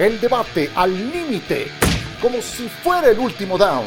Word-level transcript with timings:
El 0.00 0.18
debate 0.18 0.70
al 0.76 0.94
límite, 1.12 1.66
como 2.22 2.40
si 2.40 2.70
fuera 2.70 3.10
el 3.10 3.18
último 3.18 3.58
down. 3.58 3.84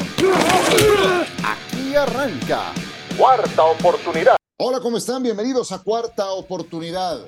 Aquí 1.42 1.96
arranca. 1.96 2.72
Cuarta 3.18 3.64
oportunidad. 3.64 4.36
Hola, 4.58 4.78
¿cómo 4.78 4.98
están? 4.98 5.24
Bienvenidos 5.24 5.72
a 5.72 5.82
Cuarta 5.82 6.30
Oportunidad. 6.30 7.18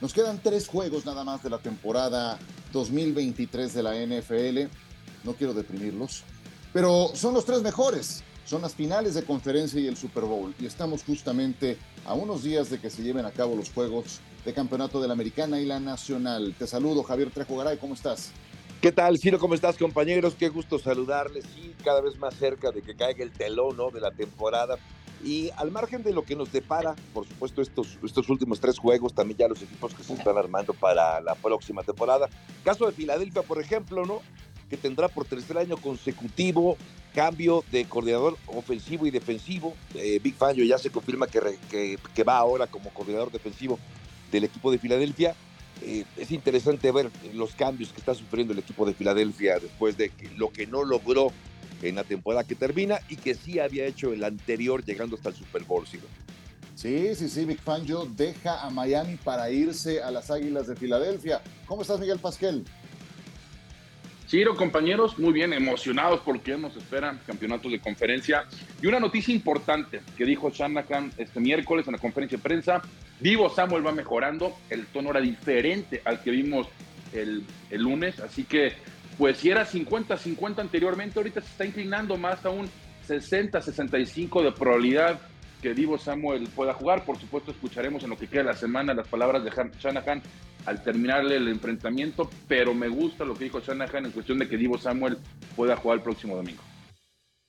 Nos 0.00 0.12
quedan 0.12 0.40
tres 0.42 0.66
juegos 0.66 1.06
nada 1.06 1.22
más 1.22 1.44
de 1.44 1.50
la 1.50 1.58
temporada 1.58 2.36
2023 2.72 3.74
de 3.74 3.82
la 3.84 3.94
NFL. 3.94 4.74
No 5.22 5.34
quiero 5.34 5.54
deprimirlos, 5.54 6.24
pero 6.72 7.12
son 7.14 7.34
los 7.34 7.44
tres 7.44 7.62
mejores. 7.62 8.24
Son 8.44 8.62
las 8.62 8.74
finales 8.74 9.14
de 9.14 9.22
conferencia 9.22 9.80
y 9.80 9.86
el 9.86 9.96
Super 9.96 10.24
Bowl. 10.24 10.54
Y 10.58 10.66
estamos 10.66 11.04
justamente 11.04 11.78
a 12.04 12.14
unos 12.14 12.42
días 12.42 12.70
de 12.70 12.80
que 12.80 12.90
se 12.90 13.02
lleven 13.02 13.24
a 13.24 13.30
cabo 13.30 13.54
los 13.54 13.70
juegos 13.70 14.20
de 14.44 14.52
campeonato 14.52 15.00
de 15.00 15.06
la 15.06 15.14
Americana 15.14 15.60
y 15.60 15.66
la 15.66 15.80
Nacional. 15.80 16.54
Te 16.58 16.66
saludo, 16.66 17.02
Javier 17.02 17.30
Trejo 17.30 17.56
Garay, 17.56 17.78
¿cómo 17.78 17.94
estás? 17.94 18.32
¿Qué 18.80 18.90
tal, 18.90 19.16
Ciro? 19.18 19.38
¿Cómo 19.38 19.54
estás, 19.54 19.78
compañeros? 19.78 20.34
Qué 20.36 20.48
gusto 20.48 20.78
saludarles. 20.78 21.44
Sí, 21.54 21.72
cada 21.84 22.00
vez 22.00 22.18
más 22.18 22.34
cerca 22.34 22.72
de 22.72 22.82
que 22.82 22.96
caiga 22.96 23.22
el 23.22 23.30
telón 23.30 23.76
¿no? 23.76 23.90
de 23.90 24.00
la 24.00 24.10
temporada. 24.10 24.76
Y 25.24 25.50
al 25.56 25.70
margen 25.70 26.02
de 26.02 26.12
lo 26.12 26.24
que 26.24 26.34
nos 26.34 26.50
depara, 26.50 26.96
por 27.14 27.24
supuesto, 27.28 27.62
estos, 27.62 27.96
estos 28.02 28.28
últimos 28.28 28.58
tres 28.58 28.76
juegos, 28.76 29.14
también 29.14 29.38
ya 29.38 29.46
los 29.46 29.62
equipos 29.62 29.94
que 29.94 30.02
se 30.02 30.14
están 30.14 30.36
armando 30.36 30.74
para 30.74 31.20
la 31.20 31.36
próxima 31.36 31.84
temporada. 31.84 32.28
Caso 32.64 32.86
de 32.86 32.92
Filadelfia, 32.92 33.42
por 33.42 33.60
ejemplo, 33.60 34.04
¿no? 34.04 34.20
Que 34.72 34.78
tendrá 34.78 35.06
por 35.08 35.26
tercer 35.26 35.58
año 35.58 35.76
consecutivo 35.76 36.78
cambio 37.14 37.62
de 37.70 37.84
coordinador 37.84 38.38
ofensivo 38.46 39.06
y 39.06 39.10
defensivo. 39.10 39.74
Eh, 39.94 40.18
Big 40.22 40.34
Fangio 40.34 40.64
ya 40.64 40.78
se 40.78 40.88
confirma 40.88 41.26
que, 41.26 41.98
va 42.26 42.38
ahora 42.38 42.66
como 42.66 42.88
coordinador 42.88 43.30
defensivo 43.30 43.78
del 44.30 44.44
equipo 44.44 44.72
de 44.72 44.78
Filadelfia. 44.78 45.34
Eh, 45.82 46.06
es 46.16 46.30
interesante 46.30 46.90
ver 46.90 47.10
los 47.34 47.54
cambios 47.54 47.90
que 47.92 47.98
está 47.98 48.14
sufriendo 48.14 48.54
el 48.54 48.60
equipo 48.60 48.86
de 48.86 48.94
Filadelfia 48.94 49.58
después 49.58 49.98
de 49.98 50.10
lo 50.38 50.48
que 50.48 50.66
no 50.66 50.84
logró 50.84 51.32
en 51.82 51.96
la 51.96 52.04
temporada 52.04 52.44
que 52.44 52.54
termina 52.54 52.98
y 53.10 53.16
que 53.16 53.34
sí 53.34 53.58
había 53.58 53.84
hecho 53.84 54.14
el 54.14 54.24
anterior 54.24 54.82
llegando 54.86 55.16
hasta 55.16 55.28
el 55.28 55.34
Super 55.34 55.64
Bowl. 55.64 55.86
¿sí? 55.86 55.98
Sí, 56.76 57.14
sí, 57.14 57.28
sí, 57.28 57.44
Big 57.44 57.60
Fangio 57.60 58.08
deja 58.16 58.62
a 58.62 58.70
Miami 58.70 59.16
para 59.16 59.50
irse 59.50 60.02
a 60.02 60.10
las 60.10 60.30
Águilas 60.30 60.66
de 60.66 60.76
Filadelfia. 60.76 61.42
¿Cómo 61.66 61.82
estás, 61.82 62.00
Miguel 62.00 62.20
Pasquel? 62.20 62.64
Ciro, 64.32 64.56
compañeros, 64.56 65.18
muy 65.18 65.34
bien, 65.34 65.52
emocionados 65.52 66.20
porque 66.24 66.56
nos 66.56 66.74
esperan 66.74 67.20
campeonatos 67.26 67.70
de 67.70 67.78
conferencia. 67.78 68.46
Y 68.80 68.86
una 68.86 68.98
noticia 68.98 69.34
importante 69.34 70.00
que 70.16 70.24
dijo 70.24 70.48
Shanahan 70.48 71.12
este 71.18 71.38
miércoles 71.38 71.86
en 71.86 71.92
la 71.92 71.98
conferencia 71.98 72.38
de 72.38 72.42
prensa, 72.42 72.80
Vivo 73.20 73.50
Samuel 73.50 73.86
va 73.86 73.92
mejorando, 73.92 74.56
el 74.70 74.86
tono 74.86 75.10
era 75.10 75.20
diferente 75.20 76.00
al 76.06 76.22
que 76.22 76.30
vimos 76.30 76.66
el, 77.12 77.44
el 77.68 77.82
lunes, 77.82 78.20
así 78.20 78.44
que 78.44 78.72
pues 79.18 79.36
si 79.36 79.50
era 79.50 79.66
50-50 79.66 80.60
anteriormente, 80.60 81.18
ahorita 81.18 81.42
se 81.42 81.48
está 81.48 81.66
inclinando 81.66 82.16
más 82.16 82.42
a 82.46 82.48
un 82.48 82.70
60-65 83.06 84.44
de 84.44 84.52
probabilidad 84.52 85.20
que 85.60 85.74
Divo 85.74 85.98
Samuel 85.98 86.48
pueda 86.54 86.72
jugar. 86.72 87.04
Por 87.04 87.18
supuesto, 87.18 87.50
escucharemos 87.50 88.02
en 88.02 88.08
lo 88.08 88.16
que 88.16 88.28
queda 88.28 88.44
la 88.44 88.56
semana 88.56 88.94
las 88.94 89.08
palabras 89.08 89.44
de 89.44 89.50
Shanahan 89.78 90.22
al 90.66 90.82
terminar 90.82 91.24
el 91.24 91.48
enfrentamiento, 91.48 92.30
pero 92.48 92.74
me 92.74 92.88
gusta 92.88 93.24
lo 93.24 93.34
que 93.34 93.44
dijo 93.44 93.60
Shanahan 93.60 94.06
en 94.06 94.12
cuestión 94.12 94.38
de 94.38 94.48
que 94.48 94.56
Divo 94.56 94.78
Samuel 94.78 95.18
pueda 95.56 95.76
jugar 95.76 95.98
el 95.98 96.04
próximo 96.04 96.36
domingo. 96.36 96.62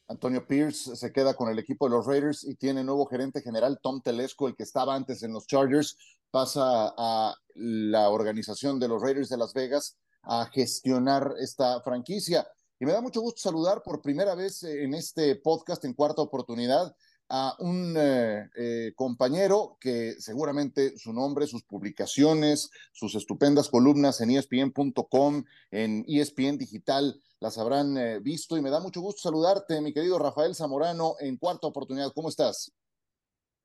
Antonio 0.08 0.46
Pierce 0.46 0.96
se 0.96 1.12
queda 1.12 1.34
con 1.34 1.50
el 1.50 1.60
equipo 1.60 1.88
de 1.88 1.96
los 1.96 2.06
Raiders 2.06 2.44
y 2.44 2.56
tiene 2.56 2.84
nuevo 2.84 3.06
gerente 3.06 3.42
general 3.42 3.80
Tom 3.82 4.02
Telesco, 4.02 4.48
el 4.48 4.56
que 4.56 4.64
estaba 4.64 4.96
antes 4.96 5.24
en 5.24 5.34
los 5.34 5.48
Chargers, 5.48 5.98
pasa 6.30 6.94
a 6.98 7.36
la 7.56 8.10
organización 8.10 8.80
de 8.80 8.88
los 8.88 9.02
Raiders 9.02 9.30
de 9.30 9.38
Las 9.38 9.54
Vegas 9.54 9.98
a 10.24 10.46
gestionar 10.52 11.34
esta 11.40 11.82
franquicia. 11.82 12.48
Y 12.80 12.86
me 12.86 12.92
da 12.92 13.02
mucho 13.02 13.22
gusto 13.22 13.40
saludar 13.40 13.82
por 13.84 14.02
primera 14.02 14.36
vez 14.36 14.64
en 14.64 14.94
este 14.94 15.36
podcast 15.38 15.86
en 15.86 15.94
cuarta 15.94 16.22
oportunidad 16.22 16.94
a 17.36 17.56
un 17.58 17.96
eh, 17.98 18.48
eh, 18.56 18.94
compañero 18.96 19.76
que 19.82 20.14
seguramente 20.20 20.96
su 21.00 21.12
nombre, 21.12 21.48
sus 21.48 21.64
publicaciones, 21.64 22.70
sus 22.92 23.16
estupendas 23.16 23.70
columnas 23.70 24.22
en 24.22 24.30
espn.com, 24.30 25.44
en 25.72 26.06
ESPN 26.08 26.60
Digital, 26.60 27.20
las 27.40 27.58
habrán 27.58 27.98
eh, 27.98 28.20
visto 28.20 28.56
y 28.56 28.62
me 28.62 28.70
da 28.70 28.80
mucho 28.80 29.02
gusto 29.02 29.24
saludarte, 29.24 29.82
mi 29.82 29.92
querido 29.92 30.20
Rafael 30.20 30.54
Zamorano, 30.54 31.16
en 31.20 31.38
cuarta 31.38 31.66
oportunidad. 31.66 32.14
¿Cómo 32.14 32.30
estás? 32.30 32.72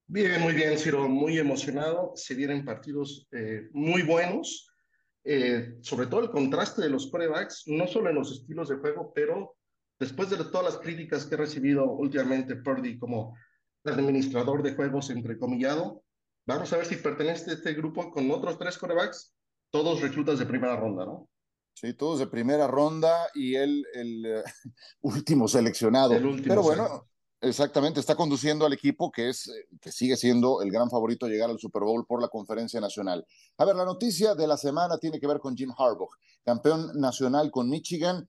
Bien, 0.07 0.41
muy 0.41 0.55
bien, 0.55 0.79
Ciro, 0.79 1.07
muy 1.07 1.39
emocionado. 1.39 2.13
Se 2.15 2.35
vienen 2.35 2.65
partidos 2.65 3.29
muy 3.73 4.01
buenos, 4.01 4.73
sobre 5.83 6.07
todo 6.07 6.21
el 6.21 6.31
contraste 6.31 6.81
de 6.81 6.89
los 6.89 7.09
corebacks, 7.09 7.65
no 7.67 7.87
solo 7.87 8.09
en 8.09 8.15
los 8.15 8.33
estilos 8.33 8.71
de 8.71 8.77
juego, 8.77 9.13
pero 9.15 9.59
después 10.01 10.31
de 10.31 10.39
todas 10.39 10.65
las 10.65 10.79
críticas 10.79 11.27
que 11.27 11.35
he 11.35 11.39
recibido 11.39 11.85
últimamente, 11.85 12.57
Purdy, 12.57 12.99
como 12.99 13.35
administrador 13.85 14.63
de 14.63 14.75
juegos 14.75 15.11
entrecomillado. 15.11 16.03
Vamos 16.47 16.73
a 16.73 16.79
ver 16.79 16.87
si 16.87 16.97
pertenece 16.97 17.51
a 17.51 17.55
este 17.55 17.75
grupo 17.75 18.11
con 18.11 18.31
otros 18.31 18.59
tres 18.59 18.79
corebacks, 18.79 19.35
todos 19.71 20.01
reclutas 20.01 20.39
de 20.39 20.47
primera 20.47 20.77
ronda, 20.77 21.05
¿no? 21.05 21.29
Sí, 21.75 21.95
todos 21.95 22.19
de 22.19 22.27
primera 22.27 22.67
ronda 22.67 23.29
y 23.35 23.55
él 23.55 23.85
el 23.95 24.27
eh, 24.27 24.43
último 25.03 25.47
seleccionado. 25.47 26.15
Pero 26.43 26.63
bueno, 26.63 27.09
exactamente, 27.41 28.01
está 28.01 28.17
conduciendo 28.17 28.67
al 28.67 28.73
equipo 28.73 29.13
que 29.13 29.29
es 29.29 29.47
eh, 29.47 29.53
que 29.81 29.93
sigue 29.93 30.17
siendo 30.17 30.61
el 30.61 30.73
gran 30.73 30.91
favorito 30.91 31.27
a 31.27 31.29
llegar 31.29 31.51
al 31.51 31.59
Super 31.61 31.83
Bowl 31.83 32.05
por 32.05 32.21
la 32.21 32.29
conferencia 32.29 32.81
nacional. 32.81 33.25
A 33.59 33.65
ver, 33.65 33.77
la 33.77 33.85
noticia 33.85 34.35
de 34.35 34.49
la 34.49 34.57
semana 34.57 34.99
tiene 34.99 35.21
que 35.21 35.29
ver 35.29 35.39
con 35.39 35.57
Jim 35.57 35.71
Harbaugh, 35.79 36.11
campeón 36.45 36.99
nacional 36.99 37.53
con 37.53 37.71
Michigan, 37.71 38.29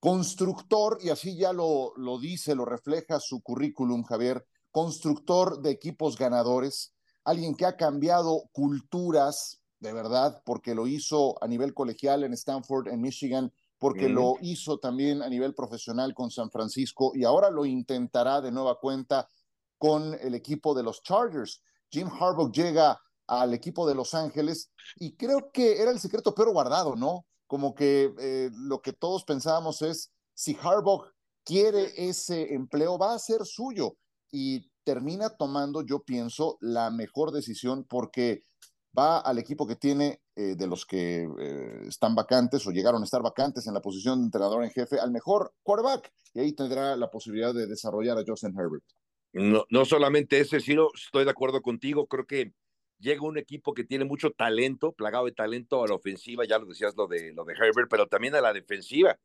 constructor, 0.00 0.98
y 1.02 1.10
así 1.10 1.36
ya 1.36 1.52
lo, 1.52 1.92
lo 1.96 2.18
dice, 2.18 2.54
lo 2.54 2.64
refleja 2.64 3.20
su 3.20 3.42
currículum, 3.42 4.04
Javier, 4.04 4.46
constructor 4.76 5.62
de 5.62 5.70
equipos 5.70 6.18
ganadores, 6.18 6.92
alguien 7.24 7.54
que 7.54 7.64
ha 7.64 7.78
cambiado 7.78 8.42
culturas 8.52 9.62
de 9.78 9.94
verdad, 9.94 10.42
porque 10.44 10.74
lo 10.74 10.86
hizo 10.86 11.42
a 11.42 11.48
nivel 11.48 11.72
colegial 11.72 12.24
en 12.24 12.34
Stanford, 12.34 12.88
en 12.88 13.00
Michigan, 13.00 13.50
porque 13.78 14.10
lo 14.10 14.34
hizo 14.42 14.76
también 14.76 15.22
a 15.22 15.30
nivel 15.30 15.54
profesional 15.54 16.12
con 16.12 16.30
San 16.30 16.50
Francisco 16.50 17.12
y 17.14 17.24
ahora 17.24 17.48
lo 17.48 17.64
intentará 17.64 18.42
de 18.42 18.52
nueva 18.52 18.78
cuenta 18.78 19.26
con 19.78 20.12
el 20.20 20.34
equipo 20.34 20.74
de 20.74 20.82
los 20.82 21.02
Chargers. 21.02 21.62
Jim 21.90 22.08
Harbaugh 22.08 22.52
llega 22.52 23.00
al 23.28 23.54
equipo 23.54 23.88
de 23.88 23.94
Los 23.94 24.12
Ángeles 24.12 24.70
y 24.96 25.16
creo 25.16 25.50
que 25.52 25.80
era 25.80 25.90
el 25.90 26.00
secreto 26.00 26.34
pero 26.34 26.52
guardado, 26.52 26.96
¿no? 26.96 27.24
Como 27.46 27.74
que 27.74 28.12
eh, 28.18 28.50
lo 28.52 28.82
que 28.82 28.92
todos 28.92 29.24
pensábamos 29.24 29.80
es, 29.80 30.12
si 30.34 30.54
Harbaugh 30.54 31.06
quiere 31.44 31.94
ese 31.96 32.52
empleo, 32.52 32.98
va 32.98 33.14
a 33.14 33.18
ser 33.18 33.46
suyo 33.46 33.96
y 34.30 34.70
termina 34.84 35.30
tomando, 35.30 35.82
yo 35.82 36.04
pienso, 36.04 36.58
la 36.60 36.90
mejor 36.90 37.32
decisión 37.32 37.84
porque 37.84 38.42
va 38.96 39.18
al 39.18 39.38
equipo 39.38 39.66
que 39.66 39.76
tiene 39.76 40.20
eh, 40.36 40.54
de 40.56 40.66
los 40.66 40.86
que 40.86 41.28
eh, 41.38 41.80
están 41.86 42.14
vacantes 42.14 42.66
o 42.66 42.70
llegaron 42.70 43.02
a 43.02 43.04
estar 43.04 43.22
vacantes 43.22 43.66
en 43.66 43.74
la 43.74 43.82
posición 43.82 44.20
de 44.20 44.26
entrenador 44.26 44.64
en 44.64 44.70
jefe 44.70 44.98
al 44.98 45.10
mejor 45.10 45.52
quarterback 45.62 46.12
y 46.34 46.40
ahí 46.40 46.52
tendrá 46.52 46.96
la 46.96 47.10
posibilidad 47.10 47.52
de 47.52 47.66
desarrollar 47.66 48.18
a 48.18 48.24
Justin 48.26 48.54
Herbert. 48.58 48.84
No, 49.32 49.64
no 49.68 49.84
solamente 49.84 50.40
ese, 50.40 50.60
sino 50.60 50.88
estoy 50.94 51.24
de 51.24 51.30
acuerdo 51.30 51.60
contigo, 51.60 52.06
creo 52.06 52.26
que 52.26 52.52
llega 52.98 53.22
un 53.22 53.36
equipo 53.38 53.74
que 53.74 53.84
tiene 53.84 54.04
mucho 54.04 54.30
talento, 54.30 54.92
plagado 54.92 55.26
de 55.26 55.32
talento 55.32 55.82
a 55.82 55.88
la 55.88 55.94
ofensiva, 55.94 56.44
ya 56.46 56.58
lo 56.58 56.66
decías 56.66 56.94
lo 56.96 57.06
de, 57.06 57.32
lo 57.34 57.44
de 57.44 57.52
Herbert, 57.52 57.88
pero 57.90 58.06
también 58.06 58.34
a 58.34 58.40
la 58.40 58.52
defensiva. 58.52 59.18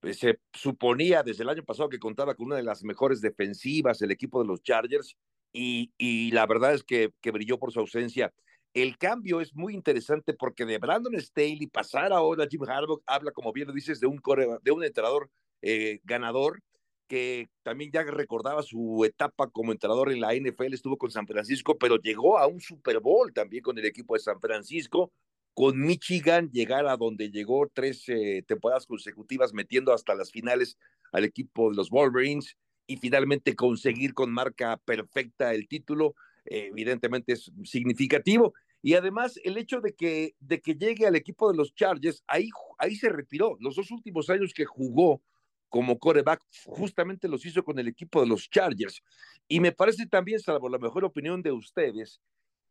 Pues, 0.00 0.18
se 0.18 0.40
suponía 0.52 1.22
desde 1.22 1.42
el 1.42 1.50
año 1.50 1.64
pasado 1.64 1.88
que 1.88 1.98
contaba 1.98 2.34
con 2.34 2.46
una 2.46 2.56
de 2.56 2.62
las 2.62 2.82
mejores 2.82 3.20
defensivas 3.20 4.00
el 4.02 4.10
equipo 4.10 4.40
de 4.40 4.48
los 4.48 4.62
Chargers 4.62 5.16
y, 5.52 5.92
y 5.98 6.30
la 6.30 6.46
verdad 6.46 6.74
es 6.74 6.82
que, 6.82 7.12
que 7.20 7.30
brilló 7.30 7.58
por 7.58 7.72
su 7.72 7.80
ausencia. 7.80 8.32
El 8.72 8.96
cambio 8.98 9.40
es 9.40 9.54
muy 9.54 9.74
interesante 9.74 10.32
porque 10.32 10.64
de 10.64 10.78
Brandon 10.78 11.18
Staley 11.20 11.66
pasar 11.66 12.12
ahora 12.12 12.44
a 12.44 12.48
Jim 12.48 12.62
Harbaugh 12.62 13.02
habla, 13.04 13.32
como 13.32 13.52
bien 13.52 13.66
lo 13.66 13.74
dices, 13.74 14.00
de 14.00 14.06
un, 14.06 14.20
de 14.62 14.70
un 14.70 14.84
entrenador 14.84 15.28
eh, 15.60 16.00
ganador 16.04 16.62
que 17.10 17.50
también 17.64 17.90
ya 17.90 18.04
recordaba 18.04 18.62
su 18.62 19.04
etapa 19.04 19.50
como 19.50 19.72
entrenador 19.72 20.12
en 20.12 20.20
la 20.20 20.32
NFL, 20.32 20.72
estuvo 20.72 20.96
con 20.96 21.10
San 21.10 21.26
Francisco, 21.26 21.76
pero 21.76 21.96
llegó 21.96 22.38
a 22.38 22.46
un 22.46 22.60
Super 22.60 23.00
Bowl 23.00 23.32
también 23.32 23.64
con 23.64 23.76
el 23.76 23.84
equipo 23.84 24.14
de 24.14 24.20
San 24.20 24.40
Francisco, 24.40 25.10
con 25.54 25.80
Michigan 25.80 26.50
llegar 26.50 26.86
a 26.86 26.96
donde 26.96 27.30
llegó 27.30 27.70
tres 27.72 28.08
eh, 28.08 28.42
temporadas 28.46 28.86
consecutivas 28.86 29.52
metiendo 29.52 29.92
hasta 29.92 30.14
las 30.14 30.30
finales 30.30 30.78
al 31.12 31.24
equipo 31.24 31.70
de 31.70 31.76
los 31.76 31.90
Wolverines 31.90 32.56
y 32.86 32.96
finalmente 32.96 33.54
conseguir 33.54 34.14
con 34.14 34.32
marca 34.32 34.76
perfecta 34.84 35.54
el 35.54 35.68
título, 35.68 36.14
eh, 36.44 36.68
evidentemente 36.70 37.34
es 37.34 37.52
significativo. 37.64 38.54
Y 38.82 38.94
además 38.94 39.38
el 39.44 39.58
hecho 39.58 39.80
de 39.80 39.94
que, 39.94 40.34
de 40.40 40.60
que 40.60 40.74
llegue 40.74 41.06
al 41.06 41.14
equipo 41.14 41.50
de 41.50 41.56
los 41.56 41.74
Chargers, 41.74 42.24
ahí, 42.26 42.48
ahí 42.78 42.96
se 42.96 43.10
retiró. 43.10 43.56
Los 43.60 43.76
dos 43.76 43.90
últimos 43.90 44.30
años 44.30 44.52
que 44.54 44.64
jugó 44.64 45.22
como 45.68 45.98
coreback, 45.98 46.42
justamente 46.66 47.28
los 47.28 47.46
hizo 47.46 47.62
con 47.62 47.78
el 47.78 47.88
equipo 47.88 48.20
de 48.20 48.26
los 48.26 48.50
Chargers. 48.50 49.02
Y 49.46 49.60
me 49.60 49.72
parece 49.72 50.06
también, 50.06 50.40
salvo 50.40 50.68
la 50.68 50.78
mejor 50.78 51.04
opinión 51.04 51.42
de 51.42 51.52
ustedes, 51.52 52.20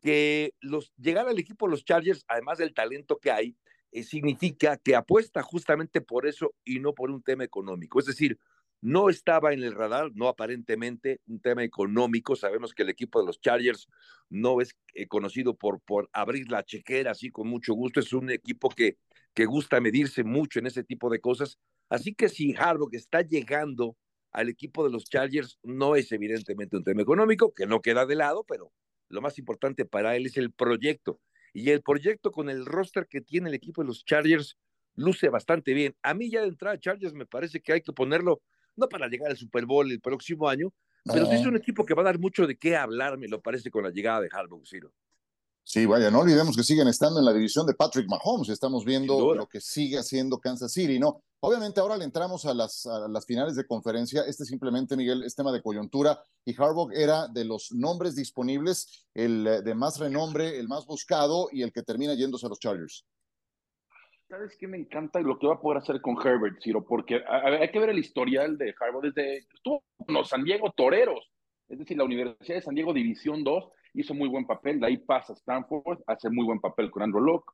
que 0.02 0.54
los, 0.62 0.94
llegar 0.98 1.28
al 1.28 1.40
equipo 1.40 1.66
de 1.66 1.72
los 1.72 1.86
Chargers, 1.86 2.24
además 2.28 2.58
del 2.58 2.74
talento 2.74 3.18
que 3.18 3.32
hay, 3.32 3.56
eh, 3.92 4.04
significa 4.04 4.78
que 4.78 4.96
apuesta 4.96 5.42
justamente 5.42 6.02
por 6.02 6.28
eso 6.28 6.54
y 6.64 6.80
no 6.80 6.94
por 6.94 7.10
un 7.12 7.24
tema 7.24 7.44
económico. 7.44 8.00
Es 8.00 8.06
decir, 8.06 8.38
no 8.82 9.10
estaba 9.10 9.52
en 9.52 9.64
el 9.64 9.76
radar, 9.76 10.12
no 10.14 10.28
aparentemente 10.28 11.22
un 11.28 11.42
tema 11.42 11.64
económico. 11.64 12.36
Sabemos 12.36 12.74
que 12.74 12.84
el 12.84 12.90
equipo 12.90 13.20
de 13.20 13.26
los 13.26 13.42
Chargers 13.42 13.88
no 14.30 14.62
es 14.62 14.76
eh, 14.94 15.08
conocido 15.08 15.56
por, 15.56 15.82
por 15.82 16.10
abrir 16.14 16.50
la 16.50 16.64
chequera 16.64 17.12
así 17.12 17.30
con 17.30 17.48
mucho 17.48 17.74
gusto. 17.74 18.00
Es 18.00 18.14
un 18.14 18.30
equipo 18.30 18.70
que, 18.70 18.98
que 19.34 19.46
gusta 19.46 19.82
medirse 19.82 20.24
mucho 20.24 20.60
en 20.60 20.68
ese 20.68 20.84
tipo 20.84 21.10
de 21.10 21.20
cosas. 21.20 21.60
Así 21.90 22.14
que 22.14 22.30
si 22.30 22.56
Harbaugh 22.56 22.90
está 22.94 23.22
llegando 23.22 23.98
al 24.32 24.48
equipo 24.48 24.84
de 24.84 24.92
los 24.92 25.06
Chargers, 25.06 25.60
no 25.64 25.96
es 25.96 26.12
evidentemente 26.12 26.78
un 26.78 26.84
tema 26.84 27.02
económico, 27.02 27.54
que 27.54 27.66
no 27.66 27.82
queda 27.82 28.06
de 28.06 28.16
lado, 28.16 28.46
pero 28.48 28.72
lo 29.10 29.22
más 29.22 29.38
importante 29.38 29.86
para 29.86 30.16
él 30.16 30.26
es 30.26 30.38
el 30.38 30.52
proyecto. 30.52 31.20
Y 31.54 31.72
el 31.72 31.82
proyecto 31.82 32.32
con 32.32 32.50
el 32.50 32.66
roster 32.66 33.08
que 33.08 33.22
tiene 33.22 33.50
el 33.50 33.56
equipo 33.56 33.82
de 33.82 33.88
los 33.88 34.06
Chargers 34.06 34.58
luce 34.96 35.30
bastante 35.30 35.74
bien. 35.74 35.96
A 36.04 36.14
mí 36.14 36.30
ya 36.30 36.42
de 36.42 36.48
entrada 36.48 36.80
Chargers 36.80 37.14
me 37.14 37.26
parece 37.26 37.62
que 37.62 37.74
hay 37.74 37.82
que 37.82 37.94
ponerlo, 37.94 38.42
no 38.76 38.88
para 38.88 39.08
llegar 39.08 39.32
al 39.32 39.38
Super 39.38 39.66
Bowl 39.66 39.92
el 39.92 40.00
próximo 40.00 40.48
año, 40.48 40.74
pero 41.04 41.26
sí 41.26 41.36
es 41.36 41.46
un 41.46 41.56
equipo 41.56 41.86
que 41.86 41.94
va 41.94 42.02
a 42.02 42.06
dar 42.06 42.20
mucho 42.20 42.46
de 42.46 42.58
qué 42.58 42.76
hablar, 42.76 43.18
me 43.18 43.28
lo 43.28 43.42
parece, 43.42 43.72
con 43.72 43.84
la 43.84 43.90
llegada 43.90 44.22
de 44.22 44.30
Harbaugh, 44.32 44.66
Ciro. 44.66 44.94
Sí, 45.72 45.86
vaya, 45.86 46.10
no 46.10 46.22
olvidemos 46.22 46.58
que 46.58 46.64
siguen 46.64 46.88
estando 46.88 47.20
en 47.20 47.26
la 47.26 47.32
división 47.32 47.68
de 47.68 47.76
Patrick 47.76 48.08
Mahomes. 48.10 48.50
Estamos 48.50 48.84
viendo 48.84 49.36
lo 49.36 49.46
que 49.46 49.62
sigue 49.62 50.00
haciendo 50.00 50.40
Kansas 50.40 50.74
City, 50.74 50.98
¿no? 50.98 51.22
Obviamente 51.42 51.80
ahora 51.80 51.96
le 51.96 52.06
entramos 52.06 52.44
a 52.46 52.56
las, 52.56 52.88
a 52.88 53.08
las 53.08 53.24
finales 53.28 53.56
de 53.56 53.68
conferencia. 53.68 54.24
Este 54.26 54.46
simplemente, 54.46 54.98
Miguel, 54.98 55.22
es 55.22 55.36
tema 55.36 55.52
de 55.52 55.62
coyuntura. 55.62 56.24
Y 56.44 56.60
Harbaugh 56.60 56.90
era 56.92 57.28
de 57.28 57.46
los 57.46 57.72
nombres 57.72 58.16
disponibles, 58.16 59.08
el 59.14 59.46
eh, 59.46 59.62
de 59.62 59.76
más 59.76 60.00
renombre, 60.00 60.58
el 60.58 60.68
más 60.68 60.88
buscado 60.88 61.50
y 61.52 61.62
el 61.62 61.72
que 61.72 61.84
termina 61.84 62.16
yéndose 62.16 62.48
a 62.48 62.50
los 62.50 62.60
Chargers. 62.60 63.06
¿Sabes 64.28 64.58
qué 64.60 64.68
me 64.68 64.78
encanta 64.78 65.20
lo 65.20 65.38
que 65.38 65.46
va 65.46 65.54
a 65.54 65.62
poder 65.62 65.84
hacer 65.84 66.02
con 66.02 66.18
Herbert, 66.18 66.60
Ciro? 66.64 66.84
Porque 66.84 67.22
hay 67.28 67.70
que 67.70 67.80
ver 67.80 67.90
el 67.90 68.00
historial 68.00 68.58
de 68.58 68.74
Harbaugh 68.82 69.04
desde 69.04 69.46
estuvo 69.54 69.84
con 70.04 70.16
los 70.16 70.30
San 70.30 70.44
Diego 70.44 70.74
Toreros, 70.76 71.30
es 71.68 71.78
decir, 71.78 71.96
la 71.96 72.06
Universidad 72.06 72.56
de 72.56 72.64
San 72.64 72.74
Diego 72.74 72.92
División 72.92 73.44
2 73.44 73.72
hizo 73.94 74.14
muy 74.14 74.30
buen 74.30 74.46
papel, 74.46 74.80
de 74.80 74.88
ahí 74.88 74.98
pasa 74.98 75.34
Stanford, 75.34 76.00
hace 76.08 76.30
muy 76.30 76.46
buen 76.46 76.60
papel 76.60 76.92
con 76.92 77.04
Andrew 77.04 77.22
Locke. 77.22 77.52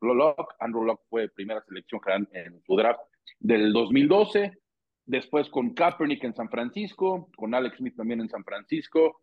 Andrew 0.59 0.83
Locke 0.83 1.03
fue 1.09 1.29
primera 1.29 1.61
selección 1.61 2.01
en 2.31 2.61
su 2.65 2.75
draft 2.75 2.99
del 3.39 3.73
2012, 3.73 4.57
después 5.05 5.49
con 5.49 5.73
Kaepernick 5.73 6.23
en 6.23 6.35
San 6.35 6.49
Francisco, 6.49 7.29
con 7.35 7.53
Alex 7.53 7.77
Smith 7.77 7.95
también 7.95 8.21
en 8.21 8.29
San 8.29 8.43
Francisco, 8.43 9.21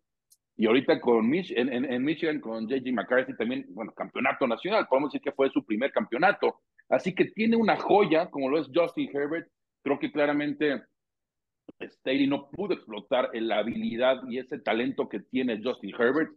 y 0.55 0.67
ahorita 0.67 1.01
con 1.01 1.27
Mich 1.27 1.51
en, 1.55 1.69
en, 1.69 2.03
Michigan 2.03 2.39
con 2.39 2.69
J.J. 2.69 2.91
McCarthy 2.91 3.35
también, 3.35 3.65
bueno, 3.69 3.91
campeonato 3.93 4.45
nacional, 4.47 4.87
podemos 4.87 5.11
decir 5.11 5.21
que 5.21 5.31
fue 5.31 5.49
su 5.49 5.65
primer 5.65 5.91
campeonato. 5.91 6.61
Así 6.89 7.15
que 7.15 7.25
tiene 7.25 7.55
una 7.55 7.75
joya, 7.77 8.29
como 8.29 8.49
lo 8.49 8.59
es 8.59 8.69
Justin 8.73 9.09
Herbert, 9.11 9.47
creo 9.83 9.97
que 9.97 10.11
claramente 10.11 10.83
Staley 11.81 12.27
no 12.27 12.49
pudo 12.51 12.75
explotar 12.75 13.29
la 13.33 13.59
habilidad 13.59 14.21
y 14.29 14.37
ese 14.37 14.59
talento 14.59 15.09
que 15.09 15.21
tiene 15.21 15.59
Justin 15.63 15.95
Herbert 15.97 16.31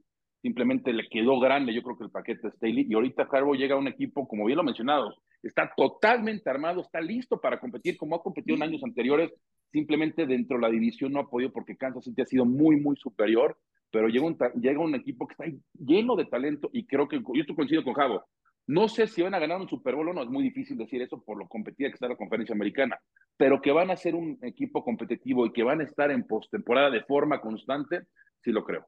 simplemente 0.47 0.93
le 0.93 1.09
quedó 1.09 1.41
grande, 1.41 1.75
yo 1.75 1.83
creo 1.83 1.99
que 1.99 2.05
el 2.05 2.11
paquete 2.11 2.53
Staley, 2.53 2.87
y 2.89 2.95
ahorita 2.95 3.27
Carbo 3.27 3.55
llega 3.57 3.75
a 3.75 3.79
un 3.79 3.89
equipo, 3.89 4.29
como 4.29 4.45
bien 4.45 4.57
lo 4.57 4.63
mencionado, 4.63 5.13
está 5.43 5.73
totalmente 5.77 6.49
armado, 6.49 6.83
está 6.83 7.01
listo 7.01 7.41
para 7.41 7.59
competir 7.59 7.97
como 7.97 8.15
ha 8.15 8.23
competido 8.23 8.55
en 8.55 8.63
años 8.63 8.85
anteriores, 8.85 9.33
simplemente 9.73 10.25
dentro 10.25 10.57
de 10.57 10.63
la 10.63 10.71
división 10.71 11.13
no 11.13 11.19
ha 11.19 11.29
podido 11.29 11.51
porque 11.53 11.77
Kansas 11.77 12.05
City 12.05 12.23
ha 12.23 12.27
sido 12.27 12.45
muy, 12.45 12.77
muy 12.77 12.95
superior, 12.95 13.59
pero 13.91 14.07
llega 14.07 14.25
un, 14.25 14.39
llega 14.55 14.79
un 14.79 14.95
equipo 14.95 15.27
que 15.27 15.33
está 15.33 15.59
lleno 15.85 16.15
de 16.15 16.27
talento 16.27 16.71
y 16.73 16.87
creo 16.87 17.09
que, 17.09 17.17
yo 17.17 17.41
estoy 17.41 17.57
coincido 17.57 17.83
con 17.83 17.95
Javo, 17.95 18.25
no 18.69 18.87
sé 18.87 19.09
si 19.09 19.23
van 19.23 19.35
a 19.35 19.41
ganar 19.41 19.61
un 19.61 19.69
Super 19.69 19.97
Bowl 19.97 20.11
o 20.11 20.13
no, 20.13 20.23
es 20.23 20.31
muy 20.31 20.45
difícil 20.45 20.79
decir 20.79 21.03
eso 21.03 21.21
por 21.25 21.39
lo 21.39 21.49
competida 21.49 21.89
que 21.89 21.95
está 21.95 22.07
la 22.07 22.15
conferencia 22.15 22.55
americana, 22.55 23.01
pero 23.37 23.61
que 23.61 23.73
van 23.73 23.91
a 23.91 23.97
ser 23.97 24.15
un 24.15 24.39
equipo 24.43 24.85
competitivo 24.85 25.45
y 25.45 25.53
que 25.53 25.65
van 25.65 25.81
a 25.81 25.85
estar 25.85 26.13
en 26.13 26.25
postemporada 26.25 26.91
de 26.91 27.03
forma 27.03 27.41
constante, 27.41 28.03
sí 28.45 28.53
lo 28.53 28.63
creo. 28.63 28.87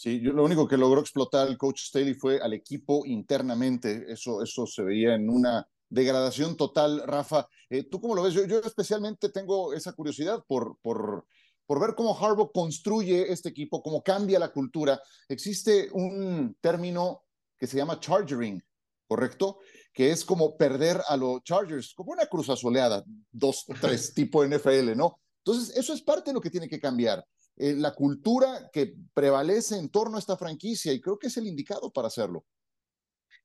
Sí, 0.00 0.18
yo 0.18 0.32
lo 0.32 0.44
único 0.44 0.66
que 0.66 0.78
logró 0.78 1.02
explotar 1.02 1.46
el 1.46 1.58
coach 1.58 1.82
Staley 1.88 2.14
fue 2.14 2.40
al 2.40 2.54
equipo 2.54 3.04
internamente. 3.04 4.06
Eso, 4.08 4.42
eso 4.42 4.66
se 4.66 4.82
veía 4.82 5.14
en 5.14 5.28
una 5.28 5.68
degradación 5.90 6.56
total. 6.56 7.02
Rafa, 7.06 7.46
eh, 7.68 7.82
¿tú 7.82 8.00
cómo 8.00 8.14
lo 8.14 8.22
ves? 8.22 8.32
Yo, 8.32 8.46
yo, 8.46 8.60
especialmente 8.60 9.28
tengo 9.28 9.74
esa 9.74 9.92
curiosidad 9.92 10.42
por, 10.48 10.78
por, 10.80 11.26
por 11.66 11.80
ver 11.82 11.94
cómo 11.94 12.18
Harbaugh 12.18 12.50
construye 12.50 13.30
este 13.30 13.50
equipo, 13.50 13.82
cómo 13.82 14.02
cambia 14.02 14.38
la 14.38 14.54
cultura. 14.54 14.98
Existe 15.28 15.90
un 15.92 16.56
término 16.62 17.24
que 17.58 17.66
se 17.66 17.76
llama 17.76 18.00
chargering, 18.00 18.58
¿correcto? 19.06 19.58
Que 19.92 20.12
es 20.12 20.24
como 20.24 20.56
perder 20.56 20.98
a 21.08 21.16
los 21.18 21.42
Chargers, 21.42 21.92
como 21.92 22.12
una 22.12 22.24
cruz 22.24 22.48
asoleada, 22.48 23.04
dos, 23.30 23.66
tres 23.78 24.14
tipo 24.14 24.42
NFL, 24.46 24.96
¿no? 24.96 25.20
Entonces, 25.44 25.76
eso 25.76 25.92
es 25.92 26.00
parte 26.00 26.30
de 26.30 26.34
lo 26.36 26.40
que 26.40 26.48
tiene 26.48 26.70
que 26.70 26.80
cambiar. 26.80 27.22
Eh, 27.62 27.74
la 27.76 27.92
cultura 27.92 28.70
que 28.72 28.94
prevalece 29.12 29.76
en 29.76 29.90
torno 29.90 30.16
a 30.16 30.18
esta 30.18 30.34
franquicia 30.38 30.94
y 30.94 31.00
creo 31.00 31.18
que 31.18 31.26
es 31.26 31.36
el 31.36 31.46
indicado 31.46 31.92
para 31.92 32.08
hacerlo. 32.08 32.46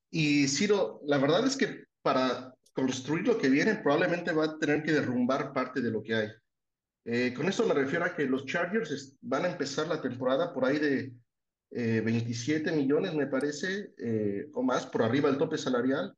Y 0.10 0.48
Ciro, 0.48 1.02
la 1.04 1.18
verdad 1.18 1.46
es 1.46 1.58
que 1.58 1.84
para 2.02 2.56
construir 2.72 3.28
lo 3.28 3.38
que 3.38 3.50
viene 3.50 3.76
probablemente 3.76 4.32
va 4.32 4.46
a 4.46 4.58
tener 4.58 4.84
que 4.84 4.94
derrumbar 4.94 5.52
parte 5.52 5.82
de 5.82 5.92
lo 5.92 6.02
que 6.02 6.16
hay. 6.16 6.30
Eh, 7.04 7.34
con 7.36 7.50
esto 7.50 7.68
me 7.68 7.74
refiero 7.74 8.06
a 8.06 8.16
que 8.16 8.24
los 8.24 8.46
Chargers 8.46 9.18
van 9.20 9.44
a 9.44 9.52
empezar 9.52 9.90
la 9.90 10.02
temporada 10.02 10.54
por 10.54 10.64
ahí 10.64 10.80
de 10.80 11.14
27 11.70 12.70
eh, 12.70 12.74
millones, 12.74 13.14
me 13.14 13.28
parece, 13.28 13.92
o 14.54 14.64
más, 14.64 14.86
por 14.86 15.04
arriba 15.04 15.28
del 15.28 15.38
tope 15.38 15.58
salarial. 15.58 16.16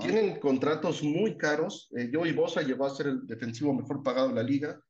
Tienen 0.00 0.38
contratos 0.38 1.02
muy 1.02 1.36
caros. 1.36 1.90
Joey 2.12 2.32
Bosa 2.34 2.62
llegó 2.62 2.86
a 2.86 2.94
ser 2.94 3.08
el 3.08 3.26
defensivo 3.26 3.74
mejor 3.74 4.04
pagado 4.04 4.28
de 4.28 4.34
la 4.34 4.44
liga. 4.44 4.80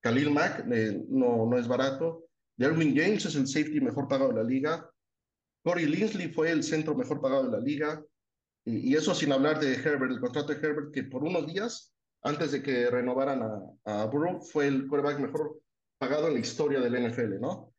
Khalil 0.00 0.30
Mack 0.30 0.66
eh, 0.70 1.04
no, 1.08 1.46
no 1.46 1.58
es 1.58 1.66
barato. 1.66 2.26
Derwin 2.56 2.96
James 2.96 3.24
es 3.24 3.34
el 3.34 3.46
safety 3.46 3.80
mejor 3.80 4.08
pagado 4.08 4.30
de 4.30 4.42
la 4.42 4.48
liga. 4.48 4.90
Corey 5.64 5.86
Linsley 5.86 6.28
fue 6.28 6.50
el 6.50 6.62
centro 6.62 6.94
mejor 6.94 7.20
pagado 7.20 7.44
de 7.44 7.52
la 7.52 7.60
liga. 7.60 8.02
Y, 8.64 8.94
eso 8.94 9.14
sin 9.14 9.32
hablar 9.32 9.60
de 9.60 9.74
Herbert, 9.74 10.12
el 10.12 10.20
contrato 10.20 10.52
de 10.52 10.66
Herbert, 10.66 10.92
que 10.92 11.04
por 11.04 11.24
unos 11.24 11.46
días, 11.46 11.92
antes 12.22 12.52
de 12.52 12.62
que 12.62 12.90
renovaran 12.90 13.42
a, 13.42 14.02
a 14.02 14.06
Burrow, 14.06 14.40
fue 14.42 14.66
el 14.66 14.86
quarterback 14.88 15.20
mejor 15.20 15.60
pagado 15.98 16.28
en 16.28 16.34
la 16.34 16.40
historia 16.40 16.80
del 16.80 17.08
NFL, 17.08 17.40
¿no? 17.40 17.72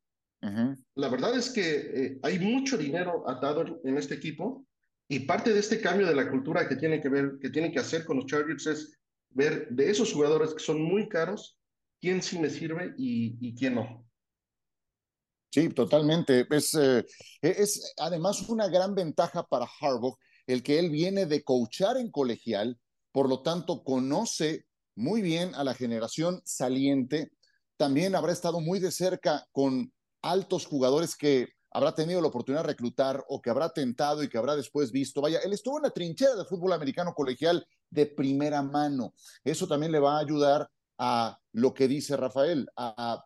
La 0.95 1.09
verdad 1.09 1.35
es 1.37 1.49
que 1.49 1.61
eh, 1.93 2.19
hay 2.23 2.39
mucho 2.39 2.77
dinero 2.77 3.29
atado 3.29 3.81
en 3.83 3.97
este 3.97 4.15
equipo 4.15 4.65
y 5.09 5.19
parte 5.21 5.53
de 5.53 5.59
este 5.59 5.81
cambio 5.81 6.07
de 6.07 6.15
la 6.15 6.29
cultura 6.29 6.67
que 6.67 6.77
tiene 6.77 7.01
que 7.01 7.09
ver, 7.09 7.33
que 7.41 7.49
tienen 7.49 7.71
que 7.71 7.79
hacer 7.79 8.05
con 8.05 8.17
los 8.17 8.25
Chargers 8.25 8.67
es 8.67 8.99
ver 9.31 9.67
de 9.69 9.89
esos 9.89 10.13
jugadores 10.13 10.53
que 10.53 10.63
son 10.63 10.81
muy 10.81 11.09
caros, 11.09 11.58
quién 11.99 12.21
sí 12.21 12.39
me 12.39 12.49
sirve 12.49 12.93
y, 12.97 13.55
quién 13.55 13.75
no. 13.75 14.05
Sí, 15.51 15.69
totalmente. 15.69 16.45
Es, 16.49 16.75
eh, 16.75 17.05
es 17.41 17.93
además 17.97 18.47
una 18.49 18.67
gran 18.67 18.93
ventaja 18.93 19.43
para 19.43 19.67
Harbaugh 19.79 20.17
el 20.49 20.63
que 20.63 20.79
él 20.79 20.89
viene 20.89 21.27
de 21.27 21.43
coachar 21.43 21.97
en 21.97 22.09
colegial, 22.09 22.79
por 23.11 23.29
lo 23.29 23.43
tanto 23.43 23.83
conoce 23.83 24.65
muy 24.95 25.21
bien 25.21 25.53
a 25.53 25.63
la 25.63 25.75
generación 25.75 26.41
saliente. 26.43 27.31
También 27.77 28.15
habrá 28.15 28.31
estado 28.31 28.59
muy 28.59 28.79
de 28.79 28.91
cerca 28.91 29.45
con 29.51 29.93
altos 30.23 30.65
jugadores 30.65 31.15
que 31.15 31.49
habrá 31.71 31.93
tenido 31.93 32.19
la 32.19 32.29
oportunidad 32.29 32.63
de 32.63 32.69
reclutar 32.69 33.23
o 33.27 33.39
que 33.41 33.51
habrá 33.51 33.69
tentado 33.69 34.23
y 34.23 34.27
que 34.27 34.39
habrá 34.39 34.55
después 34.55 34.91
visto. 34.91 35.21
Vaya, 35.21 35.37
él 35.43 35.53
estuvo 35.53 35.77
en 35.77 35.83
la 35.83 35.91
trinchera 35.91 36.35
de 36.35 36.45
fútbol 36.45 36.73
americano 36.73 37.13
colegial 37.13 37.63
de 37.87 38.07
primera 38.07 38.63
mano. 38.63 39.13
Eso 39.43 39.67
también 39.67 39.91
le 39.91 39.99
va 39.99 40.17
a 40.17 40.21
ayudar 40.21 40.67
a 40.99 41.39
lo 41.53 41.73
que 41.73 41.87
dice 41.87 42.15
Rafael, 42.17 42.69
a, 42.77 43.23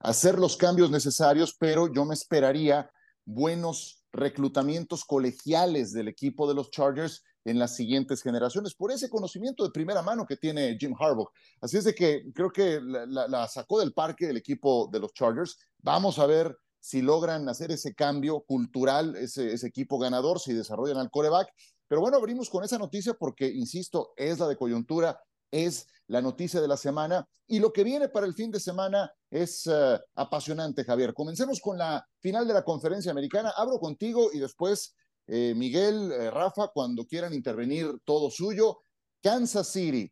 hacer 0.00 0.38
los 0.38 0.56
cambios 0.56 0.90
necesarios, 0.90 1.54
pero 1.58 1.92
yo 1.92 2.04
me 2.04 2.14
esperaría 2.14 2.90
buenos 3.24 4.04
reclutamientos 4.10 5.04
colegiales 5.04 5.92
del 5.92 6.08
equipo 6.08 6.48
de 6.48 6.54
los 6.54 6.70
Chargers 6.70 7.22
en 7.44 7.58
las 7.58 7.76
siguientes 7.76 8.22
generaciones, 8.22 8.74
por 8.74 8.90
ese 8.90 9.08
conocimiento 9.08 9.64
de 9.64 9.70
primera 9.70 10.02
mano 10.02 10.26
que 10.26 10.36
tiene 10.36 10.76
Jim 10.78 10.94
Harbaugh. 10.98 11.30
Así 11.60 11.76
es 11.76 11.84
de 11.84 11.94
que 11.94 12.24
creo 12.34 12.50
que 12.50 12.80
la, 12.80 13.46
sacó 13.48 13.80
del 13.80 13.92
parque 13.92 14.30
el 14.30 14.36
equipo 14.36 14.88
de 14.90 15.00
los 15.00 15.12
Chargers. 15.12 15.58
Vamos 15.78 16.18
a 16.18 16.26
ver 16.26 16.56
si 16.80 17.02
logran 17.02 17.48
hacer 17.48 17.70
ese 17.70 17.94
cambio 17.94 18.40
cultural, 18.40 19.16
ese, 19.16 19.52
ese 19.52 19.66
equipo 19.66 19.98
ganador, 19.98 20.40
si 20.40 20.52
desarrollan 20.52 20.98
al 20.98 21.10
coreback. 21.10 21.48
Pero 21.86 22.00
bueno, 22.00 22.18
abrimos 22.18 22.50
con 22.50 22.64
esa 22.64 22.78
noticia 22.78 23.14
porque, 23.14 23.46
insisto, 23.46 24.12
es 24.16 24.38
la 24.38 24.48
de 24.48 24.56
coyuntura 24.56 25.18
es 25.50 25.86
la 26.08 26.20
noticia 26.20 26.60
de 26.60 26.68
la 26.68 26.76
semana. 26.76 27.26
Y 27.46 27.60
lo 27.60 27.72
que 27.72 27.84
viene 27.84 28.08
para 28.08 28.26
el 28.26 28.34
fin 28.34 28.50
de 28.50 28.60
semana 28.60 29.10
es 29.30 29.66
eh, 29.66 29.98
apasionante, 30.16 30.84
Javier. 30.84 31.14
Comencemos 31.14 31.60
con 31.60 31.78
la 31.78 32.04
final 32.20 32.46
de 32.46 32.54
la 32.54 32.64
conferencia 32.64 33.10
americana. 33.10 33.52
Abro 33.56 33.78
contigo 33.78 34.30
y 34.32 34.38
después 34.38 34.94
eh, 35.26 35.54
Miguel, 35.56 36.10
eh, 36.12 36.30
Rafa, 36.30 36.68
cuando 36.68 37.06
quieran 37.06 37.34
intervenir, 37.34 37.98
todo 38.04 38.30
suyo. 38.30 38.80
Kansas 39.22 39.68
City, 39.68 40.10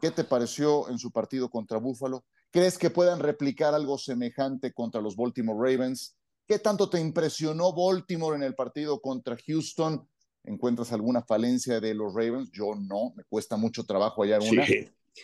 ¿qué 0.00 0.10
te 0.10 0.24
pareció 0.24 0.88
en 0.88 0.98
su 0.98 1.10
partido 1.10 1.48
contra 1.50 1.78
Buffalo? 1.78 2.24
¿Crees 2.50 2.78
que 2.78 2.90
puedan 2.90 3.20
replicar 3.20 3.74
algo 3.74 3.98
semejante 3.98 4.72
contra 4.72 5.00
los 5.00 5.16
Baltimore 5.16 5.58
Ravens? 5.58 6.16
¿Qué 6.46 6.58
tanto 6.58 6.88
te 6.88 7.00
impresionó 7.00 7.74
Baltimore 7.74 8.36
en 8.36 8.42
el 8.42 8.54
partido 8.54 9.00
contra 9.00 9.36
Houston? 9.46 10.06
encuentras 10.46 10.92
alguna 10.92 11.22
falencia 11.22 11.80
de 11.80 11.94
los 11.94 12.14
Ravens. 12.14 12.50
Yo 12.52 12.74
no, 12.74 13.12
me 13.16 13.24
cuesta 13.24 13.56
mucho 13.56 13.84
trabajo 13.84 14.22
hallar 14.22 14.40
una. 14.42 14.64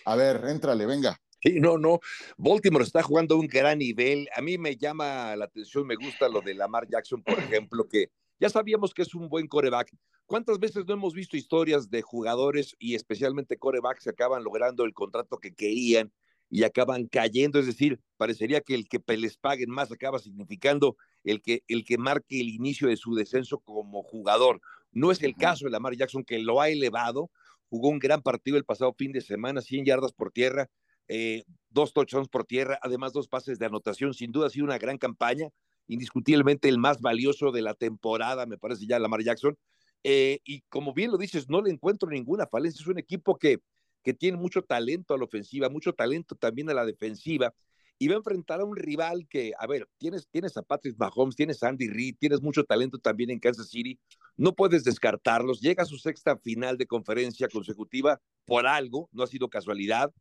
A 0.05 0.17
ver, 0.17 0.45
éntrale, 0.47 0.87
venga. 0.87 1.21
Sí, 1.43 1.59
no, 1.59 1.79
no. 1.79 2.01
Baltimore 2.37 2.85
está 2.85 3.03
jugando 3.03 3.35
a 3.35 3.39
un 3.39 3.47
gran 3.47 3.79
nivel. 3.79 4.29
A 4.37 4.43
mí 4.43 4.59
me 4.59 4.77
llama 4.77 5.35
la 5.37 5.47
atención, 5.47 5.87
me 5.87 5.97
gusta 5.97 6.29
lo 6.29 6.43
de 6.43 6.55
Lamar 6.55 6.87
Jackson, 6.89 7.23
por 7.23 7.39
ejemplo, 7.39 7.89
que 7.89 8.11
ya 8.39 8.51
sabíamos 8.51 8.93
que 8.93 9.03
es 9.03 9.15
un 9.15 9.29
buen 9.29 9.47
coreback. 9.47 9.91
¿Cuántas 10.27 10.59
veces 10.59 10.87
no 10.87 10.95
hemos 10.95 11.13
visto 11.13 11.37
historias 11.37 11.91
de 11.91 12.03
jugadores 12.03 12.77
y 12.79 12.95
especialmente 12.95 13.59
corebacks 13.59 14.05
que 14.05 14.11
acaban 14.11 14.45
logrando 14.45 14.85
el 14.85 14.95
contrato 14.95 15.39
que 15.39 15.55
querían 15.55 16.13
y 16.49 16.63
acaban 16.63 17.07
cayendo? 17.07 17.59
Es 17.59 17.67
decir, 17.67 18.01
parecería 18.17 18.61
que 18.61 18.75
el 18.75 18.89
que 18.89 19.01
les 19.17 19.37
paguen 19.37 19.71
más 19.71 19.91
acaba 19.91 20.19
significando 20.19 20.97
el 21.25 21.43
que, 21.43 21.65
el 21.69 21.85
que 21.85 21.99
marque 21.99 22.41
el 22.41 22.49
inicio 22.49 22.89
de 22.89 22.97
su 22.97 23.15
descenso 23.15 23.59
como 23.59 24.03
jugador. 24.03 24.61
No 24.93 25.11
es 25.11 25.23
el 25.23 25.37
caso 25.37 25.65
de 25.65 25.71
Lamar 25.71 25.97
Jackson, 25.97 26.25
que 26.25 26.39
lo 26.39 26.61
ha 26.61 26.69
elevado. 26.69 27.31
Jugó 27.71 27.89
un 27.89 27.99
gran 28.01 28.21
partido 28.21 28.57
el 28.57 28.65
pasado 28.65 28.93
fin 28.93 29.13
de 29.13 29.21
semana, 29.21 29.63
100 29.63 29.87
yardas 29.87 30.13
por 30.13 30.33
tierra, 30.33 30.69
eh, 31.09 31.45
dos 31.71 31.93
touchdowns 31.93 32.29
por 32.29 32.45
tierra, 32.45 32.79
además 32.83 33.13
dos 33.13 33.29
pases 33.29 33.59
de 33.59 33.67
anotación. 33.67 34.13
Sin 34.13 34.33
duda 34.33 34.49
ha 34.49 34.51
sido 34.51 34.65
una 34.65 34.79
gran 34.79 34.99
campaña, 34.99 35.49
indiscutiblemente 35.87 36.69
el 36.69 36.79
más 36.79 37.01
valioso 37.01 37.53
de 37.53 37.63
la 37.63 37.75
temporada, 37.75 38.45
me 38.47 38.59
parece 38.59 38.87
ya 38.87 38.99
Lamar 38.99 39.23
Jackson. 39.23 39.57
Eh, 40.03 40.41
y 40.45 40.63
como 40.69 40.93
bien 40.93 41.11
lo 41.11 41.19
dices, 41.19 41.49
no 41.49 41.63
le 41.63 41.71
encuentro 41.71 42.11
ninguna 42.11 42.47
falencia. 42.47 42.83
Es 42.83 42.89
un 42.89 42.99
equipo 42.99 43.39
que, 43.39 43.59
que 44.03 44.15
tiene 44.15 44.37
mucho 44.37 44.63
talento 44.63 45.15
a 45.15 45.19
la 45.19 45.25
ofensiva, 45.25 45.69
mucho 45.69 45.93
talento 45.93 46.35
también 46.35 46.71
a 46.71 46.75
la 46.75 46.85
defensiva. 46.85 47.55
Y 47.99 48.09
va 48.09 48.15
a 48.15 48.19
enfrentar 48.19 48.61
a 48.61 48.65
un 48.65 48.77
rival 48.77 49.29
que, 49.29 49.53
a 49.59 49.67
ver, 49.67 49.87
tienes, 49.99 50.27
tienes 50.31 50.57
a 50.57 50.63
Patrick 50.63 50.97
Mahomes, 50.99 51.37
tienes 51.37 51.63
a 51.63 51.69
Andy 51.69 51.89
Reid, 51.89 52.17
tienes 52.19 52.41
mucho 52.41 52.65
talento 52.65 52.99
también 52.99 53.31
en 53.31 53.39
Kansas 53.39 53.69
City. 53.69 53.99
No 54.41 54.55
puedes 54.55 54.85
descartarlos. 54.85 55.61
Llega 55.61 55.83
a 55.83 55.87
su 55.87 55.99
sexta 55.99 56.35
final 56.39 56.79
de 56.79 56.87
conferencia 56.87 57.47
consecutiva 57.47 58.23
por 58.47 58.67
algo, 58.67 59.11
no 59.13 59.23
ha 59.23 59.27
sido 59.27 59.51
casualidad 59.51 60.15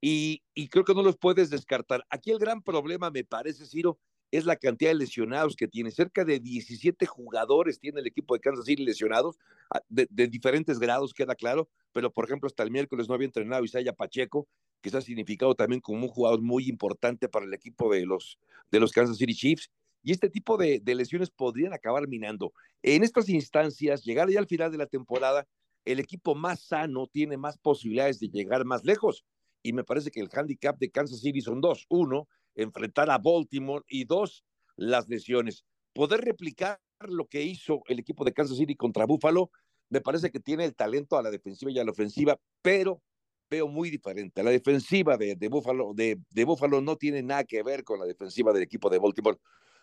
y, 0.00 0.44
creo 0.70 0.84
que 0.84 0.94
no 0.94 1.02
los 1.02 1.16
puedes 1.16 1.50
descartar. 1.50 2.06
Aquí 2.08 2.30
el 2.30 2.38
gran 2.38 2.62
problema, 2.62 3.10
me 3.10 3.24
parece, 3.24 3.66
Ciro, 3.66 3.98
es 4.30 4.44
la 4.44 4.54
cantidad 4.54 4.92
de 4.92 4.94
lesionados 4.94 5.56
que 5.56 5.66
tiene. 5.66 5.90
Cerca 5.90 6.24
de 6.24 6.38
17 6.38 7.04
jugadores 7.06 7.80
tiene 7.80 7.98
el 7.98 8.06
equipo 8.06 8.34
de 8.34 8.40
Kansas 8.40 8.64
City 8.64 8.84
lesionados, 8.84 9.40
ah, 9.74 9.80
de, 9.88 10.06
diferentes 10.28 10.78
grados, 10.78 11.12
queda 11.12 11.34
claro, 11.34 11.68
pero 11.92 12.12
por 12.12 12.26
ejemplo, 12.26 12.46
hasta 12.46 12.62
el 12.62 12.70
miércoles 12.70 13.08
no 13.08 13.14
había 13.16 13.26
entrenado 13.26 13.64
Isaiah 13.64 13.92
Pacheco, 13.92 14.46
que 14.82 14.90
se 14.90 14.98
ha 14.98 15.00
significado 15.00 15.56
también 15.56 15.80
como 15.80 16.04
un 16.04 16.08
jugador 16.08 16.42
muy 16.42 16.68
importante 16.68 17.28
para 17.28 17.44
el 17.44 17.52
equipo 17.52 17.92
de 17.92 18.06
los, 18.06 18.38
de 18.70 18.78
los 18.78 18.92
Kansas 18.92 19.16
City 19.16 19.34
Chiefs. 19.34 19.68
Y 20.04 20.12
este 20.12 20.28
tipo 20.28 20.58
de, 20.58 20.82
lesiones 20.84 21.30
podrían 21.30 21.72
acabar 21.72 22.06
minando. 22.06 22.52
En 22.82 23.02
estas 23.02 23.30
instancias, 23.30 24.04
llegar 24.04 24.28
ya 24.28 24.38
al 24.38 24.46
final 24.46 24.70
de 24.70 24.76
la 24.76 24.86
temporada, 24.86 25.46
el 25.86 25.98
equipo 25.98 26.34
más 26.34 26.60
sano 26.60 27.06
tiene 27.06 27.38
más 27.38 27.56
posibilidades 27.56 28.20
de 28.20 28.28
llegar 28.28 28.66
más 28.66 28.84
lejos 28.84 29.24
y 29.62 29.72
me 29.72 29.82
parece 29.82 30.10
que 30.10 30.20
el 30.20 30.28
handicap 30.30 30.78
de 30.78 30.90
Kansas 30.90 31.20
City 31.20 31.40
son 31.40 31.62
dos. 31.62 31.86
Uno, 31.88 32.28
enfrentar 32.54 33.10
a 33.10 33.16
Baltimore 33.16 33.82
y 33.88 34.04
dos, 34.04 34.44
las 34.76 35.08
lesiones. 35.08 35.64
Poder 35.94 36.20
replicar 36.20 36.78
lo 37.00 37.26
que 37.26 37.42
hizo 37.42 37.80
el 37.88 37.98
equipo 37.98 38.24
de 38.24 38.34
Kansas 38.34 38.58
City 38.58 38.76
contra 38.76 39.06
Buffalo, 39.06 39.50
me 39.88 40.02
parece 40.02 40.30
que 40.30 40.40
tiene 40.40 40.66
el 40.66 40.74
talento 40.74 41.16
a 41.16 41.22
la 41.22 41.30
defensiva 41.30 41.70
y 41.70 41.78
a 41.78 41.84
la 41.84 41.92
ofensiva, 41.92 42.38
pero 42.60 43.00
veo 43.48 43.68
muy 43.68 43.88
diferente. 43.88 44.42
La 44.42 44.50
defensiva 44.50 45.16
de, 45.16 45.48
Buffalo, 45.48 45.94
de 45.94 46.44
Buffalo 46.44 46.82
no 46.82 46.96
tiene 46.96 47.22
nada 47.22 47.44
que 47.44 47.62
ver 47.62 47.84
con 47.84 47.98
la 47.98 48.04
defensiva 48.04 48.52
del 48.52 48.64
equipo 48.64 48.90
de 48.90 48.98
Baltimore. 48.98 49.38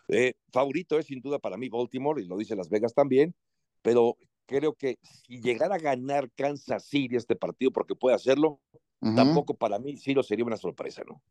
Eh, 0.08 0.34
favorito 0.51 0.98
es 0.98 1.05
sin 1.05 1.22
duda 1.22 1.39
para 1.39 1.58
mí 1.58 1.70
Baltimore, 1.70 2.22
y 2.22 2.27
lo 2.27 2.38
dice 2.38 2.55
Las 2.55 2.70
Vegas 2.70 2.93
también, 2.93 3.36
pero 3.81 4.17
creo 4.46 4.74
que 4.74 4.98
si 5.01 5.41
llegara 5.41 5.75
a 5.75 5.79
ganar 5.79 6.29
Kansas 6.31 6.86
City 6.86 7.15
este 7.15 7.36
partido, 7.36 7.72
porque 7.72 7.96
puede 7.96 8.15
hacerlo, 8.15 8.60
tampoco 9.00 9.55
para 9.55 9.79
mí 9.79 9.98
Ciro 9.98 10.22
sería 10.22 10.46
una 10.46 10.58
sorpresa, 10.58 11.03
¿no? 11.08 11.22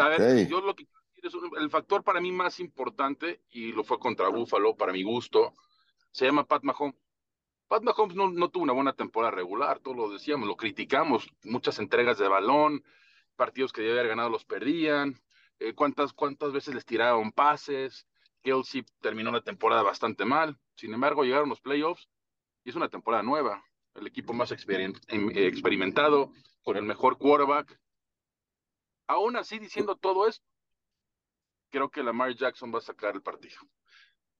A 0.00 0.08
ver, 0.08 0.48
yo 0.48 0.60
lo 0.60 0.74
que 0.74 0.86
es 1.22 1.32
el 1.60 1.70
factor 1.70 2.02
para 2.02 2.20
mí 2.20 2.32
más 2.32 2.58
importante, 2.58 3.42
y 3.50 3.72
lo 3.72 3.84
fue 3.84 3.98
contra 3.98 4.28
Buffalo, 4.28 4.76
para 4.76 4.92
mi 4.92 5.02
gusto, 5.02 5.54
se 6.10 6.26
llama 6.26 6.46
Pat 6.46 6.62
Mahomes. 6.64 6.96
Pat 7.68 7.82
Mahomes 7.82 8.16
no, 8.16 8.30
no 8.30 8.50
tuvo 8.50 8.64
una 8.64 8.72
buena 8.72 8.92
temporada 8.94 9.30
regular, 9.30 9.78
todos 9.78 9.96
lo 9.96 10.10
decíamos, 10.10 10.48
lo 10.48 10.56
criticamos, 10.56 11.28
muchas 11.44 11.78
entregas 11.78 12.18
de 12.18 12.28
balón, 12.28 12.82
partidos 13.36 13.72
que 13.72 13.80
debía 13.80 13.94
haber 13.94 14.08
ganado 14.08 14.28
los 14.28 14.44
perdían, 14.44 15.20
eh, 15.68 15.74
cuántas, 15.74 16.12
cuántas 16.12 16.52
veces 16.52 16.74
les 16.74 16.84
tiraron 16.84 17.32
pases, 17.32 18.06
Kelsey 18.42 18.84
terminó 19.00 19.30
la 19.30 19.42
temporada 19.42 19.82
bastante 19.82 20.24
mal, 20.24 20.58
sin 20.74 20.92
embargo 20.92 21.24
llegaron 21.24 21.48
los 21.48 21.60
playoffs 21.60 22.08
y 22.64 22.70
es 22.70 22.76
una 22.76 22.88
temporada 22.88 23.22
nueva, 23.22 23.64
el 23.94 24.06
equipo 24.06 24.32
más 24.32 24.52
em, 24.52 25.30
experimentado, 25.34 26.32
con 26.62 26.76
el 26.76 26.84
mejor 26.84 27.18
quarterback. 27.18 27.78
Aún 29.06 29.36
así, 29.36 29.58
diciendo 29.58 29.96
todo 29.96 30.28
esto, 30.28 30.46
creo 31.70 31.90
que 31.90 32.02
Lamar 32.02 32.34
Jackson 32.34 32.72
va 32.72 32.78
a 32.78 32.82
sacar 32.82 33.14
el 33.14 33.22
partido. 33.22 33.56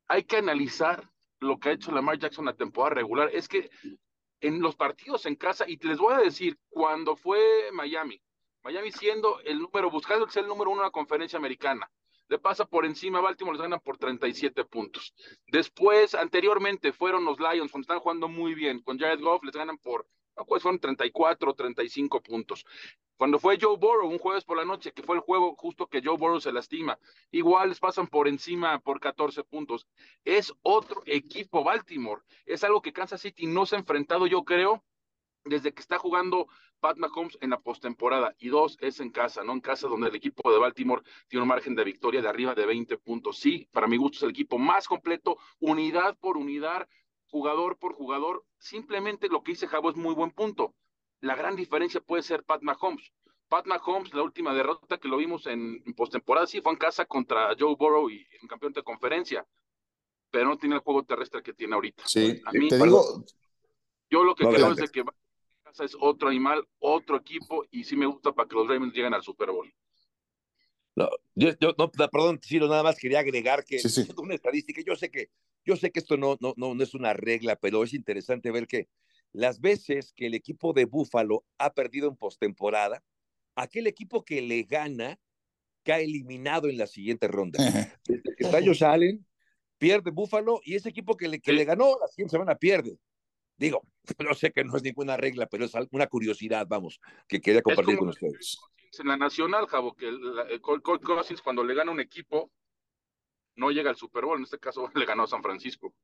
Hay 0.09 0.25
que 0.25 0.37
analizar 0.37 1.11
lo 1.41 1.59
que 1.59 1.71
ha 1.71 1.73
hecho 1.73 1.93
Lamar 1.93 2.19
Jackson 2.19 2.45
la 2.45 2.57
temporada 2.57 2.97
regular. 2.97 3.31
Es 3.33 3.49
que 3.49 3.71
en 4.41 4.61
los 4.61 4.77
partidos 4.77 5.27
en 5.27 5.37
casa, 5.37 5.65
y 5.69 5.77
les 5.87 5.99
voy 5.99 6.15
a 6.15 6.19
decir, 6.19 6.59
cuando 6.69 7.17
fue 7.17 7.71
Miami, 7.73 8.21
Miami 8.63 8.93
siendo 8.93 9.41
el 9.41 9.59
número, 9.61 9.91
buscando 9.91 10.29
ser 10.29 10.45
el 10.45 10.49
número 10.49 10.71
uno 10.71 10.81
en 10.81 10.87
la 10.87 10.91
conferencia 10.91 11.39
americana, 11.39 11.91
le 12.29 12.39
pasa 12.39 12.65
por 12.65 12.87
encima 12.87 13.19
a 13.19 13.23
Baltimore, 13.23 13.57
les 13.57 13.63
ganan 13.63 13.81
por 13.81 13.99
37 13.99 14.65
puntos. 14.65 15.13
Después, 15.49 16.15
anteriormente, 16.15 16.93
fueron 16.93 17.25
los 17.25 17.39
Lions, 17.39 17.71
cuando 17.73 17.83
están 17.83 18.01
jugando 18.01 18.29
muy 18.29 18.55
bien, 18.55 18.81
con 18.83 18.99
Jared 18.99 19.21
Goff 19.21 19.43
les 19.45 19.55
ganan 19.55 19.79
por 19.79 20.07
pues 20.47 20.63
fueron 20.63 20.81
34, 20.81 21.55
35 21.55 22.23
puntos. 22.23 22.65
Cuando 23.17 23.39
fue 23.39 23.59
Joe 23.61 23.77
Burrow, 23.77 24.09
un 24.09 24.19
jueves 24.19 24.45
por 24.45 24.57
la 24.57 24.65
noche, 24.65 24.93
que 24.93 25.03
fue 25.03 25.17
el 25.17 25.23
juego 25.23 25.55
justo 25.57 25.87
que 25.87 26.03
Joe 26.03 26.17
Burrow 26.17 26.41
se 26.41 26.53
lastima, 26.53 26.99
igual 27.31 27.69
les 27.69 27.79
pasan 27.79 28.09
por 28.09 28.27
encima 28.27 28.81
por 28.81 28.99
14 28.99 29.45
puntos. 29.45 29.87
Es 30.25 30.53
otro 30.63 31.03
equipo 31.07 31.63
Baltimore. 31.63 32.23
Es 32.47 32.65
algo 32.65 32.83
que 32.83 32.93
Kansas 32.93 33.21
City 33.21 33.47
no 33.47 33.67
se 33.67 33.77
ha 33.77 33.79
enfrentado, 33.79 34.27
yo 34.27 34.43
creo, 34.43 34.83
desde 35.45 35.73
que 35.73 35.81
está 35.81 35.99
jugando 35.99 36.49
Pat 36.81 36.97
Mahomes 36.97 37.39
en 37.41 37.51
la 37.51 37.61
postemporada. 37.61 38.35
Y 38.39 38.49
dos, 38.49 38.77
es 38.81 39.01
en 39.01 39.11
casa, 39.11 39.45
¿no? 39.45 39.53
En 39.53 39.61
casa 39.61 39.89
donde 39.89 40.09
el 40.09 40.15
equipo 40.15 40.53
de 40.53 40.59
Baltimore 40.59 41.03
tiene 41.29 41.43
un 41.43 41.49
margen 41.49 41.75
de 41.75 41.85
victoria 41.85 42.21
de 42.21 42.29
arriba 42.29 42.55
de 42.55 42.67
20 42.67 42.99
puntos. 42.99 43.39
Sí, 43.39 43.69
para 43.73 43.87
mi 43.87 43.97
gusto 43.97 44.19
es 44.19 44.23
el 44.25 44.31
equipo 44.31 44.59
más 44.59 44.89
completo, 44.89 45.37
unidad 45.61 46.17
por 46.19 46.37
unidad, 46.37 46.89
jugador 47.27 47.79
por 47.79 47.95
jugador. 47.95 48.45
Simplemente 48.59 49.29
lo 49.29 49.43
que 49.43 49.53
dice 49.53 49.69
Javo 49.69 49.91
es 49.91 49.97
muy 49.97 50.15
buen 50.15 50.31
punto. 50.31 50.75
La 51.21 51.37
gran 51.37 51.57
diferencia 51.57 52.01
puede 52.01 52.23
ser 52.23 52.43
Pat 52.43 52.63
Mahomes. 52.63 53.13
Pat 53.49 53.67
Mahomes, 53.67 54.15
la 54.15 54.23
última 54.23 54.55
derrota 54.55 54.99
que 54.99 55.09
lo 55.09 55.19
vimos 55.19 55.47
en, 55.47 55.83
postemporada, 55.95 56.47
sí 56.47 56.61
fue 56.61 56.73
en 56.73 56.79
casa 56.79 57.05
contra 57.05 57.55
Joe 57.59 57.77
Burrow 57.77 58.09
y 58.11 58.27
en 58.41 58.49
campeón 58.49 58.73
de 58.73 58.83
conferencia, 58.83 59.47
pero 60.31 60.47
no 60.47 60.57
tiene 60.57 60.77
el 60.77 60.81
juego 60.81 61.05
terrestre 61.05 61.43
que 61.43 61.53
tiene 61.53 61.75
ahorita. 61.75 62.05
Sí, 62.07 62.41
a 62.45 62.53
mí, 62.53 62.69
te 62.69 62.79
digo. 62.79 63.25
Yo 64.11 64.25
lo 64.25 64.35
que 64.35 64.47
creo 64.47 64.73
es 64.73 64.91
que 64.91 65.05
casa 65.73 65.85
es 65.85 65.97
otro 65.99 66.29
animal, 66.29 66.63
otro 66.79 67.17
equipo, 67.17 67.65
y 67.71 67.85
sí 67.85 67.97
me 67.97 68.07
gusta 68.07 68.33
para 68.33 68.49
que 68.49 68.55
los 68.55 68.69
Ravens 68.69 68.95
lleguen 68.95 69.15
al 69.15 69.23
Super 69.23 69.51
Bowl. 69.51 69.73
No, 70.95 71.09
yo, 71.35 71.51
no, 71.79 71.91
perdón, 71.91 72.39
Ciro, 72.43 72.69
nada 72.69 72.83
más 72.83 72.99
quería 72.99 73.21
agregar 73.21 73.65
que 73.65 73.79
sí, 73.79 74.07
una 74.19 74.35
estadística, 74.35 74.83
yo 74.87 74.95
sé 74.95 75.11
que 75.11 75.31
yo 75.65 75.77
sé 75.77 75.91
que 75.91 76.01
esto 76.01 76.17
no, 76.17 76.37
no, 76.41 76.55
no, 76.57 76.83
es 76.83 76.93
una 76.93 77.15
regla, 77.15 77.57
pero 77.57 77.83
es 77.85 77.95
interesante 77.95 78.51
ver 78.51 78.67
que 78.67 78.89
las 79.33 79.61
veces 79.61 80.13
que 80.15 80.27
el 80.27 80.35
equipo 80.35 80.73
de 80.73 80.85
Búfalo 80.85 81.45
ha 81.57 81.73
perdido 81.73 82.09
en 82.09 82.17
postemporada, 82.17 83.03
aquel 83.55 83.87
equipo 83.87 84.25
que 84.25 84.43
le 84.43 84.65
gana 84.65 85.19
cae 85.85 86.05
eliminado 86.05 86.69
en 86.69 86.77
la 86.77 86.87
siguiente 86.87 87.29
ronda. 87.29 87.59
Desde 88.05 88.35
que 88.37 88.45
Tallos 88.45 88.83
Allen, 88.83 89.25
pierde 89.79 90.11
Búfalo 90.11 90.61
y 90.65 90.75
ese 90.75 90.91
equipo 90.91 91.17
que 91.17 91.29
le, 91.29 91.41
que 91.41 91.53
le 91.53 91.65
ganó 91.65 91.97
la 92.01 92.09
siguiente 92.09 92.33
semana 92.33 92.57
pierde. 92.57 92.99
Digo, 93.57 93.83
no 94.19 94.35
sé 94.35 94.53
que 94.53 94.65
no 94.65 94.77
es 94.77 94.83
ninguna 94.83 95.17
regla, 95.17 95.47
pero 95.47 95.65
es 95.65 95.73
una 95.91 96.07
curiosidad, 96.07 96.67
vamos, 96.69 97.01
que 97.29 97.41
quería 97.41 97.63
compartir 97.63 97.99
con 97.99 98.09
ustedes. 98.09 98.59
En 98.99 99.09
la 99.09 99.17
Nacional, 99.17 99.67
Javo, 99.67 99.95
que 99.95 100.09
el, 100.09 100.61
Cousins 100.61 101.41
cuando 101.41 101.65
le 101.65 101.75
gana 101.75 101.91
un 101.91 102.01
equipo, 102.01 102.51
no 103.57 103.71
llega 103.71 103.91
al 103.91 103.97
Super 103.97 104.25
Bowl, 104.25 104.39
en 104.39 104.45
este 104.45 104.59
caso 104.59 104.89
le 104.95 105.07
ganó 105.07 105.25
a 105.25 105.29
San 105.29 105.43
Francisco. 105.43 105.95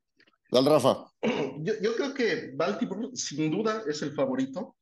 Dale, 0.51 0.69
Rafa. 0.69 1.05
Yo, 1.61 1.95
creo 1.95 2.13
que 2.13 2.51
Baltimore 2.55 3.09
sin 3.13 3.51
duda 3.51 3.83
es 3.87 4.01
el 4.01 4.13
favorito. 4.13 4.77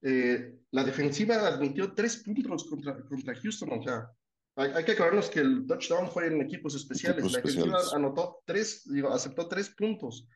Eh, 0.00 0.58
la 0.72 0.82
defensiva 0.82 1.46
admitió 1.46 1.94
tres 1.94 2.16
puntos 2.16 2.64
contra, 2.68 3.00
contra 3.04 3.36
Houston, 3.36 3.78
o 3.78 3.82
sea, 3.84 4.10
hay, 4.54 4.84
que 4.84 4.92
aclararnos 4.92 5.30
que 5.30 5.40
el 5.40 5.66
touchdown 5.66 6.10
fue 6.10 6.26
en 6.26 6.42
equipos 6.42 6.74
especiales. 6.74 7.24
la 7.32 7.40
defensiva 7.40 7.78
anotó 7.94 8.42
tres, 8.44 8.82
digo, 8.84 9.08
aceptó 9.08 9.48
tres 9.48 9.70
puntos. 9.70 10.28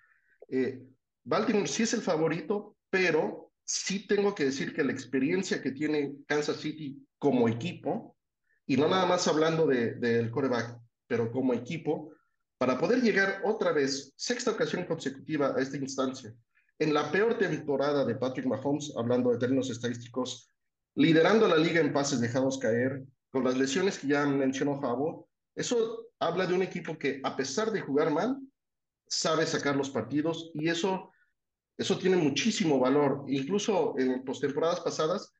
Eh, 0.48 0.80
Baltimore 1.26 1.66
sí 1.66 1.82
es 1.82 1.92
el 1.92 2.02
favorito, 2.02 2.76
pero 2.88 3.50
sí 3.64 4.06
tengo 4.06 4.32
que 4.32 4.44
decir 4.44 4.72
que 4.72 4.84
la 4.84 4.92
experiencia 4.92 5.60
que 5.60 5.72
tiene 5.72 6.14
Kansas 6.28 6.58
City 6.58 7.04
como 7.18 7.48
equipo, 7.48 8.16
y 8.64 8.76
no 8.76 8.88
nada 8.88 9.06
más 9.06 9.26
hablando 9.26 9.66
del 9.66 10.00
de, 10.00 10.30
coreback, 10.30 10.78
pero 11.08 11.32
como 11.32 11.52
equipo, 11.52 12.12
para 12.58 12.78
poder 12.78 13.02
llegar 13.02 13.40
otra 13.44 13.72
vez, 13.72 14.12
sexta 14.16 14.52
ocasión 14.52 14.84
consecutiva 14.84 15.52
a 15.56 15.60
esta 15.60 15.76
instancia, 15.76 16.32
en 16.78 16.94
la 16.94 17.10
peor 17.10 17.36
temporada 17.38 18.04
de 18.04 18.14
Patrick 18.14 18.46
Mahomes, 18.46 18.92
hablando 18.96 19.32
de 19.32 19.38
términos 19.38 19.68
estadísticos, 19.68 20.52
liderando 20.94 21.48
la 21.48 21.56
liga 21.56 21.80
en 21.80 21.92
pases 21.92 22.20
dejados 22.20 22.58
caer, 22.58 23.02
con 23.30 23.42
las 23.42 23.56
lesiones 23.56 23.98
que 23.98 24.06
ya 24.06 24.24
mencionó 24.26 24.80
Javo, 24.80 25.28
eso 25.56 26.06
habla 26.20 26.46
de 26.46 26.54
un 26.54 26.62
equipo 26.62 26.96
que, 26.96 27.20
a 27.24 27.34
pesar 27.34 27.72
de 27.72 27.80
jugar 27.80 28.12
mal, 28.12 28.38
sabe 29.08 29.44
sacar 29.44 29.74
los 29.74 29.90
partidos 29.90 30.52
y 30.54 30.68
eso, 30.68 31.10
eso 31.78 31.98
tiene 31.98 32.16
muchísimo 32.16 32.78
valor. 32.78 33.24
Incluso 33.28 33.94
en 33.98 34.24
postemporadas 34.24 34.80
pasadas, 34.80 35.32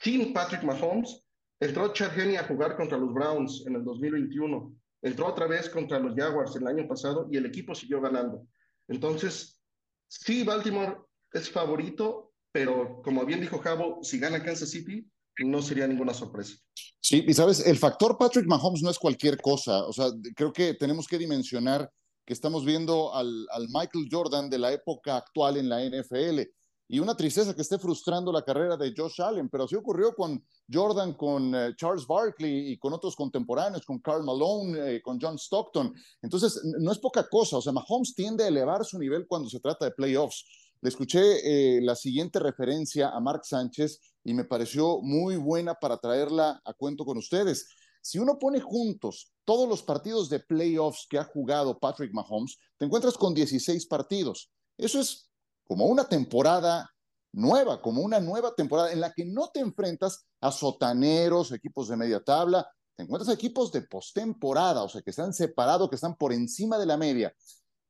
sin 0.00 0.32
Patrick 0.32 0.62
Mahomes, 0.62 1.24
entró 1.60 1.92
Chad 1.92 2.18
a 2.36 2.44
jugar 2.44 2.76
contra 2.76 2.98
los 2.98 3.12
Browns 3.12 3.64
en 3.66 3.76
el 3.76 3.84
2021. 3.84 4.74
Entró 5.02 5.26
otra 5.26 5.46
vez 5.46 5.68
contra 5.68 5.98
los 5.98 6.14
Jaguars 6.14 6.56
el 6.56 6.66
año 6.66 6.86
pasado 6.86 7.28
y 7.30 7.36
el 7.36 7.46
equipo 7.46 7.74
siguió 7.74 8.00
ganando. 8.00 8.46
Entonces, 8.88 9.60
sí, 10.08 10.44
Baltimore 10.44 10.96
es 11.32 11.50
favorito, 11.50 12.32
pero 12.52 13.02
como 13.02 13.24
bien 13.24 13.40
dijo 13.40 13.58
Javo, 13.58 14.00
si 14.02 14.18
gana 14.18 14.42
Kansas 14.42 14.70
City, 14.70 15.06
no 15.44 15.60
sería 15.60 15.86
ninguna 15.86 16.14
sorpresa. 16.14 16.56
Sí, 17.00 17.24
y 17.26 17.34
sabes, 17.34 17.64
el 17.66 17.76
factor 17.76 18.16
Patrick 18.16 18.46
Mahomes 18.46 18.82
no 18.82 18.90
es 18.90 18.98
cualquier 18.98 19.40
cosa. 19.40 19.84
O 19.84 19.92
sea, 19.92 20.06
creo 20.34 20.52
que 20.52 20.74
tenemos 20.74 21.06
que 21.06 21.18
dimensionar 21.18 21.90
que 22.26 22.32
estamos 22.32 22.64
viendo 22.64 23.14
al, 23.14 23.46
Michael 23.68 24.08
Jordan 24.10 24.50
de 24.50 24.58
la 24.58 24.72
época 24.72 25.16
actual 25.16 25.56
en 25.56 25.68
la 25.68 25.84
NFL 25.84 26.40
y 26.88 26.98
una 26.98 27.16
tristeza 27.16 27.54
que 27.54 27.62
esté 27.62 27.78
frustrando 27.78 28.32
la 28.32 28.42
carrera 28.42 28.76
de 28.76 28.92
Josh 28.96 29.20
Allen, 29.20 29.48
pero 29.48 29.64
así 29.64 29.76
ocurrió 29.76 30.14
con 30.14 30.44
Jordan, 30.70 31.14
con 31.14 31.54
eh, 31.54 31.74
Charles 31.76 32.06
Barkley 32.06 32.72
y 32.72 32.78
con 32.78 32.92
otros 32.92 33.16
contemporáneos, 33.16 33.84
con 33.84 34.00
Carl 34.00 34.24
Malone, 34.24 34.96
eh, 34.96 35.02
con 35.02 35.18
John 35.20 35.36
Stockton. 35.36 35.92
Entonces, 36.22 36.60
no 36.78 36.92
es 36.92 36.98
poca 36.98 37.28
cosa, 37.28 37.58
o 37.58 37.62
sea, 37.62 37.72
Mahomes 37.72 38.14
tiende 38.14 38.44
a 38.44 38.48
elevar 38.48 38.84
su 38.84 38.98
nivel 38.98 39.26
cuando 39.26 39.48
se 39.48 39.60
trata 39.60 39.84
de 39.84 39.92
playoffs. 39.92 40.44
Le 40.80 40.88
escuché 40.88 41.76
eh, 41.78 41.80
la 41.80 41.96
siguiente 41.96 42.38
referencia 42.38 43.10
a 43.10 43.18
Mark 43.20 43.44
Sánchez 43.44 44.00
y 44.22 44.34
me 44.34 44.44
pareció 44.44 45.00
muy 45.00 45.36
buena 45.36 45.74
para 45.74 45.98
traerla 45.98 46.60
a 46.64 46.72
cuento 46.74 47.04
con 47.04 47.18
ustedes. 47.18 47.68
Si 48.06 48.20
uno 48.20 48.38
pone 48.38 48.60
juntos 48.60 49.32
todos 49.44 49.68
los 49.68 49.82
partidos 49.82 50.28
de 50.28 50.38
playoffs 50.38 51.08
que 51.10 51.18
ha 51.18 51.24
jugado 51.24 51.76
Patrick 51.76 52.12
Mahomes, 52.12 52.56
te 52.78 52.84
encuentras 52.84 53.18
con 53.18 53.34
16 53.34 53.84
partidos. 53.86 54.52
Eso 54.78 55.00
es 55.00 55.28
como 55.64 55.86
una 55.86 56.08
temporada 56.08 56.88
nueva, 57.32 57.82
como 57.82 58.02
una 58.02 58.20
nueva 58.20 58.54
temporada 58.54 58.92
en 58.92 59.00
la 59.00 59.12
que 59.12 59.24
no 59.24 59.48
te 59.48 59.58
enfrentas 59.58 60.24
a 60.40 60.52
sotaneros, 60.52 61.50
equipos 61.50 61.88
de 61.88 61.96
media 61.96 62.22
tabla, 62.22 62.70
te 62.94 63.02
encuentras 63.02 63.28
a 63.28 63.32
equipos 63.32 63.72
de 63.72 63.82
postemporada, 63.82 64.84
o 64.84 64.88
sea, 64.88 65.02
que 65.02 65.10
están 65.10 65.32
separados, 65.32 65.90
que 65.90 65.96
están 65.96 66.14
por 66.14 66.32
encima 66.32 66.78
de 66.78 66.86
la 66.86 66.96
media. 66.96 67.34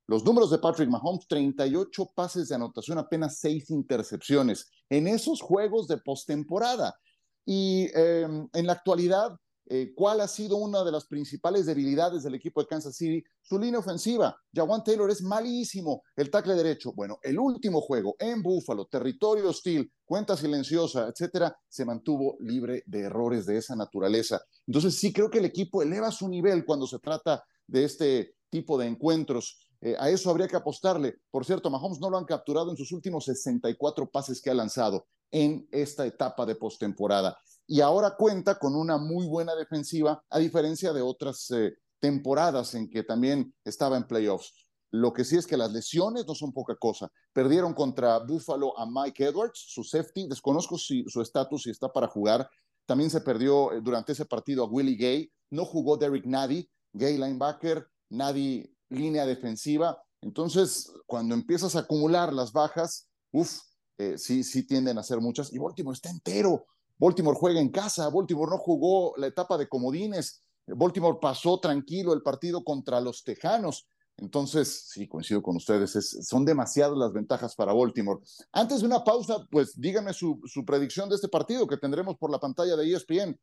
Los 0.06 0.24
números 0.24 0.50
de 0.50 0.56
Patrick 0.56 0.88
Mahomes, 0.88 1.26
38 1.28 2.12
pases 2.14 2.48
de 2.48 2.54
anotación, 2.54 2.96
apenas 2.96 3.36
6 3.40 3.68
intercepciones 3.68 4.70
en 4.88 5.08
esos 5.08 5.42
juegos 5.42 5.86
de 5.88 5.98
postemporada. 5.98 6.98
Y 7.44 7.90
em, 7.94 8.48
en 8.54 8.66
la 8.66 8.72
actualidad, 8.72 9.36
eh, 9.68 9.92
cuál 9.96 10.20
ha 10.20 10.28
sido 10.28 10.56
una 10.56 10.84
de 10.84 10.92
las 10.92 11.06
principales 11.06 11.66
debilidades 11.66 12.22
del 12.22 12.36
equipo 12.36 12.60
de 12.60 12.68
Kansas 12.68 12.96
City, 12.96 13.24
su 13.42 13.58
línea 13.58 13.80
ofensiva. 13.80 14.36
Jawan 14.54 14.84
Taylor 14.84 15.10
es 15.10 15.22
malísimo, 15.22 16.02
el 16.14 16.30
tackle 16.30 16.54
derecho. 16.54 16.92
Bueno, 16.92 17.18
el 17.22 17.38
último 17.38 17.80
juego 17.80 18.14
en 18.18 18.42
Buffalo, 18.42 18.86
territorio 18.86 19.48
hostil, 19.48 19.90
cuenta 20.04 20.36
silenciosa, 20.36 21.08
etcétera, 21.08 21.56
se 21.68 21.84
mantuvo 21.84 22.36
libre 22.40 22.84
de 22.86 23.00
errores 23.00 23.44
de 23.44 23.58
esa 23.58 23.74
naturaleza. 23.74 24.40
Entonces, 24.66 24.96
sí 24.98 25.12
creo 25.12 25.30
que 25.30 25.38
el 25.38 25.44
equipo 25.46 25.82
eleva 25.82 26.12
su 26.12 26.28
nivel 26.28 26.64
cuando 26.64 26.86
se 26.86 27.00
trata 27.00 27.42
de 27.66 27.84
este 27.84 28.36
tipo 28.48 28.78
de 28.78 28.86
encuentros. 28.86 29.68
Eh, 29.80 29.96
a 29.98 30.10
eso 30.10 30.30
habría 30.30 30.46
que 30.46 30.56
apostarle. 30.56 31.16
Por 31.30 31.44
cierto, 31.44 31.70
Mahomes 31.70 31.98
no 31.98 32.08
lo 32.08 32.18
han 32.18 32.24
capturado 32.24 32.70
en 32.70 32.76
sus 32.76 32.92
últimos 32.92 33.24
64 33.24 34.08
pases 34.10 34.40
que 34.40 34.50
ha 34.50 34.54
lanzado 34.54 35.06
en 35.32 35.68
esta 35.72 36.06
etapa 36.06 36.46
de 36.46 36.54
postemporada 36.54 37.36
y 37.66 37.80
ahora 37.80 38.16
cuenta 38.16 38.58
con 38.58 38.74
una 38.74 38.96
muy 38.96 39.26
buena 39.26 39.54
defensiva, 39.54 40.22
a 40.30 40.38
diferencia 40.38 40.92
de 40.92 41.02
otras 41.02 41.50
eh, 41.50 41.74
temporadas 41.98 42.74
en 42.74 42.88
que 42.88 43.02
también 43.02 43.54
estaba 43.64 43.96
en 43.96 44.06
playoffs. 44.06 44.52
Lo 44.92 45.12
que 45.12 45.24
sí 45.24 45.36
es 45.36 45.46
que 45.46 45.56
las 45.56 45.72
lesiones 45.72 46.26
no 46.26 46.34
son 46.34 46.52
poca 46.52 46.76
cosa. 46.76 47.10
Perdieron 47.32 47.74
contra 47.74 48.18
Buffalo 48.20 48.78
a 48.78 48.86
Mike 48.88 49.24
Edwards, 49.24 49.64
su 49.68 49.82
safety. 49.82 50.28
Desconozco 50.28 50.78
si 50.78 51.04
su 51.08 51.20
estatus, 51.20 51.64
si 51.64 51.70
está 51.70 51.92
para 51.92 52.06
jugar. 52.06 52.48
También 52.86 53.10
se 53.10 53.20
perdió 53.20 53.72
eh, 53.72 53.80
durante 53.82 54.12
ese 54.12 54.24
partido 54.24 54.64
a 54.64 54.68
Willie 54.68 54.96
Gay. 54.96 55.32
No 55.50 55.64
jugó 55.64 55.96
Derek 55.96 56.24
Nady, 56.24 56.68
Gay 56.92 57.18
linebacker, 57.18 57.86
Nady 58.10 58.72
línea 58.88 59.26
defensiva. 59.26 60.00
Entonces, 60.22 60.92
cuando 61.06 61.34
empiezas 61.34 61.74
a 61.76 61.80
acumular 61.80 62.32
las 62.32 62.52
bajas, 62.52 63.08
uff, 63.32 63.60
eh, 63.98 64.16
sí, 64.18 64.44
sí 64.44 64.66
tienden 64.66 64.98
a 64.98 65.02
ser 65.02 65.20
muchas. 65.20 65.52
Y 65.52 65.58
Baltimore 65.58 65.94
está 65.94 66.10
entero. 66.10 66.66
Baltimore 66.98 67.36
juega 67.38 67.60
en 67.60 67.70
casa, 67.70 68.08
Baltimore 68.08 68.50
no 68.50 68.58
jugó 68.58 69.14
la 69.16 69.26
etapa 69.26 69.58
de 69.58 69.68
comodines, 69.68 70.42
Baltimore 70.66 71.18
pasó 71.20 71.60
tranquilo 71.60 72.12
el 72.12 72.22
partido 72.22 72.64
contra 72.64 73.00
los 73.00 73.22
Tejanos. 73.22 73.88
Entonces, 74.18 74.88
sí, 74.88 75.06
coincido 75.06 75.42
con 75.42 75.56
ustedes, 75.56 75.92
son 76.26 76.44
demasiadas 76.44 76.96
las 76.96 77.12
ventajas 77.12 77.54
para 77.54 77.74
Baltimore. 77.74 78.20
Antes 78.50 78.80
de 78.80 78.86
una 78.86 79.04
pausa, 79.04 79.46
pues 79.50 79.78
díganme 79.78 80.14
su, 80.14 80.40
su 80.46 80.64
predicción 80.64 81.08
de 81.08 81.16
este 81.16 81.28
partido 81.28 81.66
que 81.66 81.76
tendremos 81.76 82.16
por 82.16 82.30
la 82.30 82.40
pantalla 82.40 82.76
de 82.76 82.94
ESPN. 82.94 83.38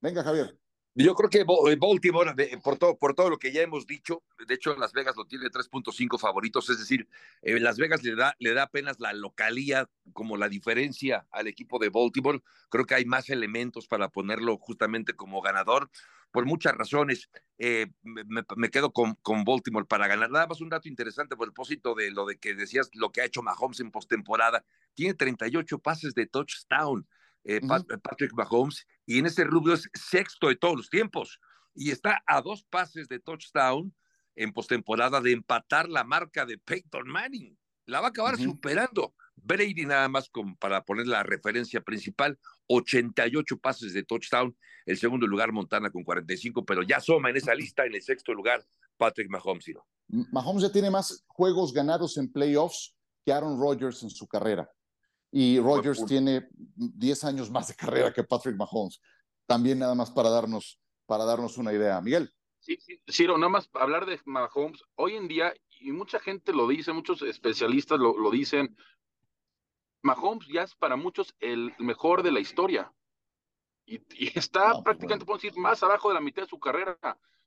Venga, 0.00 0.22
Javier. 0.22 0.56
Yo 0.96 1.16
creo 1.16 1.28
que 1.28 1.40
eh, 1.40 1.76
Baltimore, 1.76 2.32
por 2.62 2.78
todo, 2.78 2.96
por 2.96 3.14
todo 3.14 3.30
lo 3.30 3.38
que 3.38 3.50
ya 3.50 3.62
hemos 3.62 3.84
dicho, 3.84 4.22
de 4.46 4.54
hecho 4.54 4.76
Las 4.76 4.92
Vegas 4.92 5.16
lo 5.16 5.24
tiene 5.24 5.46
3.5 5.46 6.20
favoritos, 6.20 6.70
es 6.70 6.78
decir, 6.78 7.08
eh, 7.42 7.58
Las 7.58 7.78
Vegas 7.78 8.04
le 8.04 8.14
da, 8.14 8.36
le 8.38 8.54
da 8.54 8.64
apenas 8.64 9.00
la 9.00 9.12
localía 9.12 9.90
como 10.12 10.36
la 10.36 10.48
diferencia 10.48 11.26
al 11.32 11.48
equipo 11.48 11.80
de 11.80 11.88
Baltimore. 11.88 12.42
Creo 12.68 12.86
que 12.86 12.94
hay 12.94 13.06
más 13.06 13.28
elementos 13.28 13.88
para 13.88 14.08
ponerlo 14.08 14.56
justamente 14.58 15.14
como 15.14 15.42
ganador, 15.42 15.90
por 16.30 16.46
muchas 16.46 16.74
razones. 16.74 17.28
Eh, 17.58 17.86
me, 18.02 18.68
quedo 18.68 18.92
con, 18.92 19.14
con, 19.22 19.44
Baltimore 19.44 19.86
para 19.86 20.06
ganar. 20.06 20.30
Nada 20.30 20.46
más 20.46 20.60
un 20.60 20.68
dato 20.68 20.88
interesante 20.88 21.36
por 21.36 21.48
el 21.48 21.52
propósito 21.52 21.94
de 21.94 22.10
lo 22.10 22.26
de 22.26 22.38
que 22.38 22.54
decías, 22.54 22.90
lo 22.92 23.10
que 23.10 23.20
ha 23.20 23.24
hecho 23.24 23.42
Mahomes 23.42 23.80
en 23.80 23.90
postemporada. 23.90 24.64
Tiene 24.94 25.14
38 25.14 25.78
pases 25.78 26.14
de 26.14 26.26
touchdown. 26.26 27.06
Eh, 27.44 27.60
Patrick 28.02 28.32
Mahomes, 28.32 28.86
y 29.06 29.18
en 29.18 29.26
ese 29.26 29.44
rubio 29.44 29.74
es 29.74 29.88
sexto 29.94 30.48
de 30.48 30.56
todos 30.56 30.76
los 30.76 30.90
tiempos. 30.90 31.40
Y 31.74 31.90
está 31.90 32.22
a 32.26 32.40
dos 32.40 32.64
pases 32.64 33.08
de 33.08 33.18
touchdown 33.18 33.94
en 34.36 34.52
postemporada 34.52 35.20
de 35.20 35.32
empatar 35.32 35.88
la 35.88 36.04
marca 36.04 36.46
de 36.46 36.58
Peyton 36.58 37.08
Manning. 37.08 37.58
La 37.86 38.00
va 38.00 38.06
a 38.06 38.10
acabar 38.10 38.38
superando. 38.38 39.14
Brady 39.36 39.84
nada 39.84 40.08
más 40.08 40.30
con, 40.30 40.56
para 40.56 40.84
poner 40.84 41.06
la 41.06 41.22
referencia 41.22 41.80
principal, 41.80 42.38
88 42.68 43.58
pases 43.58 43.92
de 43.92 44.04
touchdown, 44.04 44.56
el 44.86 44.96
segundo 44.96 45.26
lugar 45.26 45.52
Montana 45.52 45.90
con 45.90 46.02
45, 46.02 46.64
pero 46.64 46.82
ya 46.82 47.00
soma 47.00 47.30
en 47.30 47.36
esa 47.36 47.54
lista 47.54 47.84
en 47.84 47.94
el 47.94 48.02
sexto 48.02 48.32
lugar 48.32 48.64
Patrick 48.96 49.28
Mahomes. 49.28 49.66
Mahomes 50.08 50.62
ya 50.62 50.72
tiene 50.72 50.90
más 50.90 51.24
juegos 51.26 51.72
ganados 51.72 52.16
en 52.16 52.32
playoffs 52.32 52.94
que 53.24 53.32
Aaron 53.32 53.58
Rodgers 53.60 54.02
en 54.02 54.10
su 54.10 54.26
carrera 54.26 54.70
y 55.36 55.58
Rogers 55.58 56.06
tiene 56.06 56.46
10 56.52 57.24
años 57.24 57.50
más 57.50 57.66
de 57.66 57.74
carrera 57.74 58.12
que 58.12 58.22
Patrick 58.22 58.56
Mahomes. 58.56 59.00
También 59.46 59.80
nada 59.80 59.96
más 59.96 60.12
para 60.12 60.30
darnos, 60.30 60.78
para 61.06 61.24
darnos 61.24 61.58
una 61.58 61.72
idea. 61.72 62.00
Miguel. 62.00 62.32
Sí, 62.60 62.78
sí, 62.80 63.00
Ciro, 63.10 63.36
nada 63.36 63.48
más 63.48 63.68
hablar 63.72 64.06
de 64.06 64.20
Mahomes. 64.26 64.84
Hoy 64.94 65.16
en 65.16 65.26
día, 65.26 65.52
y 65.80 65.90
mucha 65.90 66.20
gente 66.20 66.52
lo 66.52 66.68
dice, 66.68 66.92
muchos 66.92 67.20
especialistas 67.22 67.98
lo, 67.98 68.16
lo 68.16 68.30
dicen, 68.30 68.76
Mahomes 70.02 70.46
ya 70.46 70.62
es 70.62 70.76
para 70.76 70.94
muchos 70.94 71.34
el 71.40 71.74
mejor 71.78 72.22
de 72.22 72.30
la 72.30 72.38
historia. 72.38 72.92
Y, 73.86 73.98
está 74.38 74.70
pues 74.70 74.84
prácticamente, 74.84 75.26
puedo 75.26 75.38
decir, 75.38 75.58
más 75.58 75.82
abajo 75.82 76.10
de 76.10 76.14
la 76.14 76.20
mitad 76.20 76.42
de 76.42 76.48
su 76.48 76.60
carrera. 76.60 76.96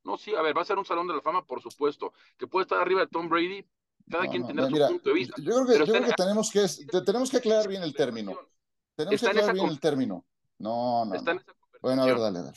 No, 0.03 0.17
sí, 0.17 0.35
a 0.35 0.41
ver, 0.41 0.57
va 0.57 0.63
a 0.63 0.65
ser 0.65 0.77
un 0.77 0.83
salón 0.83 1.07
de 1.07 1.13
la 1.13 1.21
fama, 1.21 1.45
por 1.45 1.61
supuesto. 1.61 2.11
Que 2.37 2.47
puede 2.47 2.63
estar 2.63 2.81
arriba 2.81 2.99
de 2.99 3.07
Tom 3.07 3.29
Brady, 3.29 3.65
cada 4.09 4.27
quien 4.27 4.45
tiene 4.45 4.69
su 4.69 4.69
punto 4.69 5.09
de 5.09 5.13
vista. 5.13 5.35
Yo 5.37 5.43
creo 5.43 5.65
que, 5.65 5.77
yo 5.79 5.85
creo 5.85 6.05
que 6.05 6.13
tenemos, 6.13 6.51
que 6.51 7.01
tenemos 7.01 7.29
que 7.29 7.37
aclarar 7.37 7.67
bien 7.67 7.83
el 7.83 7.93
término. 7.93 8.37
Tenemos 8.95 9.21
que 9.21 9.27
aclarar 9.27 9.53
bien 9.53 9.67
el 9.67 9.79
término. 9.79 10.25
No, 10.59 11.05
no. 11.05 11.23
Bueno, 11.81 12.03
a 12.03 12.05
ver, 12.05 12.19
dale, 12.19 12.39
dale. 12.39 12.53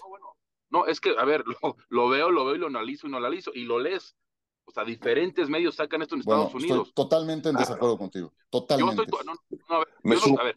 No, 0.71 0.87
es 0.87 1.01
que, 1.01 1.15
a 1.19 1.25
ver, 1.25 1.45
lo, 1.63 1.77
lo, 1.89 2.09
veo, 2.09 2.31
lo 2.31 2.45
veo 2.45 2.55
y 2.55 2.59
lo 2.59 2.67
analizo 2.69 3.07
y 3.07 3.11
lo 3.11 3.19
analizo 3.19 3.51
y 3.55 3.65
lo 3.65 3.79
lees. 3.79 4.17
O 4.65 4.73
sea, 4.73 4.85
diferentes 4.85 5.49
medios 5.49 5.75
sacan 5.75 6.01
esto 6.03 6.15
en 6.15 6.21
Estados 6.21 6.55
Unidos. 6.55 6.89
Estoy 6.89 7.05
totalmente 7.05 7.49
en 7.49 7.57
desacuerdo 7.57 7.99
contigo. 7.99 8.33
Totalmente. 8.49 8.97
Yo 8.97 9.03
estoy, 9.03 9.27
no, 9.27 9.35
no, 9.69 9.77
a 9.77 9.79
ver, 9.81 9.89
yo 10.05 10.33
no, 10.33 10.41
a 10.41 10.45
ver, 10.45 10.55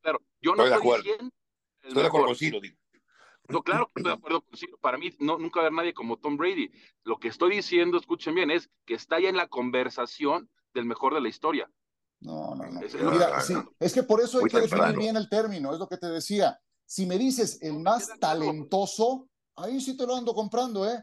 claro, 0.00 0.18
yo 0.40 0.54
no 0.56 0.64
estoy, 0.64 0.78
estoy 0.78 1.02
diciendo. 1.02 1.34
Estoy 1.80 2.02
de 2.02 2.08
acuerdo 2.08 2.26
con 2.26 2.36
Ciro, 2.36 2.60
digo. 2.60 2.76
No, 3.48 3.62
claro 3.62 3.90
que 3.92 4.00
estoy 4.00 4.12
de 4.12 4.18
acuerdo 4.18 4.42
contigo. 4.42 4.78
Para 4.80 4.98
mí, 4.98 5.10
no, 5.18 5.38
nunca 5.38 5.60
haber 5.60 5.72
nadie 5.72 5.94
como 5.94 6.16
Tom 6.16 6.36
Brady. 6.36 6.70
Lo 7.04 7.18
que 7.18 7.28
estoy 7.28 7.56
diciendo, 7.56 7.98
escuchen 7.98 8.34
bien, 8.34 8.50
es 8.50 8.70
que 8.86 8.94
está 8.94 9.20
ya 9.20 9.28
en 9.28 9.36
la 9.36 9.48
conversación 9.48 10.48
del 10.74 10.84
mejor 10.84 11.14
de 11.14 11.20
la 11.20 11.28
historia. 11.28 11.70
No, 12.20 12.54
no, 12.54 12.64
no. 12.70 12.80
Es, 12.80 12.94
Mira, 12.94 13.40
sí, 13.40 13.54
es 13.80 13.92
que 13.92 14.04
por 14.04 14.20
eso 14.20 14.38
hay 14.38 14.44
que 14.44 14.60
definir 14.60 14.96
bien 14.96 15.16
el 15.16 15.28
término, 15.28 15.72
es 15.72 15.78
lo 15.78 15.88
que 15.88 15.96
te 15.96 16.06
decía. 16.06 16.58
Si 16.86 17.04
me 17.04 17.18
dices 17.18 17.58
el 17.62 17.80
más 17.80 18.08
talentoso, 18.20 19.28
ahí 19.56 19.80
sí 19.80 19.96
te 19.96 20.06
lo 20.06 20.16
ando 20.16 20.34
comprando, 20.34 20.88
¿eh? 20.88 21.02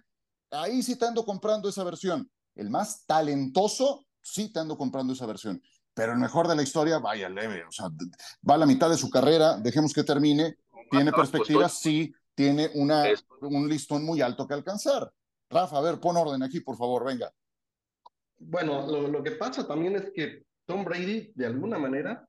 ahí 0.52 0.82
sí 0.82 0.96
te 0.96 1.06
ando 1.06 1.26
comprando 1.26 1.70
esa 1.70 1.84
versión. 1.84 2.30
El 2.56 2.70
más 2.70 3.06
talentoso, 3.06 4.06
sí 4.22 4.52
te 4.52 4.60
ando 4.60 4.78
comprando 4.78 5.14
esa 5.14 5.26
versión. 5.26 5.62
Pero 5.94 6.14
el 6.14 6.20
mejor 6.20 6.48
de 6.48 6.56
la 6.56 6.64
historia, 6.64 7.00
vaya 7.00 7.30
leve, 7.30 7.66
o 7.66 7.72
sea, 7.72 7.88
va 8.48 8.56
a 8.56 8.58
la 8.58 8.66
mitad 8.66 8.90
de 8.90 8.98
su 8.98 9.10
carrera, 9.10 9.58
dejemos 9.58 9.94
que 9.94 10.04
termine, 10.04 10.58
tiene 10.90 11.12
perspectivas, 11.12 11.80
sí, 11.80 12.14
tiene 12.40 12.70
una, 12.76 13.04
un 13.42 13.68
listón 13.68 14.06
muy 14.06 14.22
alto 14.22 14.48
que 14.48 14.54
alcanzar. 14.54 15.12
Rafa, 15.50 15.78
a 15.78 15.82
ver, 15.82 16.00
pon 16.00 16.16
orden 16.16 16.42
aquí, 16.42 16.62
por 16.62 16.78
favor, 16.78 17.04
venga. 17.04 17.30
Bueno, 18.38 18.88
lo, 18.88 19.22
que 19.22 19.32
pasa 19.32 19.68
también 19.68 19.98
es 19.98 20.14
que 20.16 20.46
Tom 20.66 20.86
Brady, 20.86 21.34
de 21.36 21.48
alguna 21.48 21.78
manera, 21.78 22.26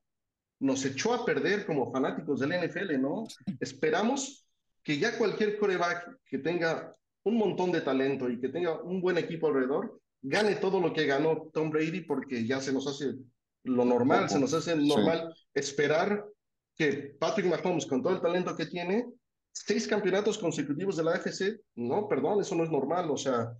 nos 0.59 0.83
echó 0.83 1.13
a 1.13 1.23
perder 1.23 1.65
como 1.65 1.93
fanáticos 1.93 2.41
del 2.41 2.51
NFL, 2.61 2.99
¿no? 2.99 3.23
Esperamos 3.61 4.45
que 4.83 4.99
ya 4.99 5.17
cualquier 5.17 5.57
coreback 5.57 6.17
que 6.25 6.39
tenga 6.39 6.93
un 7.23 7.37
montón 7.37 7.71
de 7.71 7.79
talento 7.79 8.29
y 8.29 8.37
que 8.37 8.49
tenga 8.49 8.81
un 8.81 8.99
buen 8.99 9.17
equipo 9.17 9.47
alrededor, 9.47 9.97
gane 10.21 10.55
todo 10.55 10.81
lo 10.81 10.91
que 10.91 11.05
ganó 11.05 11.49
Tom 11.53 11.69
Brady 11.69 12.01
porque 12.01 12.45
ya 12.45 12.59
se 12.59 12.73
nos 12.73 12.85
hace 12.85 13.13
lo 13.63 13.85
normal, 13.85 14.29
se 14.29 14.41
nos 14.41 14.53
hace 14.53 14.75
normal 14.75 15.33
esperar 15.53 16.25
que 16.75 17.15
Patrick 17.17 17.47
Mahomes, 17.47 17.85
con 17.85 18.03
todo 18.03 18.13
el 18.13 18.21
talento 18.21 18.57
que 18.57 18.65
tiene, 18.65 19.05
seis 19.51 19.87
campeonatos 19.87 20.37
consecutivos 20.37 20.97
de 20.97 21.03
la 21.03 21.11
AFC, 21.11 21.61
no, 21.75 22.07
perdón, 22.07 22.41
eso 22.41 22.55
no 22.55 22.63
es 22.63 22.69
normal, 22.69 23.09
o 23.11 23.17
sea, 23.17 23.53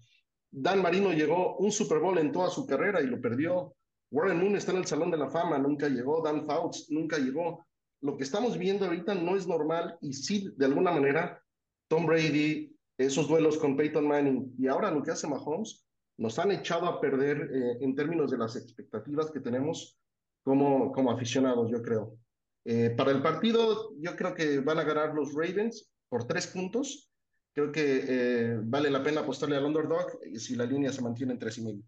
Dan 0.52 0.82
Marino 0.82 1.14
llegó 1.14 1.56
un 1.58 1.72
Super 1.72 2.00
Bowl 2.00 2.18
en 2.18 2.32
toda 2.32 2.50
su 2.50 2.68
carrera 2.68 3.02
y 3.02 3.08
lo 3.08 3.22
perdió. 3.22 3.74
Warren 4.12 4.38
Moon 4.38 4.58
está 4.58 4.72
en 4.72 4.80
el 4.80 4.86
Salón 4.86 5.10
de 5.10 5.18
la 5.18 5.30
Fama, 5.30 5.58
nunca 5.58 5.88
llegó. 5.88 6.22
Dan 6.22 6.46
Fouts 6.46 6.88
nunca 6.90 7.18
llegó. 7.18 7.66
Lo 8.02 8.18
que 8.18 8.24
estamos 8.24 8.58
viendo 8.58 8.86
ahorita 8.86 9.16
no 9.16 9.38
es 9.38 9.48
normal 9.48 9.98
y 10.02 10.12
sí, 10.12 10.54
de 10.58 10.66
alguna 10.66 10.92
manera, 10.92 11.42
Tom 11.88 12.06
Brady, 12.06 12.76
esos 12.98 13.30
duelos 13.30 13.58
con 13.58 13.78
Peyton 13.78 14.06
Manning 14.06 14.56
y 14.58 14.68
ahora 14.68 14.92
lo 14.92 15.02
que 15.02 15.12
hace 15.12 15.28
Mahomes, 15.28 15.86
nos 16.18 16.38
han 16.38 16.52
echado 16.52 16.88
a 16.88 17.00
perder 17.00 17.50
eh, 17.54 17.78
en 17.80 17.96
términos 17.96 18.30
de 18.30 18.38
las 18.38 18.56
expectativas 18.58 19.32
que 19.32 19.40
tenemos 19.40 19.98
como, 20.44 20.92
como 20.92 21.12
aficionados, 21.12 21.72
yo 21.72 21.82
creo. 21.82 22.18
Eh, 22.66 22.92
para 22.96 23.12
el 23.12 23.22
partido, 23.22 23.92
yo 24.00 24.16
creo 24.16 24.34
que 24.34 24.60
van 24.60 24.80
a 24.80 24.84
ganar 24.84 25.14
los 25.14 25.34
Ravens 25.34 25.90
por 26.10 26.28
tres 26.28 26.48
puntos 26.48 27.12
creo 27.54 27.72
que 27.72 28.06
eh, 28.08 28.58
vale 28.64 28.90
la 28.90 29.04
pena 29.04 29.22
apostarle 29.22 29.58
al 29.58 29.66
underdog 29.66 30.20
si 30.38 30.56
la 30.56 30.66
línea 30.66 30.92
se 30.92 31.02
mantiene 31.02 31.34
en 31.34 31.40
tres 31.40 31.58
y 31.58 31.62
medio. 31.62 31.84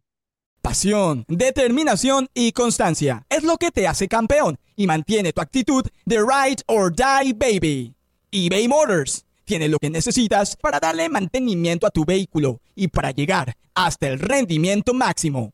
Pasión, 0.61 1.25
determinación 1.27 2.29
y 2.33 2.53
constancia 2.53 3.25
es 3.29 3.43
lo 3.43 3.57
que 3.57 3.71
te 3.71 3.87
hace 3.87 4.07
campeón 4.07 4.57
y 4.75 4.87
mantiene 4.87 5.33
tu 5.33 5.41
actitud 5.41 5.83
de 6.05 6.17
ride 6.19 6.63
or 6.67 6.93
die 6.93 7.33
baby. 7.33 7.93
eBay 8.31 8.67
Motors 8.67 9.25
tiene 9.43 9.67
lo 9.67 9.77
que 9.77 9.89
necesitas 9.89 10.55
para 10.55 10.79
darle 10.79 11.09
mantenimiento 11.09 11.85
a 11.85 11.91
tu 11.91 12.05
vehículo 12.05 12.61
y 12.75 12.87
para 12.87 13.11
llegar 13.11 13.55
hasta 13.75 14.07
el 14.07 14.19
rendimiento 14.19 14.93
máximo. 14.93 15.53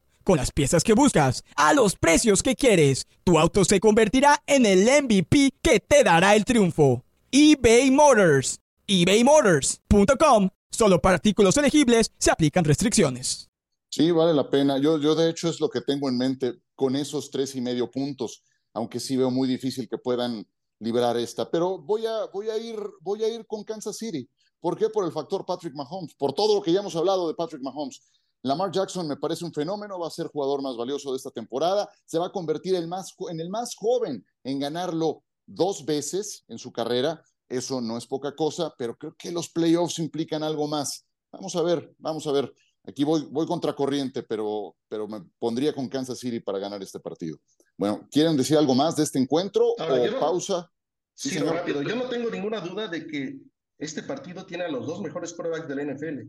Con 0.23 0.37
las 0.37 0.51
piezas 0.51 0.83
que 0.83 0.93
buscas, 0.93 1.43
a 1.55 1.73
los 1.73 1.95
precios 1.95 2.43
que 2.43 2.55
quieres, 2.55 3.07
tu 3.23 3.39
auto 3.39 3.65
se 3.65 3.79
convertirá 3.79 4.41
en 4.45 4.65
el 4.65 4.83
MVP 5.03 5.53
que 5.61 5.79
te 5.79 6.03
dará 6.03 6.35
el 6.35 6.45
triunfo. 6.45 7.03
eBay 7.31 7.91
Motors. 7.91 8.59
ebaymotors.com 8.87 10.49
Solo 10.71 11.01
para 11.01 11.15
artículos 11.15 11.57
elegibles 11.57 12.11
se 12.17 12.31
aplican 12.31 12.63
restricciones. 12.63 13.49
Sí, 13.89 14.11
vale 14.11 14.33
la 14.33 14.49
pena. 14.49 14.77
Yo, 14.77 14.97
yo 14.99 15.15
de 15.15 15.29
hecho 15.29 15.49
es 15.49 15.59
lo 15.59 15.69
que 15.69 15.81
tengo 15.81 16.07
en 16.07 16.17
mente 16.17 16.61
con 16.75 16.95
esos 16.95 17.29
tres 17.29 17.55
y 17.55 17.61
medio 17.61 17.91
puntos, 17.91 18.41
aunque 18.73 18.99
sí 18.99 19.17
veo 19.17 19.29
muy 19.29 19.47
difícil 19.47 19.89
que 19.89 19.97
puedan 19.97 20.47
librar 20.79 21.17
esta. 21.17 21.51
Pero 21.51 21.77
voy 21.77 22.05
a, 22.05 22.25
voy 22.33 22.49
a, 22.49 22.57
ir, 22.57 22.79
voy 23.01 23.23
a 23.23 23.27
ir 23.27 23.45
con 23.45 23.63
Kansas 23.63 23.97
City. 23.97 24.29
¿Por 24.61 24.77
qué? 24.77 24.89
Por 24.89 25.05
el 25.05 25.11
factor 25.11 25.45
Patrick 25.45 25.73
Mahomes, 25.75 26.13
por 26.15 26.33
todo 26.33 26.55
lo 26.55 26.61
que 26.61 26.71
ya 26.71 26.79
hemos 26.79 26.95
hablado 26.95 27.27
de 27.27 27.33
Patrick 27.33 27.61
Mahomes. 27.61 28.01
Lamar 28.43 28.71
Jackson 28.71 29.07
me 29.07 29.17
parece 29.17 29.45
un 29.45 29.53
fenómeno, 29.53 29.99
va 29.99 30.07
a 30.07 30.11
ser 30.11 30.27
jugador 30.27 30.61
más 30.61 30.75
valioso 30.75 31.11
de 31.11 31.17
esta 31.17 31.31
temporada, 31.31 31.89
se 32.05 32.17
va 32.17 32.27
a 32.27 32.31
convertir 32.31 32.75
en, 32.75 32.89
más, 32.89 33.13
en 33.29 33.39
el 33.39 33.49
más 33.49 33.75
joven 33.75 34.25
en 34.43 34.59
ganarlo 34.59 35.23
dos 35.45 35.85
veces 35.85 36.43
en 36.47 36.57
su 36.57 36.71
carrera 36.71 37.21
eso 37.51 37.81
no 37.81 37.97
es 37.97 38.07
poca 38.07 38.33
cosa, 38.33 38.73
pero 38.77 38.95
creo 38.95 39.13
que 39.17 39.29
los 39.29 39.49
playoffs 39.49 39.99
implican 39.99 40.41
algo 40.41 40.67
más. 40.67 41.05
Vamos 41.31 41.53
a 41.57 41.61
ver, 41.61 41.93
vamos 41.97 42.25
a 42.25 42.31
ver. 42.31 42.53
Aquí 42.85 43.03
voy, 43.03 43.27
voy 43.29 43.45
contracorriente, 43.45 44.23
pero, 44.23 44.75
pero 44.87 45.05
me 45.07 45.21
pondría 45.37 45.73
con 45.73 45.89
Kansas 45.89 46.17
City 46.17 46.39
para 46.39 46.59
ganar 46.59 46.81
este 46.81 46.99
partido. 46.99 47.37
Bueno, 47.77 48.07
¿quieren 48.09 48.37
decir 48.37 48.57
algo 48.57 48.73
más 48.73 48.95
de 48.95 49.03
este 49.03 49.19
encuentro 49.19 49.67
o 49.67 50.19
pausa? 50.19 50.71
Sí, 51.13 51.37
rápido. 51.39 51.81
Yo 51.81 51.95
no 51.95 52.07
tengo 52.07 52.29
ninguna 52.29 52.61
duda 52.61 52.87
de 52.87 53.05
que 53.05 53.37
este 53.77 54.01
partido 54.03 54.45
tiene 54.45 54.63
a 54.63 54.69
los 54.69 54.87
dos 54.87 55.01
mejores 55.01 55.33
quarterbacks 55.33 55.67
de 55.67 55.75
la 55.75 55.93
NFL. 55.93 56.21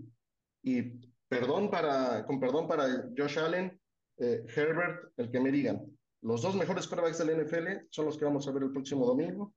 Y 0.64 1.11
perdón 1.40 1.70
para, 1.70 2.24
con 2.26 2.38
perdón 2.38 2.68
para 2.68 2.84
Josh 3.16 3.38
Allen, 3.38 3.80
eh, 4.18 4.44
Herbert, 4.54 5.12
el 5.16 5.30
que 5.30 5.40
me 5.40 5.50
digan. 5.50 5.80
Los 6.22 6.42
dos 6.42 6.54
mejores 6.54 6.86
quarterbacks 6.86 7.18
de 7.18 7.24
la 7.24 7.42
NFL 7.42 7.86
son 7.90 8.06
los 8.06 8.16
que 8.16 8.24
vamos 8.24 8.46
a 8.46 8.52
ver 8.52 8.62
el 8.62 8.72
próximo 8.72 9.06
domingo. 9.06 9.52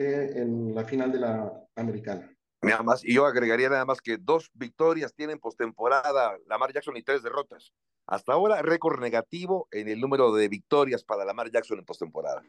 Eh, 0.00 0.30
en 0.36 0.76
la 0.76 0.84
final 0.84 1.10
de 1.10 1.18
la 1.18 1.52
americana. 1.74 2.32
Nada 2.62 2.84
más, 2.84 3.04
y 3.04 3.14
yo 3.14 3.26
agregaría 3.26 3.68
nada 3.68 3.84
más 3.84 4.00
que 4.00 4.16
dos 4.16 4.48
victorias 4.54 5.12
tienen 5.12 5.40
postemporada 5.40 6.38
Lamar 6.46 6.72
Jackson 6.72 6.96
y 6.96 7.02
tres 7.02 7.24
derrotas. 7.24 7.72
Hasta 8.06 8.32
ahora, 8.32 8.62
récord 8.62 9.00
negativo 9.00 9.66
en 9.72 9.88
el 9.88 10.00
número 10.00 10.32
de 10.32 10.46
victorias 10.46 11.02
para 11.02 11.24
Lamar 11.24 11.50
Jackson 11.50 11.80
en 11.80 11.84
postemporada. 11.84 12.44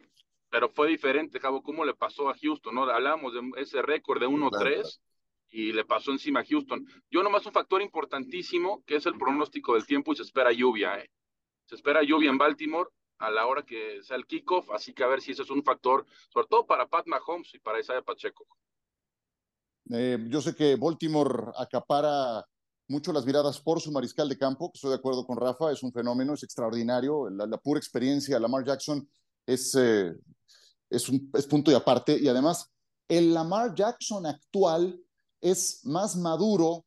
Pero 0.51 0.69
fue 0.69 0.89
diferente, 0.89 1.39
Javo, 1.39 1.63
¿cómo 1.63 1.83
le 1.83 1.95
pasó 1.95 2.29
a 2.29 2.35
Houston? 2.39 2.75
¿no? 2.75 2.83
Hablábamos 2.83 3.33
de 3.33 3.41
ese 3.57 3.81
récord 3.81 4.19
de 4.19 4.27
1-3 4.27 4.99
y 5.49 5.73
le 5.73 5.85
pasó 5.85 6.11
encima 6.11 6.41
a 6.41 6.45
Houston. 6.45 6.85
Yo 7.09 7.23
nomás 7.23 7.45
un 7.45 7.51
factor 7.51 7.81
importantísimo 7.81 8.83
que 8.85 8.95
es 8.95 9.05
el 9.05 9.17
pronóstico 9.17 9.73
del 9.73 9.85
tiempo 9.85 10.13
y 10.13 10.15
se 10.15 10.23
espera 10.23 10.51
lluvia. 10.51 10.99
¿eh? 10.99 11.09
Se 11.65 11.75
espera 11.75 12.03
lluvia 12.03 12.29
en 12.29 12.37
Baltimore 12.37 12.89
a 13.17 13.29
la 13.29 13.45
hora 13.47 13.63
que 13.63 14.01
sea 14.03 14.15
el 14.15 14.25
kickoff, 14.25 14.71
así 14.71 14.93
que 14.93 15.03
a 15.03 15.07
ver 15.07 15.21
si 15.21 15.31
ese 15.31 15.43
es 15.43 15.49
un 15.49 15.63
factor, 15.63 16.05
sobre 16.29 16.47
todo 16.47 16.65
para 16.65 16.87
Pat 16.87 17.05
Mahomes 17.07 17.53
y 17.53 17.59
para 17.59 17.79
Isaiah 17.79 18.01
Pacheco. 18.01 18.45
Eh, 19.91 20.17
yo 20.29 20.39
sé 20.39 20.55
que 20.55 20.75
Baltimore 20.75 21.51
acapara 21.57 22.45
mucho 22.87 23.11
las 23.11 23.25
miradas 23.25 23.59
por 23.59 23.81
su 23.81 23.91
mariscal 23.91 24.29
de 24.29 24.37
campo, 24.37 24.71
que 24.71 24.77
estoy 24.77 24.91
de 24.91 24.97
acuerdo 24.97 25.25
con 25.25 25.37
Rafa, 25.37 25.71
es 25.71 25.83
un 25.83 25.91
fenómeno, 25.91 26.33
es 26.33 26.43
extraordinario, 26.43 27.29
la, 27.29 27.57
pura 27.57 27.77
experiencia, 27.79 28.39
Lamar 28.39 28.63
Jackson 28.63 29.07
es, 29.45 29.75
eh, 29.75 30.13
es, 30.89 31.09
un, 31.09 31.29
es 31.33 31.45
punto 31.45 31.71
y 31.71 31.75
aparte, 31.75 32.17
y 32.17 32.27
además 32.27 32.71
el 33.07 33.33
Lamar 33.33 33.75
Jackson 33.75 34.25
actual 34.25 34.99
es 35.41 35.85
más 35.85 36.15
maduro, 36.15 36.85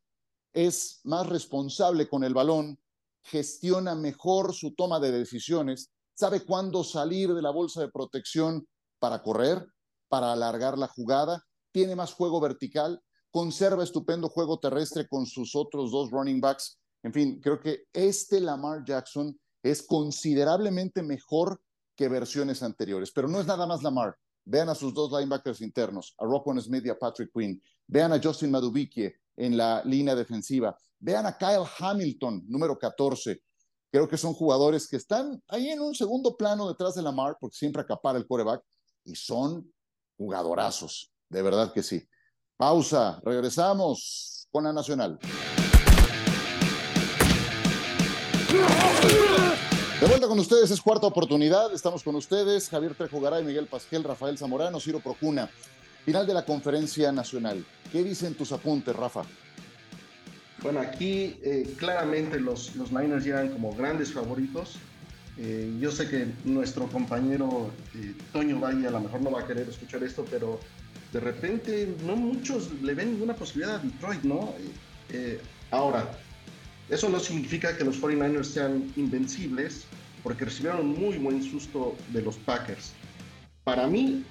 es 0.52 1.00
más 1.04 1.26
responsable 1.28 2.08
con 2.08 2.24
el 2.24 2.34
balón, 2.34 2.78
gestiona 3.22 3.94
mejor 3.94 4.52
su 4.54 4.74
toma 4.74 5.00
de 5.00 5.12
decisiones, 5.12 5.90
sabe 6.14 6.44
cuándo 6.44 6.84
salir 6.84 7.32
de 7.32 7.42
la 7.42 7.50
bolsa 7.50 7.80
de 7.80 7.90
protección 7.90 8.66
para 8.98 9.22
correr, 9.22 9.66
para 10.08 10.32
alargar 10.32 10.76
la 10.76 10.88
jugada, 10.88 11.42
tiene 11.72 11.96
más 11.96 12.12
juego 12.12 12.40
vertical, 12.40 13.02
conserva 13.30 13.82
estupendo 13.82 14.28
juego 14.28 14.58
terrestre 14.58 15.08
con 15.08 15.26
sus 15.26 15.56
otros 15.56 15.90
dos 15.90 16.10
running 16.10 16.40
backs. 16.40 16.78
En 17.02 17.12
fin, 17.12 17.40
creo 17.40 17.58
que 17.58 17.84
este 17.92 18.40
Lamar 18.40 18.84
Jackson 18.84 19.38
es 19.62 19.82
considerablemente 19.82 21.02
mejor 21.02 21.60
que 21.96 22.08
versiones 22.08 22.62
anteriores, 22.62 23.10
pero 23.12 23.28
no 23.28 23.40
es 23.40 23.46
nada 23.46 23.66
más 23.66 23.82
Lamar. 23.82 24.16
Vean 24.44 24.68
a 24.68 24.74
sus 24.74 24.92
dos 24.92 25.12
linebackers 25.12 25.60
internos, 25.60 26.14
a 26.18 26.24
Rockwell 26.24 26.60
Smith 26.60 26.84
y 26.86 26.90
a 26.90 26.98
Patrick 26.98 27.30
Quinn. 27.32 27.62
Vean 27.86 28.12
a 28.12 28.20
Justin 28.22 28.50
Madubikie 28.50 29.14
en 29.36 29.56
la 29.56 29.82
línea 29.84 30.14
defensiva. 30.14 30.76
Vean 30.98 31.26
a 31.26 31.36
Kyle 31.36 31.66
Hamilton, 31.78 32.44
número 32.48 32.78
14. 32.78 33.42
Creo 33.90 34.08
que 34.08 34.16
son 34.16 34.32
jugadores 34.32 34.88
que 34.88 34.96
están 34.96 35.42
ahí 35.48 35.68
en 35.68 35.80
un 35.80 35.94
segundo 35.94 36.36
plano 36.36 36.68
detrás 36.68 36.94
de 36.94 37.02
Lamar, 37.02 37.36
porque 37.40 37.56
siempre 37.56 37.82
acapara 37.82 38.18
el 38.18 38.26
coreback, 38.26 38.62
y 39.04 39.14
son 39.14 39.72
jugadorazos, 40.16 41.12
de 41.28 41.42
verdad 41.42 41.72
que 41.72 41.82
sí. 41.82 42.02
Pausa, 42.56 43.20
regresamos 43.24 44.48
con 44.50 44.64
la 44.64 44.72
Nacional. 44.72 45.18
De 50.02 50.08
vuelta 50.08 50.26
con 50.26 50.36
ustedes, 50.40 50.68
es 50.72 50.80
cuarta 50.80 51.06
oportunidad. 51.06 51.72
Estamos 51.72 52.02
con 52.02 52.16
ustedes, 52.16 52.68
Javier 52.68 52.96
Trejo 52.96 53.20
Garay, 53.20 53.44
Miguel 53.44 53.68
Pasquel, 53.68 54.02
Rafael 54.02 54.36
Zamorano, 54.36 54.80
Ciro 54.80 54.98
Procuna. 54.98 55.48
Final 56.04 56.26
de 56.26 56.34
la 56.34 56.44
conferencia 56.44 57.12
nacional. 57.12 57.64
¿Qué 57.92 58.02
dicen 58.02 58.34
tus 58.34 58.50
apuntes, 58.50 58.96
Rafa? 58.96 59.22
Bueno, 60.60 60.80
aquí 60.80 61.38
eh, 61.44 61.72
claramente 61.78 62.40
los, 62.40 62.74
los 62.74 62.90
Niners 62.90 63.24
llegan 63.24 63.50
como 63.50 63.76
grandes 63.76 64.12
favoritos. 64.12 64.74
Eh, 65.38 65.72
yo 65.80 65.92
sé 65.92 66.08
que 66.08 66.26
nuestro 66.44 66.88
compañero 66.88 67.70
eh, 67.94 68.16
Toño 68.32 68.58
Valle 68.58 68.88
a 68.88 68.90
lo 68.90 68.98
mejor 68.98 69.20
no 69.20 69.30
va 69.30 69.42
a 69.42 69.46
querer 69.46 69.68
escuchar 69.68 70.02
esto, 70.02 70.24
pero 70.28 70.58
de 71.12 71.20
repente 71.20 71.94
no 72.04 72.16
muchos 72.16 72.72
le 72.82 72.94
ven 72.94 73.12
ninguna 73.12 73.34
posibilidad 73.34 73.76
a 73.76 73.78
Detroit, 73.78 74.24
¿no? 74.24 74.52
ahora, 75.70 76.10
eso 76.92 77.08
no 77.08 77.18
significa 77.18 77.76
que 77.76 77.84
los 77.84 78.00
49ers 78.00 78.44
sean 78.44 78.92
invencibles, 78.96 79.84
porque 80.22 80.44
recibieron 80.44 80.86
muy 80.88 81.16
buen 81.16 81.42
susto 81.42 81.96
de 82.12 82.20
los 82.20 82.36
Packers. 82.36 82.92
Para 83.64 83.86
mí, 83.86 84.24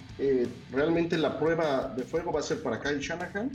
realmente 0.72 1.18
la 1.18 1.40
prueba 1.40 1.92
de 1.98 2.04
fuego 2.04 2.32
va 2.32 2.42
a 2.42 2.44
ser 2.44 2.62
para 2.62 2.80
Kyle 2.80 3.00
Shanahan, 3.00 3.50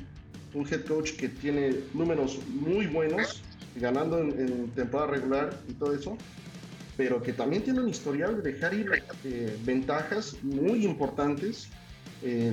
un 0.54 0.66
head 0.66 0.84
coach 0.86 1.12
que 1.12 1.28
tiene 1.28 1.76
números 1.94 2.40
muy 2.48 2.86
buenos, 2.86 3.42
ganando 3.76 4.18
en, 4.18 4.70
temporada 4.70 5.12
regular 5.12 5.60
y 5.68 5.74
todo 5.74 5.94
eso, 5.94 6.18
pero 6.96 7.22
que 7.22 7.32
también 7.32 7.62
tiene 7.62 7.80
un 7.80 7.88
historial 7.88 8.42
de 8.42 8.52
dejar 8.52 8.74
ir 8.74 8.90
eh, 9.24 9.56
ventajas 9.64 10.36
muy 10.42 10.84
importantes. 10.84 11.68
Eh, 12.22 12.52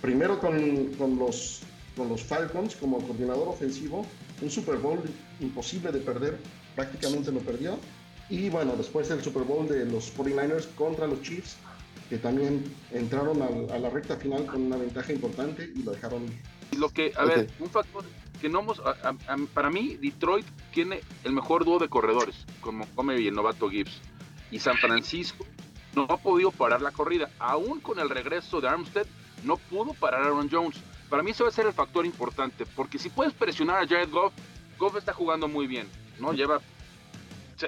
primero 0.00 0.40
con, 0.40 0.86
con, 0.98 1.16
los, 1.16 1.60
con 1.96 2.08
los 2.08 2.22
Falcons 2.22 2.74
como 2.74 2.98
coordinador 2.98 3.48
ofensivo, 3.48 4.04
un 4.42 4.50
Super 4.50 4.76
Bowl 4.78 5.00
imposible 5.40 5.92
de 5.92 6.00
perder, 6.00 6.38
prácticamente 6.74 7.32
lo 7.32 7.40
perdió. 7.40 7.78
Y 8.28 8.48
bueno, 8.48 8.74
después 8.76 9.10
el 9.10 9.22
Super 9.22 9.42
Bowl 9.42 9.68
de 9.68 9.86
los 9.86 10.16
49ers 10.16 10.66
contra 10.74 11.06
los 11.06 11.22
Chiefs, 11.22 11.56
que 12.08 12.18
también 12.18 12.64
entraron 12.92 13.42
a, 13.42 13.74
a 13.74 13.78
la 13.78 13.90
recta 13.90 14.16
final 14.16 14.46
con 14.46 14.62
una 14.62 14.76
ventaja 14.76 15.12
importante 15.12 15.70
y 15.74 15.82
lo 15.82 15.92
dejaron 15.92 16.26
lo 16.76 16.90
que, 16.90 17.12
a 17.16 17.24
ver, 17.24 17.48
un 17.58 17.70
factor 17.70 18.04
que 18.40 18.48
no 18.48 18.60
hemos, 18.60 18.82
para 19.54 19.70
mí, 19.70 19.96
Detroit 19.96 20.46
tiene 20.72 21.00
el 21.24 21.32
mejor 21.32 21.64
dúo 21.64 21.78
de 21.78 21.88
corredores, 21.88 22.44
como 22.60 22.86
Come 22.94 23.18
y 23.20 23.28
el 23.28 23.34
novato 23.34 23.70
Gibbs. 23.70 24.00
Y 24.50 24.58
San 24.58 24.76
Francisco 24.76 25.46
no 25.94 26.06
ha 26.08 26.16
podido 26.18 26.50
parar 26.50 26.82
la 26.82 26.90
corrida. 26.90 27.30
Aún 27.38 27.80
con 27.80 27.98
el 27.98 28.10
regreso 28.10 28.60
de 28.60 28.68
Armstead, 28.68 29.06
no 29.42 29.56
pudo 29.56 29.94
parar 29.94 30.22
a 30.22 30.26
Aaron 30.26 30.50
Jones. 30.50 30.76
Para 31.08 31.22
mí 31.22 31.30
eso 31.30 31.44
va 31.44 31.50
a 31.50 31.52
ser 31.52 31.66
el 31.66 31.72
factor 31.72 32.04
importante, 32.04 32.66
porque 32.66 32.98
si 32.98 33.08
puedes 33.08 33.32
presionar 33.32 33.82
a 33.82 33.86
Jared 33.86 34.10
Goff, 34.10 34.32
Goff 34.78 34.96
está 34.96 35.12
jugando 35.12 35.48
muy 35.48 35.66
bien, 35.66 35.88
¿no? 36.18 36.32
Lleva 36.32 36.60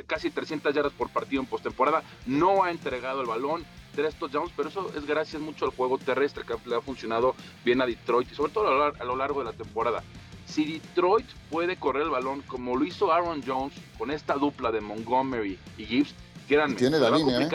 casi 0.07 0.31
300 0.31 0.75
yardas 0.75 0.92
por 0.92 1.09
partido 1.11 1.40
en 1.40 1.49
postemporada, 1.49 2.03
no 2.27 2.64
ha 2.64 2.71
entregado 2.71 3.23
el 3.23 3.27
balón, 3.27 3.64
tres 3.94 4.14
touchdowns, 4.14 4.53
pero 4.57 4.68
eso 4.68 4.92
es 4.94 5.07
gracias 5.07 5.40
mucho 5.40 5.64
al 5.64 5.71
juego 5.71 5.99
terrestre 5.99 6.44
que 6.44 6.55
le 6.68 6.77
ha 6.77 6.81
funcionado 6.81 7.35
bien 7.64 7.81
a 7.81 7.87
Detroit 7.87 8.31
y 8.31 8.35
sobre 8.35 8.53
todo 8.53 8.85
a 8.85 9.05
lo 9.05 9.16
largo 9.16 9.40
de 9.40 9.47
la 9.47 9.53
temporada. 9.53 10.03
Si 10.47 10.64
Detroit 10.64 11.27
puede 11.51 11.77
correr 11.77 12.05
el 12.05 12.11
balón 12.11 12.42
como 12.42 12.77
lo 12.77 12.85
hizo 12.85 13.12
Aaron 13.12 13.42
Jones 13.47 13.75
con 13.99 14.11
esta 14.11 14.35
dupla 14.35 14.73
de 14.73 14.81
Montgomery 14.81 15.59
y 15.77 15.85
Gibbs, 15.85 16.14
que 16.47 16.55
eran 16.55 16.75
tiene 16.75 16.99
la 16.99 17.11
línea, 17.11 17.40
¿eh? 17.40 17.51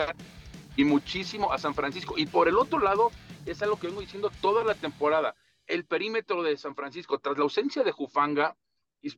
y 0.76 0.84
muchísimo 0.84 1.52
a 1.52 1.58
San 1.58 1.74
Francisco. 1.74 2.14
Y 2.16 2.26
por 2.26 2.48
el 2.48 2.56
otro 2.56 2.78
lado, 2.78 3.10
es 3.46 3.62
algo 3.62 3.78
que 3.78 3.88
vengo 3.88 4.00
diciendo 4.00 4.30
toda 4.40 4.64
la 4.64 4.74
temporada. 4.74 5.34
El 5.66 5.84
perímetro 5.84 6.42
de 6.42 6.56
San 6.56 6.74
Francisco, 6.74 7.18
tras 7.18 7.36
la 7.36 7.44
ausencia 7.44 7.82
de 7.82 7.92
Jufanga, 7.92 8.56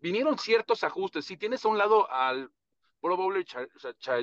vinieron 0.01 0.38
ciertos 0.38 0.85
ajustes. 0.85 1.25
Si 1.25 1.37
tienes 1.37 1.64
a 1.64 1.68
un 1.68 1.79
lado 1.79 2.11
al 2.11 2.51
Pro 3.01 3.16
Bowler 3.16 3.46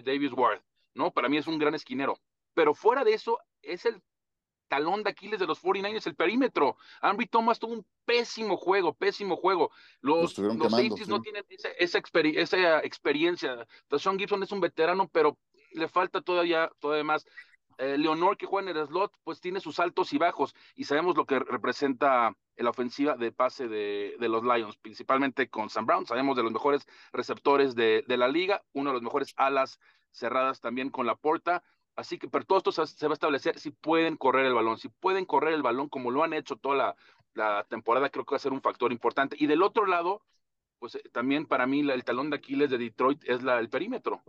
Davis 0.04 0.34
Ward, 0.34 0.62
¿no? 0.94 1.12
Para 1.12 1.30
mí 1.30 1.38
es 1.38 1.48
un 1.48 1.58
gran 1.58 1.76
esquinero. 1.76 2.20
Pero 2.54 2.74
fuera 2.74 3.04
de 3.04 3.14
eso, 3.14 3.40
es 3.62 3.86
el 3.86 4.02
talón 4.68 5.04
de 5.04 5.12
Aquiles 5.12 5.40
de 5.40 5.48
los 5.48 5.62
49ers, 5.62 6.08
el 6.08 6.16
perímetro. 6.16 6.78
Ambry 7.02 7.28
Thomas 7.28 7.60
tuvo 7.60 7.74
un 7.74 7.86
pésimo 8.06 8.58
juego, 8.58 8.94
pésimo 8.94 9.36
juego. 9.36 9.72
Los, 10.02 10.38
los, 10.38 10.72
safeties 10.72 11.08
no 11.08 11.22
tienen 11.22 11.46
esa, 11.50 11.70
esa, 11.70 11.98
experiencia. 12.84 13.68
Sean 13.98 14.18
Gibson 14.18 14.44
es 14.44 14.52
un 14.52 14.62
veterano, 14.62 15.08
pero 15.10 15.38
le 15.74 15.88
falta 15.88 16.22
todavía, 16.22 16.72
todavía 16.80 17.04
más. 17.04 17.26
Eh, 17.84 17.98
Leonor, 17.98 18.38
que 18.38 18.46
juega 18.46 18.72
en 18.72 18.78
el 18.78 18.88
slot, 18.88 19.12
pues 19.26 19.42
tiene 19.42 19.60
sus 19.60 19.78
altos 19.80 20.14
y 20.14 20.18
bajos, 20.18 20.56
y 20.74 20.86
sabemos 20.86 21.18
lo 21.18 21.26
que 21.26 21.40
representa 21.40 22.34
la 22.56 22.70
ofensiva 22.70 23.18
de 23.18 23.34
pase 23.34 23.68
de, 23.68 24.16
los 24.20 24.42
Lions, 24.44 24.78
principalmente 24.78 25.50
con 25.50 25.70
Sam 25.70 25.86
Brown. 25.86 26.06
Sabemos 26.06 26.38
de 26.38 26.44
los 26.44 26.54
mejores 26.54 26.88
receptores 27.12 27.76
de, 27.76 28.06
de 28.08 28.18
la 28.18 28.30
liga, 28.30 28.64
uno 28.72 28.92
de 28.92 28.94
los 28.94 29.02
mejores 29.02 29.34
alas 29.36 29.80
cerradas 30.12 30.62
también 30.62 30.92
con 30.92 31.06
la 31.06 31.16
porta. 31.16 31.62
Así 31.96 32.18
que, 32.18 32.30
pero 32.30 32.46
todo 32.46 32.60
esto 32.60 32.72
se 32.72 33.08
va 33.08 33.12
a 33.12 33.14
establecer 33.14 33.60
si 33.60 33.72
pueden 33.72 34.16
correr 34.16 34.46
el 34.46 34.54
balón, 34.54 34.78
si 34.78 34.88
pueden 34.88 35.26
correr 35.26 35.54
el 35.54 35.62
balón 35.62 35.90
como 35.90 36.10
lo 36.10 36.24
han 36.24 36.34
hecho 36.34 36.56
toda 36.56 36.96
la, 37.34 37.66
temporada, 37.68 38.10
creo 38.10 38.26
que 38.26 38.34
va 38.34 38.38
a 38.38 38.40
ser 38.40 38.54
un 38.54 38.62
factor 38.62 38.94
importante. 38.94 39.36
Y 39.40 39.48
del 39.48 39.62
otro 39.64 39.88
lado, 39.88 40.22
pues 40.80 40.96
eh, 40.96 41.04
también 41.12 41.48
para 41.48 41.66
mí 41.68 41.82
el 41.82 42.04
talón 42.06 42.30
de 42.30 42.38
Aquiles 42.38 42.70
de 42.70 42.78
Detroit 42.78 43.24
es 43.26 43.44
la, 43.44 43.60
el 43.60 43.70
perímetro, 43.70 44.24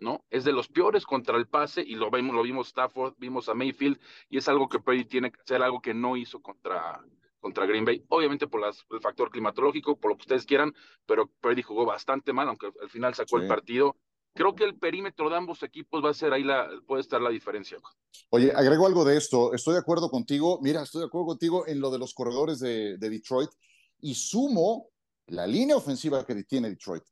¿no? 0.00 0.24
Es 0.30 0.44
de 0.44 0.52
los 0.52 0.68
peores 0.68 1.04
contra 1.04 1.36
el 1.36 1.46
pase 1.46 1.82
y 1.82 1.94
lo 1.94 2.10
vimos, 2.10 2.34
lo 2.34 2.42
vimos 2.42 2.68
Stafford, 2.68 3.14
vimos 3.18 3.48
a 3.48 3.54
Mayfield 3.54 3.98
y 4.28 4.38
es 4.38 4.48
algo 4.48 4.68
que 4.68 4.78
Brady 4.78 5.04
tiene 5.04 5.30
que 5.30 5.40
hacer, 5.40 5.62
algo 5.62 5.80
que 5.80 5.94
no 5.94 6.16
hizo 6.16 6.40
contra, 6.40 7.00
contra 7.38 7.66
Green 7.66 7.84
Bay, 7.84 8.04
obviamente 8.08 8.46
por 8.46 8.60
las, 8.60 8.84
el 8.90 9.00
factor 9.00 9.30
climatológico, 9.30 9.98
por 9.98 10.10
lo 10.10 10.16
que 10.16 10.22
ustedes 10.22 10.46
quieran, 10.46 10.74
pero 11.06 11.30
Brady 11.42 11.62
jugó 11.62 11.84
bastante 11.84 12.32
mal, 12.32 12.48
aunque 12.48 12.72
al 12.80 12.90
final 12.90 13.14
sacó 13.14 13.38
el 13.38 13.46
partido 13.46 13.96
creo 14.34 14.54
que 14.54 14.64
el 14.64 14.78
perímetro 14.78 15.28
de 15.28 15.36
ambos 15.36 15.62
equipos 15.62 16.04
va 16.04 16.10
a 16.10 16.14
ser 16.14 16.32
ahí 16.32 16.44
la, 16.44 16.68
puede 16.86 17.02
estar 17.02 17.20
la 17.20 17.30
diferencia. 17.30 17.78
Oye, 18.30 18.52
agrego 18.54 18.86
algo 18.86 19.04
de 19.04 19.16
esto, 19.16 19.52
estoy 19.52 19.74
de 19.74 19.80
acuerdo 19.80 20.10
contigo, 20.10 20.58
mira, 20.62 20.82
estoy 20.82 21.00
de 21.00 21.06
acuerdo 21.06 21.26
contigo 21.26 21.66
en 21.66 21.80
lo 21.80 21.90
de 21.90 21.98
los 21.98 22.14
corredores 22.14 22.60
de, 22.60 22.96
Detroit 22.98 23.50
y 24.00 24.14
sumo 24.14 24.88
la 25.26 25.46
línea 25.46 25.76
ofensiva 25.76 26.24
que 26.24 26.42
tiene 26.44 26.70
Detroit. 26.70 27.04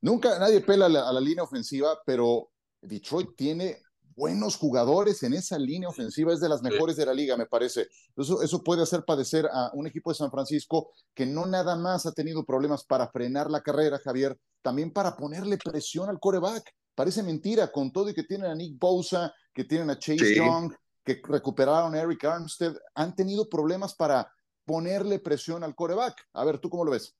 Nunca 0.00 0.38
nadie 0.38 0.60
pela 0.60 0.86
a 0.86 1.12
la 1.12 1.20
línea 1.20 1.42
ofensiva, 1.42 1.98
pero 2.04 2.50
Detroit 2.80 3.30
tiene 3.36 3.82
buenos 4.16 4.56
jugadores 4.56 5.22
en 5.22 5.34
esa 5.34 5.58
línea 5.58 5.90
ofensiva, 5.90 6.32
es 6.32 6.40
de 6.40 6.48
las 6.48 6.62
mejores 6.62 6.96
de 6.96 7.04
la 7.04 7.12
liga, 7.12 7.36
me 7.36 7.46
parece. 7.46 7.88
Eso, 8.16 8.42
eso 8.42 8.62
puede 8.64 8.82
hacer 8.82 9.04
padecer 9.04 9.46
a 9.52 9.70
un 9.74 9.86
equipo 9.86 10.10
de 10.10 10.16
San 10.16 10.30
Francisco 10.30 10.90
que 11.14 11.26
no 11.26 11.44
nada 11.44 11.76
más 11.76 12.06
ha 12.06 12.12
tenido 12.12 12.44
problemas 12.44 12.84
para 12.84 13.08
frenar 13.08 13.50
la 13.50 13.62
carrera, 13.62 13.98
Javier, 13.98 14.38
también 14.62 14.90
para 14.90 15.16
ponerle 15.16 15.58
presión 15.58 16.08
al 16.08 16.18
coreback. 16.18 16.64
Parece 16.94 17.22
mentira, 17.22 17.70
con 17.70 17.92
todo 17.92 18.08
y 18.08 18.14
que 18.14 18.24
tienen 18.24 18.50
a 18.50 18.54
Nick 18.54 18.78
Bosa, 18.78 19.32
que 19.52 19.64
tienen 19.64 19.90
a 19.90 19.98
Chase 19.98 20.34
Young, 20.34 20.72
que 21.04 21.20
recuperaron 21.22 21.94
a 21.94 22.00
Eric 22.00 22.24
Armstead, 22.24 22.74
han 22.94 23.14
tenido 23.14 23.48
problemas 23.48 23.94
para 23.94 24.32
ponerle 24.64 25.18
presión 25.18 25.62
al 25.62 25.74
coreback. 25.74 26.16
A 26.32 26.44
ver, 26.44 26.58
¿tú 26.58 26.70
cómo 26.70 26.84
lo 26.84 26.90
ves? 26.90 27.14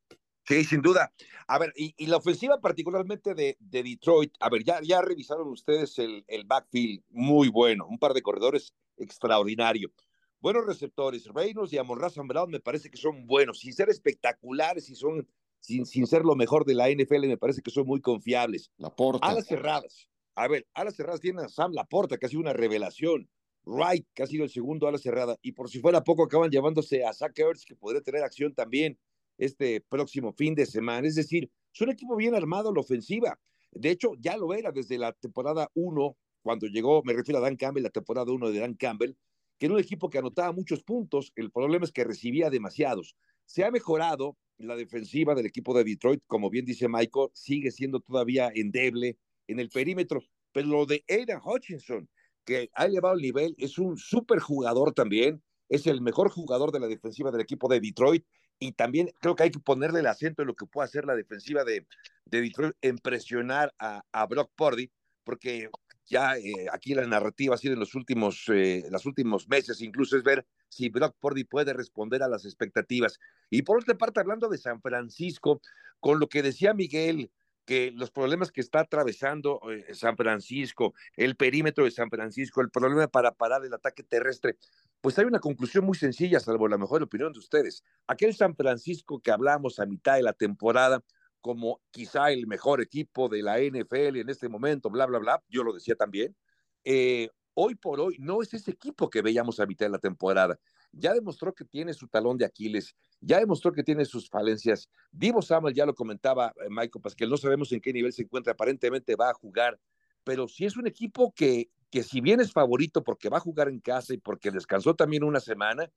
Sí, 0.46 0.64
sin 0.64 0.80
duda. 0.80 1.12
A 1.48 1.58
ver, 1.58 1.72
y, 1.76 2.06
la 2.06 2.18
ofensiva 2.18 2.60
particularmente 2.60 3.34
de, 3.34 3.56
Detroit, 3.58 4.32
a 4.38 4.48
ver, 4.48 4.62
ya, 4.64 4.80
ya 4.82 5.02
revisaron 5.02 5.48
ustedes 5.48 5.98
el, 5.98 6.24
el 6.28 6.44
backfield, 6.44 7.02
muy 7.10 7.48
bueno, 7.48 7.86
un 7.88 7.98
par 7.98 8.14
de 8.14 8.22
corredores 8.22 8.72
extraordinario. 8.96 9.92
Buenos 10.40 10.66
receptores, 10.66 11.26
Reynolds 11.34 11.72
y 11.72 11.78
Amon 11.78 11.98
Razan 11.98 12.28
Brown 12.28 12.50
me 12.50 12.60
parece 12.60 12.90
que 12.90 12.96
son 12.96 13.26
buenos, 13.26 13.58
sin 13.60 13.72
ser 13.72 13.88
espectaculares, 13.88 14.88
y 14.88 14.94
son, 14.94 15.26
sin, 15.58 15.84
sin 15.84 16.06
ser 16.06 16.22
lo 16.22 16.36
mejor 16.36 16.64
de 16.64 16.74
la 16.74 16.90
NFL, 16.90 17.26
me 17.26 17.38
parece 17.38 17.62
que 17.62 17.70
son 17.70 17.86
muy 17.86 18.00
confiables. 18.00 18.70
Laporta. 18.76 19.26
Alas 19.26 19.46
cerradas. 19.46 20.08
A 20.36 20.46
ver, 20.46 20.66
alas 20.74 20.94
cerradas 20.94 21.20
tienen 21.20 21.44
a 21.44 21.48
Sam 21.48 21.72
Laporta, 21.72 22.18
que 22.18 22.26
ha 22.26 22.28
sido 22.28 22.42
una 22.42 22.52
revelación. 22.52 23.28
Wright, 23.64 24.06
que 24.14 24.22
ha 24.22 24.26
sido 24.28 24.44
el 24.44 24.50
segundo 24.50 24.86
ala 24.86 24.98
cerrada. 24.98 25.36
Y 25.42 25.52
por 25.52 25.68
si 25.68 25.80
fuera 25.80 26.04
poco, 26.04 26.22
acaban 26.22 26.50
llevándose 26.50 27.04
a 27.04 27.12
Zach 27.12 27.36
Ertz, 27.36 27.64
que 27.64 27.74
podría 27.74 28.00
tener 28.00 28.22
acción 28.22 28.54
también 28.54 28.96
este 29.38 29.80
próximo 29.80 30.32
fin 30.32 30.54
de 30.54 30.66
semana. 30.66 31.06
Es 31.06 31.14
decir, 31.14 31.50
es 31.72 31.80
un 31.80 31.90
equipo 31.90 32.16
bien 32.16 32.34
armado 32.34 32.70
en 32.70 32.74
la 32.74 32.80
ofensiva. 32.80 33.38
De 33.70 33.90
hecho, 33.90 34.12
ya 34.18 34.36
lo 34.36 34.54
era 34.54 34.72
desde 34.72 34.98
la 34.98 35.12
temporada 35.12 35.70
1, 35.74 36.16
cuando 36.42 36.66
llegó, 36.66 37.02
me 37.04 37.12
refiero 37.12 37.38
a 37.38 37.42
Dan 37.42 37.56
Campbell, 37.56 37.82
la 37.82 37.90
temporada 37.90 38.32
1 38.32 38.50
de 38.50 38.60
Dan 38.60 38.74
Campbell, 38.74 39.14
que 39.58 39.66
era 39.66 39.74
un 39.74 39.80
equipo 39.80 40.08
que 40.08 40.18
anotaba 40.18 40.52
muchos 40.52 40.82
puntos. 40.82 41.32
El 41.34 41.50
problema 41.50 41.84
es 41.84 41.92
que 41.92 42.04
recibía 42.04 42.50
demasiados. 42.50 43.16
Se 43.44 43.64
ha 43.64 43.70
mejorado 43.70 44.36
la 44.58 44.76
defensiva 44.76 45.34
del 45.34 45.46
equipo 45.46 45.76
de 45.76 45.84
Detroit, 45.84 46.22
como 46.26 46.48
bien 46.50 46.64
dice 46.64 46.88
Michael, 46.88 47.28
sigue 47.34 47.70
siendo 47.70 48.00
todavía 48.00 48.50
endeble 48.54 49.18
en 49.46 49.60
el 49.60 49.68
perímetro. 49.68 50.22
Pero 50.52 50.68
lo 50.68 50.86
de 50.86 51.04
Aidan 51.08 51.40
Hutchinson, 51.44 52.08
que 52.44 52.70
ha 52.72 52.86
elevado 52.86 53.14
el 53.14 53.22
nivel, 53.22 53.54
es 53.58 53.78
un 53.78 53.98
súper 53.98 54.38
jugador 54.38 54.92
también, 54.92 55.42
es 55.68 55.86
el 55.86 56.00
mejor 56.00 56.30
jugador 56.30 56.72
de 56.72 56.80
la 56.80 56.86
defensiva 56.86 57.30
del 57.30 57.40
equipo 57.40 57.68
de 57.68 57.80
Detroit 57.80 58.24
y 58.58 58.72
también 58.72 59.10
creo 59.20 59.36
que 59.36 59.44
hay 59.44 59.50
que 59.50 59.60
ponerle 59.60 60.00
el 60.00 60.06
acento 60.06 60.42
en 60.42 60.48
lo 60.48 60.54
que 60.54 60.66
puede 60.66 60.86
hacer 60.86 61.04
la 61.04 61.14
defensiva 61.14 61.64
de, 61.64 61.86
de 62.24 62.40
Detroit 62.40 62.76
en 62.80 62.98
presionar 62.98 63.74
a, 63.78 64.02
a 64.12 64.26
Brock 64.26 64.50
Purdy, 64.54 64.90
porque 65.24 65.70
ya 66.06 66.36
eh, 66.36 66.66
aquí 66.72 66.94
la 66.94 67.06
narrativa 67.06 67.54
ha 67.54 67.58
sido 67.58 67.74
en 67.74 67.80
los 67.80 67.94
últimos, 67.94 68.44
eh, 68.48 68.84
los 68.90 69.06
últimos 69.06 69.48
meses, 69.48 69.80
incluso 69.80 70.16
es 70.16 70.22
ver 70.22 70.46
si 70.68 70.88
Brock 70.88 71.16
Purdy 71.18 71.44
puede 71.44 71.72
responder 71.72 72.22
a 72.22 72.28
las 72.28 72.44
expectativas. 72.44 73.18
Y 73.50 73.62
por 73.62 73.78
otra 73.78 73.98
parte, 73.98 74.20
hablando 74.20 74.48
de 74.48 74.58
San 74.58 74.80
Francisco, 74.80 75.60
con 76.00 76.20
lo 76.20 76.28
que 76.28 76.42
decía 76.42 76.74
Miguel, 76.74 77.30
que 77.66 77.90
los 77.90 78.10
problemas 78.10 78.52
que 78.52 78.60
está 78.60 78.80
atravesando 78.80 79.60
eh, 79.70 79.92
San 79.92 80.16
Francisco, 80.16 80.94
el 81.16 81.36
perímetro 81.36 81.84
de 81.84 81.90
San 81.90 82.08
Francisco, 82.08 82.60
el 82.62 82.70
problema 82.70 83.08
para 83.08 83.32
parar 83.32 83.64
el 83.64 83.74
ataque 83.74 84.04
terrestre, 84.04 84.56
pues 85.00 85.18
hay 85.18 85.26
una 85.26 85.40
conclusión 85.40 85.84
muy 85.84 85.96
sencilla, 85.96 86.40
salvo 86.40 86.68
la 86.68 86.78
mejor 86.78 87.02
opinión 87.02 87.32
de 87.32 87.40
ustedes. 87.40 87.82
Aquel 88.06 88.34
San 88.34 88.54
Francisco 88.54 89.20
que 89.20 89.32
hablamos 89.32 89.80
a 89.80 89.86
mitad 89.86 90.14
de 90.14 90.22
la 90.22 90.32
temporada, 90.32 91.02
como 91.40 91.80
quizá 91.90 92.30
el 92.30 92.46
mejor 92.46 92.80
equipo 92.80 93.28
de 93.28 93.42
la 93.42 93.58
NFL 93.58 94.16
en 94.16 94.30
este 94.30 94.48
momento, 94.48 94.88
bla, 94.88 95.06
bla, 95.06 95.18
bla, 95.18 95.42
yo 95.48 95.62
lo 95.64 95.72
decía 95.72 95.96
también, 95.96 96.36
eh, 96.84 97.28
hoy 97.54 97.74
por 97.74 98.00
hoy 98.00 98.16
no 98.20 98.42
es 98.42 98.54
ese 98.54 98.70
equipo 98.70 99.10
que 99.10 99.22
veíamos 99.22 99.58
a 99.58 99.66
mitad 99.66 99.86
de 99.86 99.90
la 99.90 99.98
temporada. 99.98 100.58
Ya 100.98 101.12
demostró 101.12 101.54
que 101.54 101.64
tiene 101.64 101.92
su 101.92 102.08
talón 102.08 102.38
de 102.38 102.44
Aquiles, 102.44 102.94
ya 103.20 103.38
demostró 103.38 103.72
que 103.72 103.82
tiene 103.82 104.04
sus 104.04 104.28
falencias. 104.28 104.88
Divo 105.12 105.42
Samuel, 105.42 105.74
ya 105.74 105.84
lo 105.84 105.94
comentaba 105.94 106.54
eh, 106.56 106.68
Michael 106.68 107.02
Pascal, 107.02 107.28
no 107.28 107.36
sabemos 107.36 107.70
en 107.72 107.80
qué 107.80 107.92
nivel 107.92 108.12
se 108.12 108.22
encuentra, 108.22 108.52
aparentemente 108.52 109.14
va 109.14 109.30
a 109.30 109.34
jugar, 109.34 109.78
pero 110.24 110.48
si 110.48 110.64
es 110.64 110.76
un 110.76 110.86
equipo 110.86 111.32
que, 111.34 111.70
que 111.90 112.02
si 112.02 112.20
bien 112.20 112.40
es 112.40 112.52
favorito 112.52 113.04
porque 113.04 113.28
va 113.28 113.36
a 113.38 113.40
jugar 113.40 113.68
en 113.68 113.80
casa 113.80 114.14
y 114.14 114.18
porque 114.18 114.50
descansó 114.50 114.94
también 114.94 115.22
una 115.22 115.40
semana, 115.40 115.90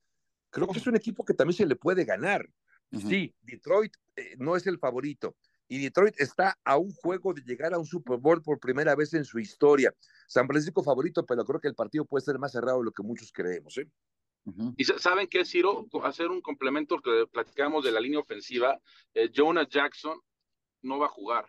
creo 0.50 0.68
que 0.68 0.80
es 0.80 0.88
un 0.88 0.96
equipo 0.96 1.24
que 1.24 1.34
también 1.34 1.56
se 1.56 1.66
le 1.66 1.76
puede 1.76 2.06
ganar. 2.06 2.50
Sí, 2.92 3.36
Detroit 3.44 3.94
eh, 4.16 4.36
no 4.40 4.56
es 4.56 4.66
el 4.66 4.80
favorito, 4.80 5.36
y 5.72 5.78
Detroit 5.78 6.20
está 6.20 6.60
a 6.66 6.78
un 6.78 6.92
juego 6.92 7.32
de 7.32 7.42
llegar 7.44 7.76
a 7.76 7.78
un 7.78 7.86
Super 7.86 8.18
Bowl 8.18 8.42
por 8.42 8.60
primera 8.60 8.96
vez 8.96 9.14
en 9.14 9.24
su 9.24 9.38
historia. 9.38 9.94
San 10.28 10.48
Francisco 10.48 10.84
favorito, 10.84 11.24
pero 11.28 11.46
creo 11.46 11.62
que 11.62 11.68
el 11.68 11.76
partido 11.76 12.06
puede 12.06 12.26
ser 12.26 12.40
más 12.40 12.52
cerrado 12.52 12.80
de 12.80 12.86
lo 12.86 12.92
que 12.92 13.04
muchos 13.04 13.32
creemos. 13.32 13.78
¿eh? 13.78 13.88
Y 14.78 14.84
saben 14.84 15.28
qué, 15.28 15.46
Ciro, 15.46 15.86
hacer 16.04 16.30
un 16.30 16.42
complemento 16.42 17.00
que 17.00 17.28
platicamos 17.32 17.84
de 17.84 17.92
la 17.92 18.00
línea 18.00 18.20
ofensiva. 18.20 18.80
Eh, 19.14 19.30
Jonah 19.34 19.68
Jackson 19.68 20.20
no 20.82 20.98
va 20.98 21.06
a 21.06 21.10
jugar, 21.10 21.48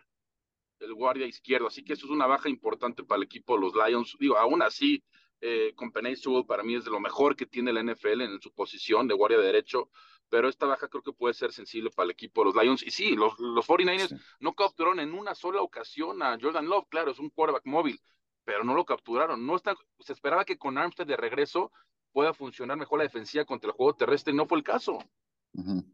el 0.79 0.93
guardia 0.93 1.25
izquierdo, 1.25 1.67
así 1.67 1.83
que 1.83 1.93
eso 1.93 2.05
es 2.05 2.11
una 2.11 2.27
baja 2.27 2.49
importante 2.49 3.03
para 3.03 3.17
el 3.17 3.23
equipo 3.23 3.55
de 3.55 3.61
los 3.61 3.73
Lions. 3.73 4.15
Digo, 4.19 4.37
aún 4.37 4.61
así, 4.61 5.03
eh, 5.39 5.73
con 5.75 5.91
Penay 5.91 6.15
para 6.47 6.63
mí 6.63 6.75
es 6.75 6.85
de 6.85 6.91
lo 6.91 6.99
mejor 6.99 7.35
que 7.35 7.47
tiene 7.47 7.73
la 7.73 7.81
NFL 7.81 8.21
en 8.21 8.39
su 8.39 8.53
posición 8.53 9.07
de 9.07 9.15
guardia 9.15 9.39
derecho 9.39 9.89
pero 10.31 10.47
esta 10.47 10.65
baja 10.65 10.87
creo 10.87 11.03
que 11.03 11.11
puede 11.11 11.33
ser 11.33 11.51
sensible 11.51 11.91
para 11.91 12.05
el 12.05 12.11
equipo 12.11 12.41
de 12.41 12.45
los 12.45 12.63
Lions. 12.63 12.83
Y 12.83 12.91
sí, 12.91 13.15
los, 13.15 13.37
los 13.37 13.67
49ers 13.67 14.17
no 14.39 14.53
capturaron 14.53 15.01
en 15.01 15.13
una 15.13 15.35
sola 15.35 15.61
ocasión 15.61 16.23
a 16.23 16.37
Jordan 16.41 16.67
Love, 16.67 16.87
claro, 16.87 17.11
es 17.11 17.19
un 17.19 17.29
quarterback 17.29 17.65
móvil, 17.65 17.99
pero 18.45 18.63
no 18.63 18.73
lo 18.73 18.85
capturaron. 18.85 19.45
No 19.45 19.57
está, 19.57 19.75
se 19.99 20.13
esperaba 20.13 20.45
que 20.45 20.57
con 20.57 20.77
Armstead 20.77 21.05
de 21.05 21.17
regreso 21.17 21.73
pueda 22.11 22.33
funcionar 22.33 22.77
mejor 22.77 22.99
la 22.99 23.05
defensiva 23.05 23.45
contra 23.45 23.69
el 23.69 23.75
juego 23.75 23.95
terrestre 23.95 24.33
no 24.33 24.45
fue 24.45 24.57
el 24.57 24.63
caso. 24.63 24.99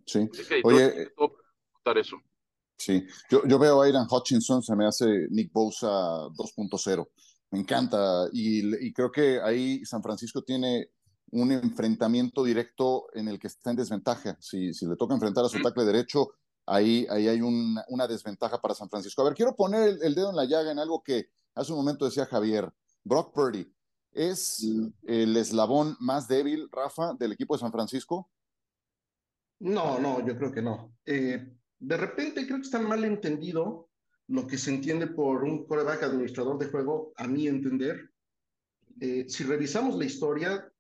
Sí. 0.06 0.30
Oye, 0.64 1.12
eso. 1.96 2.18
Sí, 2.78 3.08
yo, 3.30 3.42
yo 3.48 3.58
veo 3.58 3.82
a 3.82 3.86
Aidan 3.86 4.08
Hutchinson, 4.10 4.62
se 4.62 4.76
me 4.76 4.86
hace 4.86 5.28
Nick 5.30 5.52
Bosa 5.52 5.88
2.0. 5.88 7.08
Me 7.52 7.60
encanta 7.60 8.28
y, 8.34 8.86
y 8.86 8.92
creo 8.92 9.10
que 9.10 9.40
ahí 9.42 9.84
San 9.86 10.04
Francisco 10.04 10.44
tiene 10.44 10.90
un 11.32 11.52
enfrentamiento 11.52 12.44
directo 12.44 13.08
en 13.14 13.28
el 13.28 13.40
que 13.40 13.48
está 13.48 13.72
en 13.72 13.78
desventaja. 13.78 14.38
Si, 14.40 14.74
si 14.74 14.86
le 14.86 14.96
toca 14.96 15.14
enfrentar 15.14 15.46
a 15.46 15.50
su 15.50 15.62
tackle 15.62 15.86
derecho, 15.86 16.30
ahí, 16.66 17.06
ahí 17.10 17.28
hay 17.28 17.42
una 17.42 18.08
desventaja 18.08 18.60
para 18.60 18.74
San 18.74 18.90
Francisco. 18.90 19.22
A 19.22 19.26
ver, 19.26 19.34
quiero 19.34 19.56
poner 19.56 19.98
el, 20.02 20.16
dedo 20.16 20.30
en 20.30 20.36
la 20.36 20.46
llaga 20.46 20.72
en 20.72 20.80
algo 20.80 21.02
que 21.04 21.30
hace 21.56 21.72
un 21.72 21.80
momento 21.80 22.06
decía 22.06 22.26
Javier. 22.26 22.72
Brock 23.04 23.34
Purdy, 23.34 23.74
¿es 24.18 24.66
el 25.04 25.38
eslabón 25.38 25.96
más 26.00 26.28
débil, 26.28 26.68
Rafa, 26.72 27.14
del 27.14 27.34
equipo 27.34 27.56
de 27.56 27.60
San 27.60 27.72
Francisco? 27.72 28.30
No, 29.60 30.00
no, 30.00 30.26
yo 30.26 30.36
creo 30.38 30.52
que 30.52 30.62
no. 30.62 30.98
Eh, 31.06 31.48
de 31.80 31.98
repente 31.98 32.46
creo 32.46 32.58
que 32.58 32.64
está 32.64 32.80
mal 32.80 33.04
entendido 33.04 33.90
lo 34.28 34.48
que 34.48 34.58
se 34.58 34.72
entiende 34.72 35.08
por 35.08 35.44
un 35.44 35.66
coreback 35.66 36.04
administrador 36.04 36.58
de 36.58 36.68
juego, 36.68 37.14
a 37.16 37.28
mi 37.28 37.48
entender. 37.48 38.12
Eh, 39.00 39.26
si 39.30 39.44
revisamos 39.44 39.96
la 39.96 40.06
historia, 40.06 40.72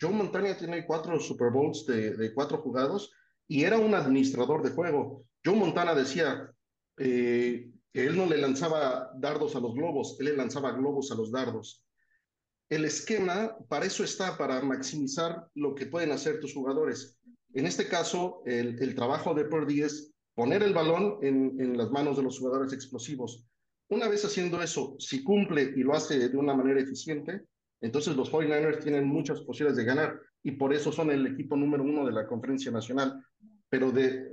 Joe 0.00 0.10
Montana 0.10 0.56
tiene 0.56 0.86
cuatro 0.86 1.20
Super 1.20 1.50
Bowls 1.50 1.86
de, 1.86 2.32
cuatro 2.34 2.58
jugados 2.58 3.12
y 3.46 3.64
era 3.64 3.78
un 3.78 3.94
administrador 3.94 4.62
de 4.62 4.70
juego. 4.70 5.24
Joe 5.44 5.54
Montana 5.54 5.94
decía 5.94 6.50
eh, 6.96 7.70
que 7.92 8.06
él 8.06 8.16
no 8.16 8.26
le 8.26 8.38
lanzaba 8.38 9.12
dardos 9.16 9.54
a 9.54 9.60
los 9.60 9.74
globos, 9.74 10.16
él 10.18 10.26
le 10.26 10.36
lanzaba 10.36 10.72
globos 10.72 11.12
a 11.12 11.14
los 11.14 11.30
dardos. 11.30 11.84
El 12.70 12.84
esquema 12.84 13.56
para 13.68 13.86
eso 13.86 14.04
está, 14.04 14.36
para 14.36 14.60
maximizar 14.60 15.48
lo 15.54 15.74
que 15.74 15.86
pueden 15.86 16.12
hacer 16.12 16.38
tus 16.38 16.52
jugadores. 16.52 17.18
En 17.54 17.66
este 17.66 17.88
caso, 17.88 18.42
el, 18.44 18.94
trabajo 18.94 19.32
de 19.32 19.46
Purdy 19.46 19.82
es 19.82 20.12
poner 20.34 20.62
el 20.62 20.74
balón 20.74 21.18
en, 21.22 21.78
las 21.78 21.90
manos 21.90 22.18
de 22.18 22.22
los 22.22 22.38
jugadores 22.38 22.74
explosivos. 22.74 23.46
Una 23.88 24.08
vez 24.08 24.22
haciendo 24.24 24.62
eso, 24.62 24.96
si 24.98 25.24
cumple 25.24 25.72
y 25.74 25.80
lo 25.80 25.94
hace 25.94 26.28
de 26.28 26.36
una 26.36 26.54
manera 26.54 26.80
eficiente, 26.80 27.46
entonces 27.80 28.14
los 28.16 28.30
49ers 28.30 28.82
tienen 28.82 29.06
muchas 29.06 29.40
posibilidades 29.40 29.78
de 29.78 29.84
ganar 29.84 30.20
y 30.42 30.52
por 30.52 30.74
eso 30.74 30.92
son 30.92 31.10
el 31.10 31.26
equipo 31.26 31.56
número 31.56 31.84
uno 31.84 32.04
de 32.04 32.12
la 32.12 32.26
conferencia 32.26 32.70
nacional. 32.70 33.24
Pero 33.70 33.90
de, 33.92 34.30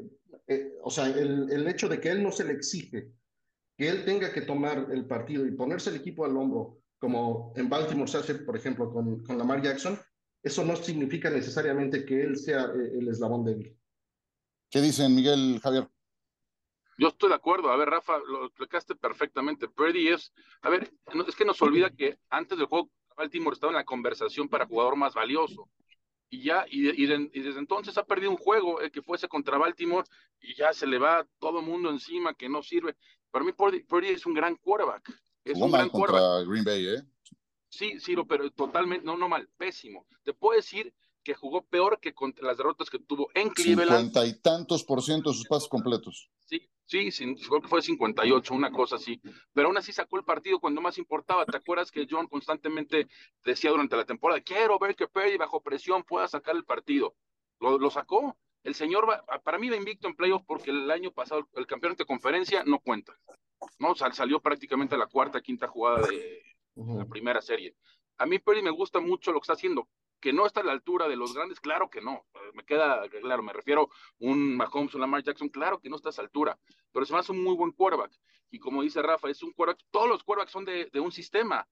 eh, 0.47 0.73
o 0.83 0.91
sea, 0.91 1.07
el, 1.07 1.49
el, 1.49 1.67
hecho 1.67 1.87
de 1.87 2.01
que 2.01 2.09
él 2.09 2.21
no 2.21 2.33
se 2.33 2.43
le 2.43 2.53
exige, 2.53 3.11
que 3.77 3.87
él 3.87 4.03
tenga 4.03 4.33
que 4.33 4.41
tomar 4.41 4.87
el 4.91 5.05
partido 5.05 5.45
y 5.45 5.51
ponerse 5.51 5.89
el 5.89 5.97
equipo 5.97 6.25
al 6.25 6.35
hombro, 6.35 6.79
como 6.97 7.53
en 7.55 7.69
Baltimore 7.69 8.09
se 8.09 8.17
hace, 8.17 8.35
por 8.35 8.55
ejemplo, 8.55 8.91
con, 8.91 9.23
con 9.23 9.37
Lamar 9.37 9.61
Jackson, 9.61 9.99
eso 10.41 10.63
no 10.63 10.75
significa 10.75 11.29
necesariamente 11.29 12.05
que 12.05 12.21
él 12.21 12.37
sea 12.37 12.65
eh, 12.65 12.99
el 12.99 13.07
eslabón 13.07 13.43
débil. 13.43 13.75
¿Qué 14.69 14.81
dicen, 14.81 15.15
Miguel 15.15 15.59
Javier? 15.61 15.87
Yo 16.97 17.09
estoy 17.09 17.29
de 17.29 17.35
acuerdo. 17.35 17.71
A 17.71 17.77
ver, 17.77 17.89
Rafa, 17.89 18.19
lo 18.19 18.45
explicaste 18.45 18.95
perfectamente. 18.95 19.67
Purdy 19.67 20.09
es, 20.09 20.31
a 20.61 20.69
ver, 20.69 20.91
es 21.27 21.35
que 21.35 21.45
nos 21.45 21.61
olvida 21.61 21.89
que 21.89 22.17
antes 22.29 22.57
del 22.57 22.67
juego 22.67 22.89
Baltimore 23.17 23.53
estaba 23.53 23.71
en 23.71 23.77
la 23.77 23.85
conversación 23.85 24.47
para 24.47 24.65
jugador 24.65 24.95
más 24.95 25.13
valioso. 25.13 25.69
Y 26.29 26.43
ya, 26.43 26.65
y, 26.69 27.05
desde 27.05 27.59
entonces 27.59 27.97
ha 27.97 28.05
perdido 28.05 28.31
un 28.31 28.37
juego, 28.37 28.81
el 28.81 28.91
que 28.91 29.01
fuese 29.01 29.27
contra 29.27 29.57
Baltimore, 29.57 30.07
y 30.39 30.55
ya 30.55 30.73
se 30.73 30.87
le 30.87 30.97
va 30.97 31.25
todo 31.39 31.59
el 31.59 31.65
mundo 31.65 31.89
encima 31.89 32.33
que 32.33 32.49
no 32.49 32.63
sirve. 32.63 32.95
Para 33.31 33.45
mí, 33.45 33.51
Purdy, 33.51 34.07
es 34.09 34.25
un 34.25 34.33
gran 34.33 34.55
quarterback. 34.55 35.11
Es 35.45 35.57
un 35.57 35.71
gran 35.71 35.89
contra 35.89 36.41
Green 36.41 36.63
Bay, 36.63 36.87
¿eh? 36.87 37.03
Sí, 37.69 37.99
sí, 37.99 38.15
pero 38.27 38.49
totalmente, 38.51 39.05
no, 39.05 39.15
no 39.15 39.29
mal, 39.29 39.47
pésimo. 39.57 40.05
Te 40.23 40.33
puedo 40.33 40.55
decir 40.57 40.93
que 41.23 41.33
jugó 41.33 41.63
peor 41.65 41.99
que 41.99 42.13
contra 42.13 42.45
las 42.45 42.57
derrotas 42.57 42.89
que 42.89 42.99
tuvo 42.99 43.29
en 43.33 43.49
Cleveland. 43.49 43.89
Cincuenta 43.89 44.25
y 44.25 44.33
tantos 44.41 44.83
por 44.83 45.01
ciento 45.01 45.31
de 45.31 45.37
sus 45.37 45.47
pasos 45.47 45.69
completos. 45.69 46.29
Sí, 46.87 47.11
sí, 47.11 47.35
creo 47.35 47.61
que 47.61 47.67
fue 47.67 47.81
58, 47.81 48.53
una 48.53 48.71
cosa 48.71 48.97
así. 48.97 49.19
Pero 49.53 49.67
aún 49.67 49.77
así 49.77 49.91
sacó 49.91 50.17
el 50.17 50.23
partido 50.23 50.59
cuando 50.59 50.81
más 50.81 50.97
importaba. 50.99 51.45
¿Te 51.45 51.57
acuerdas 51.57 51.91
que 51.91 52.07
John 52.09 52.27
constantemente 52.27 53.07
decía 53.43 53.71
durante 53.71 53.97
la 53.97 54.05
temporada, 54.05 54.41
quiero 54.41 54.77
ver 54.77 54.95
que 54.95 55.07
Perry 55.07 55.37
bajo 55.37 55.61
presión 55.61 56.03
pueda 56.03 56.27
sacar 56.27 56.55
el 56.55 56.63
partido? 56.63 57.15
Lo, 57.59 57.79
lo 57.79 57.89
sacó. 57.89 58.37
El 58.63 58.75
señor, 58.75 59.09
va, 59.09 59.23
para 59.43 59.57
mí 59.57 59.69
va 59.69 59.75
invicto 59.75 60.07
en 60.07 60.15
playoffs 60.15 60.45
porque 60.47 60.69
el 60.69 60.89
año 60.91 61.11
pasado 61.11 61.47
el 61.55 61.65
campeón 61.65 61.95
de 61.95 62.05
conferencia 62.05 62.63
no 62.65 62.79
cuenta. 62.79 63.17
¿No? 63.79 63.95
salió 63.95 64.39
prácticamente 64.39 64.95
a 64.95 64.97
la 64.97 65.07
cuarta, 65.07 65.41
quinta 65.41 65.67
jugada 65.67 66.07
de 66.07 66.41
la 66.75 67.05
primera 67.05 67.41
serie. 67.41 67.75
A 68.17 68.25
mí 68.25 68.39
Perry 68.39 68.61
me 68.61 68.71
gusta 68.71 68.99
mucho 68.99 69.31
lo 69.31 69.39
que 69.39 69.43
está 69.43 69.53
haciendo 69.53 69.87
que 70.25 70.33
no 70.33 70.47
está 70.47 70.61
a 70.61 70.63
la 70.63 70.71
altura 70.71 71.07
de 71.07 71.15
los 71.15 71.35
grandes, 71.35 71.59
claro 71.59 71.87
que 71.87 72.01
no. 72.01 72.25
Me 72.55 72.65
queda 72.65 73.07
claro, 73.21 73.43
me 73.43 73.53
refiero 73.53 73.89
un 74.17 74.57
Mahomes, 74.57 74.95
un 74.95 75.01
Lamar 75.01 75.21
Jackson, 75.21 75.49
claro 75.49 75.79
que 75.79 75.87
no 75.87 75.97
está 75.97 76.09
a 76.09 76.13
esa 76.13 76.23
altura, 76.23 76.57
pero 76.91 77.05
se 77.05 77.13
me 77.13 77.19
hace 77.19 77.31
un 77.31 77.43
muy 77.43 77.55
buen 77.55 77.71
quarterback. 77.71 78.11
Y 78.49 78.57
como 78.57 78.81
dice 78.81 79.03
Rafa, 79.03 79.29
es 79.29 79.43
un 79.43 79.51
quarterback, 79.51 79.85
todos 79.91 80.07
los 80.07 80.23
quarterbacks 80.23 80.51
son 80.51 80.65
de, 80.65 80.89
de 80.91 80.99
un 80.99 81.11
sistema, 81.11 81.67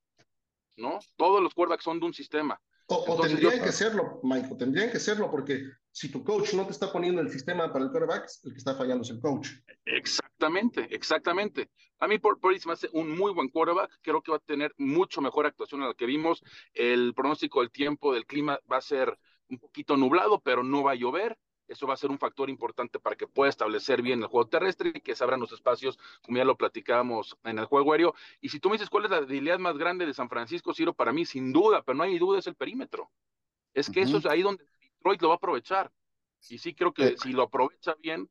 ¿no? 0.77 0.99
Todos 1.15 1.41
los 1.41 1.55
quarterbacks 1.55 1.83
son 1.83 1.99
de 1.99 2.05
un 2.05 2.13
sistema. 2.13 2.61
O, 2.85 3.19
tendrían 3.21 3.63
que 3.63 3.71
serlo, 3.71 4.19
Michael, 4.21 4.57
tendrían 4.57 4.91
que 4.91 4.99
serlo, 4.99 5.31
porque 5.31 5.63
si 5.93 6.09
tu 6.11 6.23
coach 6.23 6.55
no 6.55 6.65
te 6.65 6.71
está 6.71 6.91
poniendo 6.91 7.21
el 7.21 7.29
sistema 7.29 7.71
para 7.71 7.85
el 7.85 7.91
quarterback, 7.91 8.27
el 8.43 8.51
que 8.51 8.57
está 8.57 8.75
fallando 8.75 9.03
es 9.03 9.11
el 9.11 9.21
coach. 9.21 9.49
Exactamente, 9.85 10.87
exactamente. 10.89 11.69
A 11.99 12.07
mí 12.07 12.17
por, 12.17 12.39
por 12.39 12.51
me 12.65 12.73
hace 12.73 12.89
un 12.93 13.15
muy 13.15 13.31
buen 13.31 13.49
quarterback, 13.49 13.99
creo 14.01 14.23
que 14.23 14.31
va 14.31 14.37
a 14.37 14.41
tener 14.41 14.73
mucho 14.79 15.21
mejor 15.21 15.45
actuación 15.45 15.83
a 15.83 15.87
la 15.87 15.93
que 15.93 16.07
vimos. 16.07 16.43
El 16.73 17.13
pronóstico 17.13 17.61
del 17.61 17.69
tiempo, 17.69 18.11
del 18.11 18.25
clima 18.25 18.59
va 18.69 18.77
a 18.77 18.81
ser 18.81 19.19
un 19.49 19.59
poquito 19.59 19.95
nublado, 19.95 20.41
pero 20.41 20.63
no 20.63 20.81
va 20.81 20.93
a 20.93 20.95
llover. 20.95 21.37
Eso 21.67 21.85
va 21.85 21.93
a 21.93 21.97
ser 21.97 22.09
un 22.09 22.17
factor 22.17 22.49
importante 22.49 22.99
para 22.99 23.15
que 23.15 23.27
pueda 23.27 23.49
establecer 23.49 24.01
bien 24.01 24.19
el 24.21 24.27
juego 24.27 24.49
terrestre 24.49 24.91
y 24.95 24.99
que 24.99 25.15
se 25.15 25.23
abran 25.23 25.39
los 25.39 25.51
espacios, 25.51 25.99
como 26.23 26.39
ya 26.39 26.43
lo 26.43 26.57
platicábamos 26.57 27.37
en 27.43 27.59
el 27.59 27.65
juego 27.65 27.93
aéreo. 27.93 28.15
Y 28.41 28.49
si 28.49 28.59
tú 28.59 28.69
me 28.69 28.75
dices 28.75 28.89
cuál 28.89 29.05
es 29.05 29.11
la 29.11 29.21
debilidad 29.21 29.59
más 29.59 29.77
grande 29.77 30.07
de 30.07 30.13
San 30.15 30.27
Francisco, 30.27 30.73
Ciro, 30.73 30.93
para 30.93 31.13
mí, 31.13 31.23
sin 31.23 31.53
duda, 31.53 31.83
pero 31.83 31.95
no 31.95 32.03
hay 32.03 32.17
duda, 32.17 32.39
es 32.39 32.47
el 32.47 32.55
perímetro. 32.55 33.11
Es 33.73 33.89
que 33.89 34.01
eso 34.01 34.17
es 34.17 34.25
ahí 34.25 34.41
donde 34.41 34.65
Detroit 35.03 35.21
lo 35.21 35.29
va 35.29 35.35
a 35.35 35.37
aprovechar. 35.37 35.91
Y 36.49 36.57
sí 36.57 36.73
creo 36.73 36.93
que 36.93 37.09
eh. 37.09 37.15
si 37.21 37.31
lo 37.31 37.43
aprovecha 37.43 37.95
bien, 38.01 38.29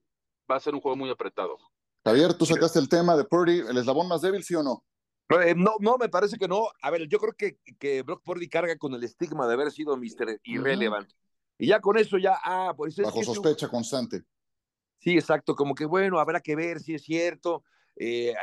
va 0.50 0.56
a 0.56 0.60
ser 0.60 0.74
un 0.74 0.80
juego 0.80 0.96
muy 0.96 1.10
apretado. 1.10 1.58
Javier, 2.04 2.34
tú 2.34 2.46
sacaste 2.46 2.78
el 2.78 2.88
tema 2.88 3.16
de 3.16 3.24
Purdy, 3.24 3.60
¿el 3.60 3.76
eslabón 3.76 4.08
más 4.08 4.22
débil, 4.22 4.42
sí 4.42 4.54
o 4.54 4.62
no? 4.62 4.84
Eh, 5.44 5.54
no, 5.56 5.74
no, 5.80 5.96
me 5.98 6.08
parece 6.08 6.36
que 6.36 6.48
no. 6.48 6.68
A 6.82 6.90
ver, 6.90 7.06
yo 7.08 7.18
creo 7.18 7.32
que, 7.32 7.58
que 7.78 8.02
Brock 8.02 8.22
Purdy 8.24 8.48
carga 8.48 8.76
con 8.76 8.92
el 8.94 9.04
estigma 9.04 9.46
de 9.46 9.54
haber 9.54 9.70
sido 9.70 9.96
Mr. 9.96 10.40
Irrelevant. 10.44 11.10
Y 11.58 11.68
ya 11.68 11.80
con 11.80 11.96
eso 11.96 12.18
ya, 12.18 12.38
ah, 12.42 12.74
pues 12.76 12.96
Bajo 12.96 13.22
sospecha 13.22 13.68
constante. 13.68 14.24
Sí, 14.98 15.12
exacto, 15.12 15.54
como 15.54 15.74
que 15.74 15.84
bueno, 15.84 16.18
habrá 16.18 16.40
que 16.40 16.56
ver 16.56 16.80
si 16.80 16.94
es 16.94 17.02
cierto. 17.02 17.64
Eh, 17.96 18.34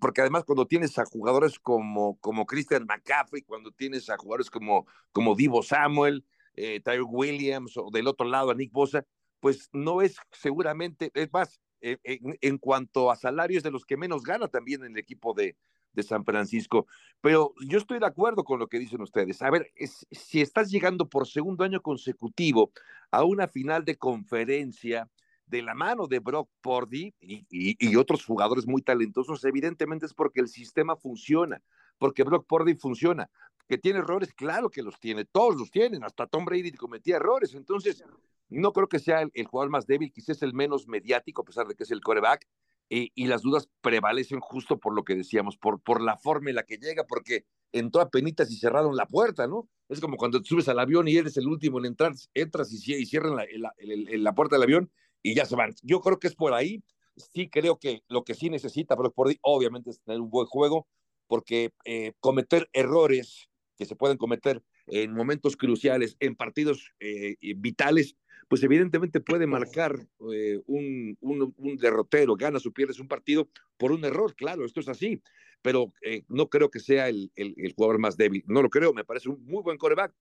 porque 0.00 0.22
además 0.22 0.44
cuando 0.44 0.66
tienes 0.66 0.98
a 0.98 1.04
jugadores 1.04 1.58
como, 1.58 2.18
como 2.18 2.46
Christian 2.46 2.86
McCaffrey, 2.86 3.42
cuando 3.42 3.70
tienes 3.70 4.08
a 4.10 4.16
jugadores 4.16 4.50
como, 4.50 4.86
como 5.12 5.34
Divo 5.34 5.62
Samuel, 5.62 6.24
eh, 6.54 6.80
Tyler 6.80 7.04
Williams 7.06 7.76
o 7.76 7.90
del 7.90 8.06
otro 8.06 8.26
lado 8.26 8.50
a 8.50 8.54
Nick 8.54 8.72
Bosa, 8.72 9.04
pues 9.40 9.68
no 9.72 10.02
es 10.02 10.16
seguramente, 10.32 11.10
es 11.14 11.32
más, 11.32 11.60
eh, 11.80 11.98
en, 12.02 12.58
cuanto 12.58 13.10
a 13.10 13.16
salarios 13.16 13.62
de 13.62 13.70
los 13.70 13.84
que 13.84 13.96
menos 13.96 14.22
gana 14.22 14.48
también 14.48 14.84
en 14.84 14.92
el 14.92 14.98
equipo 14.98 15.34
de, 15.34 15.56
de 15.92 16.02
San 16.02 16.24
Francisco. 16.24 16.86
Pero 17.20 17.54
yo 17.66 17.78
estoy 17.78 17.98
de 17.98 18.06
acuerdo 18.06 18.44
con 18.44 18.58
lo 18.58 18.68
que 18.68 18.78
dicen 18.78 19.02
ustedes. 19.02 19.42
A 19.42 19.50
ver, 19.50 19.70
si 20.10 20.40
estás 20.40 20.70
llegando 20.70 21.08
por 21.08 21.26
segundo 21.26 21.64
año 21.64 21.80
consecutivo 21.82 22.72
a 23.10 23.24
una 23.24 23.48
final 23.48 23.84
de 23.84 23.96
conferencia 23.96 25.10
de 25.46 25.62
la 25.62 25.74
mano 25.74 26.06
de 26.06 26.20
Brock 26.20 26.50
Purdy 26.60 27.14
y, 27.20 27.46
y, 27.50 27.96
otros 27.96 28.24
jugadores 28.24 28.66
muy 28.66 28.82
talentosos, 28.82 29.44
evidentemente 29.44 30.06
es 30.06 30.14
porque 30.14 30.40
el 30.40 30.48
sistema 30.48 30.96
funciona, 30.96 31.62
porque 31.98 32.24
Brock 32.24 32.46
Purdy 32.46 32.74
funciona. 32.74 33.30
Que 33.66 33.78
tiene 33.78 34.00
errores, 34.00 34.34
claro 34.34 34.70
que 34.70 34.82
los 34.82 35.00
tiene, 35.00 35.24
todos 35.24 35.56
los 35.56 35.70
tienen, 35.70 36.04
hasta 36.04 36.26
Tom 36.26 36.44
Brady 36.44 36.72
cometía 36.72 37.16
errores. 37.16 37.54
Entonces, 37.54 38.04
no 38.48 38.72
creo 38.72 38.88
que 38.88 38.98
sea 38.98 39.22
el, 39.32 39.46
jugador 39.46 39.70
más 39.70 39.86
débil, 39.86 40.12
quizás 40.12 40.42
el 40.42 40.52
menos 40.52 40.86
mediático, 40.86 41.42
a 41.42 41.44
pesar 41.44 41.66
de 41.66 41.74
que 41.74 41.84
es 41.84 41.90
el 41.90 42.00
coreback, 42.00 42.46
y 42.90 43.26
las 43.26 43.42
dudas 43.42 43.68
prevalecen 43.80 44.40
justo 44.40 44.78
por 44.78 44.94
lo 44.94 45.04
que 45.04 45.16
decíamos, 45.16 45.56
por, 45.56 45.80
por 45.80 46.00
la 46.00 46.16
forma 46.16 46.50
en 46.50 46.56
la 46.56 46.64
que 46.64 46.76
llega, 46.76 47.04
porque 47.04 47.46
entró 47.74 48.00
a 48.00 48.08
penitas 48.08 48.50
y 48.50 48.56
cerraron 48.56 48.96
la 48.96 49.06
puerta, 49.06 49.46
¿no? 49.46 49.68
Es 49.88 50.00
como 50.00 50.16
cuando 50.16 50.40
te 50.40 50.48
subes 50.48 50.68
al 50.68 50.78
avión 50.78 51.08
y 51.08 51.16
eres 51.16 51.36
el 51.36 51.48
último 51.48 51.78
en 51.78 51.86
entrar, 51.86 52.12
entras 52.32 52.72
y, 52.72 52.94
y 52.94 53.04
cierran 53.04 53.36
la, 53.36 53.46
la, 53.82 54.34
puerta 54.34 54.54
del 54.54 54.62
avión 54.62 54.92
y 55.22 55.34
ya 55.34 55.44
se 55.44 55.56
van. 55.56 55.74
Yo 55.82 56.00
creo 56.00 56.18
que 56.18 56.28
es 56.28 56.36
por 56.36 56.54
ahí. 56.54 56.82
Sí 57.16 57.48
creo 57.48 57.78
que 57.78 58.02
lo 58.08 58.24
que 58.24 58.34
sí 58.34 58.48
necesita 58.48 58.96
pero 58.96 59.12
por 59.12 59.32
obviamente, 59.42 59.90
es 59.90 60.00
tener 60.00 60.20
un 60.20 60.30
buen 60.30 60.46
juego, 60.46 60.86
porque 61.26 61.72
eh, 61.84 62.12
cometer 62.20 62.68
errores 62.72 63.48
que 63.76 63.86
se 63.86 63.96
pueden 63.96 64.16
cometer 64.16 64.62
en 64.86 65.12
momentos 65.12 65.56
cruciales, 65.56 66.16
en 66.20 66.36
partidos 66.36 66.92
eh, 67.00 67.36
vitales, 67.56 68.16
pues 68.48 68.62
evidentemente 68.62 69.20
puede 69.20 69.46
marcar 69.46 70.06
eh, 70.32 70.60
un, 70.66 71.16
un, 71.20 71.76
derrotero, 71.76 72.36
gana 72.36 72.58
o 72.64 72.70
pierdes 72.70 73.00
un 73.00 73.08
partido 73.08 73.48
por 73.76 73.92
un 73.92 74.04
error, 74.04 74.34
claro, 74.34 74.64
esto 74.64 74.80
es 74.80 74.88
así, 74.88 75.22
pero 75.62 75.92
eh, 76.02 76.24
no 76.28 76.48
creo 76.48 76.70
que 76.70 76.80
sea 76.80 77.08
el, 77.08 77.32
el, 77.36 77.72
jugador 77.74 77.98
más 77.98 78.16
débil, 78.16 78.44
no 78.46 78.62
lo 78.62 78.70
creo, 78.70 78.92
me 78.92 79.04
parece 79.04 79.28
un 79.28 79.44
muy 79.44 79.62
buen 79.62 79.78
coreback, 79.78 80.12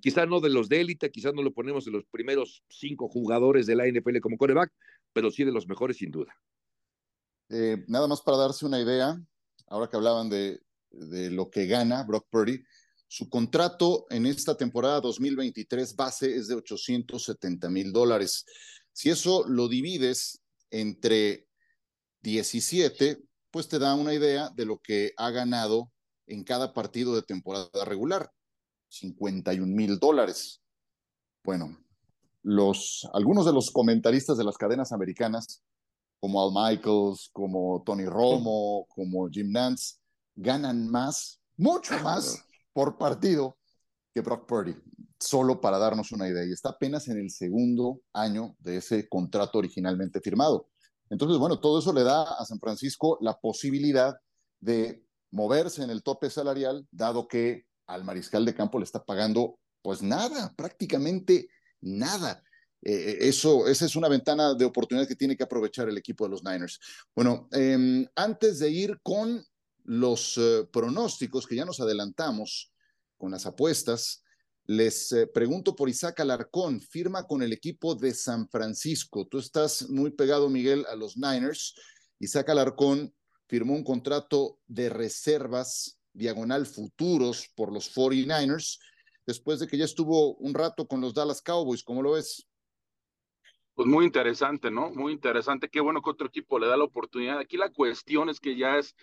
quizá 0.00 0.26
no 0.26 0.40
de 0.40 0.50
los 0.50 0.68
de 0.68 0.80
élite, 0.80 1.10
quizás 1.10 1.34
no 1.34 1.42
lo 1.42 1.52
ponemos 1.52 1.86
en 1.86 1.92
los 1.92 2.04
primeros 2.06 2.64
cinco 2.68 3.08
jugadores 3.08 3.66
de 3.66 3.76
la 3.76 3.86
NFL 3.86 4.18
como 4.20 4.38
coreback, 4.38 4.72
pero 5.12 5.30
sí 5.30 5.44
de 5.44 5.52
los 5.52 5.68
mejores 5.68 5.98
sin 5.98 6.10
duda. 6.10 6.34
Eh, 7.48 7.84
nada 7.86 8.08
más 8.08 8.22
para 8.22 8.38
darse 8.38 8.66
una 8.66 8.80
idea, 8.80 9.20
ahora 9.68 9.88
que 9.88 9.96
hablaban 9.96 10.28
de, 10.28 10.60
de 10.90 11.30
lo 11.30 11.50
que 11.50 11.66
gana 11.66 12.02
Brock 12.02 12.26
Purdy, 12.30 12.64
su 13.08 13.28
contrato 13.28 14.06
en 14.10 14.26
esta 14.26 14.56
temporada 14.56 15.00
2023 15.00 15.94
base 15.94 16.36
es 16.36 16.48
de 16.48 16.56
870 16.56 17.70
mil 17.70 17.92
dólares. 17.92 18.44
Si 18.92 19.10
eso 19.10 19.44
lo 19.46 19.68
divides 19.68 20.42
entre 20.70 21.46
17, 22.22 23.22
pues 23.50 23.68
te 23.68 23.78
da 23.78 23.94
una 23.94 24.12
idea 24.12 24.50
de 24.50 24.64
lo 24.64 24.78
que 24.78 25.12
ha 25.16 25.30
ganado 25.30 25.92
en 26.26 26.42
cada 26.42 26.74
partido 26.74 27.14
de 27.14 27.22
temporada 27.22 27.84
regular, 27.84 28.30
51 28.88 29.66
mil 29.66 29.98
dólares. 29.98 30.60
Bueno, 31.44 31.78
los, 32.42 33.08
algunos 33.12 33.46
de 33.46 33.52
los 33.52 33.70
comentaristas 33.70 34.36
de 34.36 34.44
las 34.44 34.56
cadenas 34.56 34.92
americanas, 34.92 35.62
como 36.18 36.42
Al 36.42 36.52
Michaels, 36.52 37.30
como 37.32 37.82
Tony 37.84 38.06
Romo, 38.06 38.86
como 38.88 39.28
Jim 39.28 39.52
Nance, 39.52 39.96
ganan 40.34 40.88
más, 40.88 41.40
mucho 41.56 41.98
más 42.00 42.45
por 42.76 42.98
partido 42.98 43.56
que 44.12 44.20
Brock 44.20 44.46
Purdy, 44.46 44.76
solo 45.18 45.62
para 45.62 45.78
darnos 45.78 46.12
una 46.12 46.28
idea. 46.28 46.44
Y 46.44 46.52
está 46.52 46.68
apenas 46.68 47.08
en 47.08 47.16
el 47.16 47.30
segundo 47.30 48.02
año 48.12 48.54
de 48.58 48.76
ese 48.76 49.08
contrato 49.08 49.56
originalmente 49.56 50.20
firmado. 50.20 50.68
Entonces, 51.08 51.38
bueno, 51.38 51.58
todo 51.58 51.78
eso 51.78 51.90
le 51.94 52.02
da 52.02 52.34
a 52.34 52.44
San 52.44 52.60
Francisco 52.60 53.16
la 53.22 53.40
posibilidad 53.40 54.14
de 54.60 55.02
moverse 55.30 55.84
en 55.84 55.88
el 55.88 56.02
tope 56.02 56.28
salarial, 56.28 56.86
dado 56.90 57.26
que 57.28 57.64
al 57.86 58.04
mariscal 58.04 58.44
de 58.44 58.54
campo 58.54 58.78
le 58.78 58.84
está 58.84 59.02
pagando 59.02 59.58
pues 59.80 60.02
nada, 60.02 60.52
prácticamente 60.54 61.48
nada. 61.80 62.42
Eh, 62.82 62.92
eh, 62.92 63.18
eso, 63.22 63.68
esa 63.68 63.86
es 63.86 63.96
una 63.96 64.10
ventana 64.10 64.52
de 64.52 64.66
oportunidad 64.66 65.08
que 65.08 65.16
tiene 65.16 65.34
que 65.34 65.44
aprovechar 65.44 65.88
el 65.88 65.96
equipo 65.96 66.24
de 66.24 66.30
los 66.30 66.44
Niners. 66.44 66.78
Bueno, 67.14 67.48
em, 67.52 68.06
antes 68.16 68.58
de 68.58 68.68
ir 68.68 69.00
con 69.02 69.42
los 69.86 70.36
eh, 70.36 70.68
pronósticos 70.72 71.46
que 71.46 71.56
ya 71.56 71.64
nos 71.64 71.80
adelantamos 71.80 72.72
con 73.16 73.30
las 73.30 73.46
apuestas. 73.46 74.24
Les 74.64 75.12
eh, 75.12 75.28
pregunto 75.28 75.76
por 75.76 75.88
Isaac 75.88 76.20
Alarcón, 76.20 76.80
firma 76.80 77.24
con 77.24 77.40
el 77.42 77.52
equipo 77.52 77.94
de 77.94 78.12
San 78.12 78.48
Francisco. 78.48 79.26
Tú 79.26 79.38
estás 79.38 79.88
muy 79.88 80.10
pegado, 80.10 80.50
Miguel, 80.50 80.84
a 80.90 80.96
los 80.96 81.16
Niners. 81.16 81.74
Isaac 82.18 82.48
Alarcón 82.48 83.14
firmó 83.46 83.74
un 83.74 83.84
contrato 83.84 84.58
de 84.66 84.88
reservas 84.88 86.00
diagonal 86.12 86.66
futuros 86.66 87.48
por 87.54 87.72
los 87.72 87.94
49ers, 87.94 88.80
después 89.24 89.60
de 89.60 89.68
que 89.68 89.78
ya 89.78 89.84
estuvo 89.84 90.34
un 90.36 90.52
rato 90.54 90.88
con 90.88 91.00
los 91.00 91.14
Dallas 91.14 91.42
Cowboys. 91.42 91.84
¿Cómo 91.84 92.02
lo 92.02 92.12
ves? 92.12 92.48
Pues 93.74 93.86
muy 93.86 94.04
interesante, 94.04 94.70
¿no? 94.70 94.90
Muy 94.90 95.12
interesante. 95.12 95.68
Qué 95.68 95.80
bueno 95.80 96.02
que 96.02 96.10
otro 96.10 96.26
equipo 96.26 96.58
le 96.58 96.66
da 96.66 96.76
la 96.76 96.84
oportunidad. 96.84 97.38
Aquí 97.38 97.56
la 97.56 97.70
cuestión 97.70 98.30
es 98.30 98.40
que 98.40 98.56
ya 98.56 98.78
es 98.78 98.96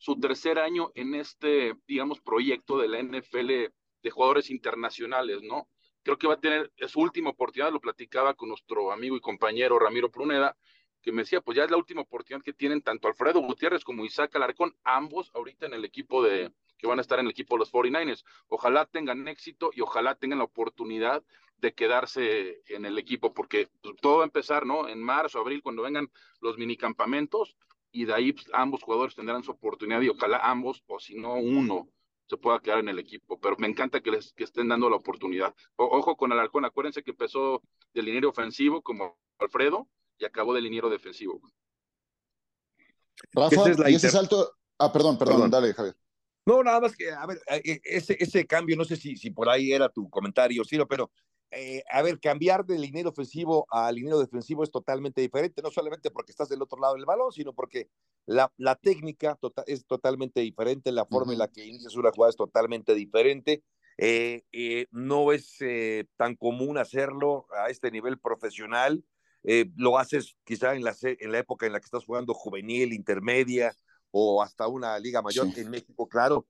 su 0.00 0.18
tercer 0.18 0.58
año 0.58 0.92
en 0.94 1.14
este, 1.14 1.74
digamos, 1.86 2.20
proyecto 2.20 2.78
de 2.78 2.88
la 2.88 3.02
NFL 3.02 3.70
de 4.02 4.10
jugadores 4.10 4.48
internacionales, 4.50 5.42
¿no? 5.42 5.68
Creo 6.02 6.16
que 6.16 6.26
va 6.26 6.34
a 6.34 6.40
tener 6.40 6.72
su 6.88 7.00
última 7.00 7.28
oportunidad, 7.28 7.70
lo 7.70 7.82
platicaba 7.82 8.32
con 8.32 8.48
nuestro 8.48 8.92
amigo 8.92 9.14
y 9.14 9.20
compañero 9.20 9.78
Ramiro 9.78 10.10
Pruneda, 10.10 10.56
que 11.02 11.12
me 11.12 11.22
decía, 11.22 11.42
pues 11.42 11.58
ya 11.58 11.64
es 11.64 11.70
la 11.70 11.76
última 11.76 12.00
oportunidad 12.00 12.42
que 12.42 12.54
tienen 12.54 12.80
tanto 12.80 13.08
Alfredo 13.08 13.40
Gutiérrez 13.40 13.84
como 13.84 14.06
Isaac 14.06 14.34
Alarcón, 14.36 14.74
ambos 14.84 15.30
ahorita 15.34 15.66
en 15.66 15.74
el 15.74 15.84
equipo 15.84 16.22
de, 16.22 16.50
que 16.78 16.86
van 16.86 16.98
a 16.98 17.02
estar 17.02 17.18
en 17.18 17.26
el 17.26 17.32
equipo 17.32 17.56
de 17.56 17.58
los 17.58 17.72
49ers. 17.72 18.24
Ojalá 18.48 18.86
tengan 18.86 19.28
éxito 19.28 19.70
y 19.74 19.82
ojalá 19.82 20.14
tengan 20.14 20.38
la 20.38 20.44
oportunidad 20.44 21.22
de 21.58 21.74
quedarse 21.74 22.62
en 22.68 22.86
el 22.86 22.96
equipo, 22.96 23.34
porque 23.34 23.68
pues, 23.82 23.96
todo 24.00 24.18
va 24.18 24.22
a 24.22 24.26
empezar, 24.26 24.64
¿no? 24.64 24.88
En 24.88 25.02
marzo, 25.02 25.40
abril, 25.40 25.62
cuando 25.62 25.82
vengan 25.82 26.10
los 26.40 26.56
minicampamentos, 26.56 27.54
y 27.92 28.04
de 28.04 28.14
ahí 28.14 28.32
pues, 28.32 28.46
ambos 28.52 28.82
jugadores 28.82 29.14
tendrán 29.14 29.42
su 29.42 29.50
oportunidad 29.50 30.00
y 30.00 30.08
ojalá 30.08 30.38
ambos, 30.42 30.82
o 30.86 30.98
si 30.98 31.16
no 31.16 31.34
uno, 31.34 31.88
se 32.26 32.36
pueda 32.36 32.60
quedar 32.60 32.78
en 32.78 32.88
el 32.88 32.98
equipo. 32.98 33.40
Pero 33.40 33.56
me 33.58 33.66
encanta 33.66 34.00
que 34.00 34.10
les 34.10 34.32
que 34.32 34.44
estén 34.44 34.68
dando 34.68 34.88
la 34.88 34.96
oportunidad. 34.96 35.54
ojo 35.76 36.16
con 36.16 36.32
Alarcón, 36.32 36.64
acuérdense 36.64 37.02
que 37.02 37.10
empezó 37.10 37.62
del 37.92 38.06
liniero 38.06 38.28
ofensivo 38.28 38.82
como 38.82 39.18
Alfredo 39.38 39.88
y 40.18 40.24
acabó 40.24 40.54
del 40.54 40.64
liniero 40.64 40.88
defensivo. 40.88 41.40
Rafa, 43.32 43.90
y 43.90 43.94
ese 43.94 44.10
salto. 44.10 44.54
Ah, 44.78 44.92
perdón, 44.92 45.18
perdón, 45.18 45.50
dale, 45.50 45.74
Javier. 45.74 45.94
No, 46.46 46.62
nada 46.62 46.80
más 46.80 46.96
que, 46.96 47.12
a 47.12 47.26
ver, 47.26 47.38
eh, 47.48 47.80
ese, 47.84 48.16
ese 48.18 48.46
cambio, 48.46 48.76
no 48.76 48.84
sé 48.84 48.96
si, 48.96 49.16
si 49.16 49.30
por 49.30 49.48
ahí 49.48 49.72
era 49.72 49.90
tu 49.90 50.08
comentario, 50.08 50.64
Ciro, 50.64 50.88
pero 50.88 51.10
eh, 51.52 51.82
a 51.90 52.02
ver, 52.02 52.20
cambiar 52.20 52.64
de 52.64 52.78
liniero 52.78 53.10
ofensivo 53.10 53.66
a 53.70 53.90
liniero 53.90 54.20
defensivo 54.20 54.62
es 54.62 54.70
totalmente 54.70 55.20
diferente, 55.20 55.62
no 55.62 55.70
solamente 55.70 56.10
porque 56.10 56.32
estás 56.32 56.48
del 56.48 56.62
otro 56.62 56.80
lado 56.80 56.94
del 56.94 57.04
balón, 57.04 57.32
sino 57.32 57.52
porque 57.52 57.88
la, 58.26 58.52
la 58.56 58.76
técnica 58.76 59.36
tota, 59.40 59.64
es 59.66 59.84
totalmente 59.86 60.40
diferente, 60.40 60.92
la 60.92 61.06
forma 61.06 61.32
en 61.32 61.38
la 61.38 61.48
que 61.48 61.64
inicias 61.64 61.96
una 61.96 62.12
jugada 62.12 62.30
es 62.30 62.36
totalmente 62.36 62.94
diferente. 62.94 63.64
Eh, 63.98 64.44
eh, 64.52 64.86
no 64.92 65.32
es 65.32 65.58
tan 66.16 66.34
común 66.36 66.78
hacerlo 66.78 67.46
a 67.54 67.68
este 67.68 67.90
nivel 67.90 68.18
profesional. 68.18 69.04
lo 69.76 69.98
haces 69.98 70.36
quizá 70.44 70.74
en 70.74 70.84
la, 70.84 70.94
en 71.02 71.32
la 71.32 71.38
época 71.38 71.66
en 71.66 71.72
la 71.72 71.80
que 71.80 71.86
estás 71.86 72.04
jugando 72.04 72.32
juvenil, 72.32 72.92
intermedia 72.92 73.74
o 74.10 74.42
hasta 74.42 74.68
una 74.68 74.98
liga 74.98 75.20
mayor 75.20 75.48
en 75.56 75.70
México, 75.70 76.08
claro, 76.08 76.46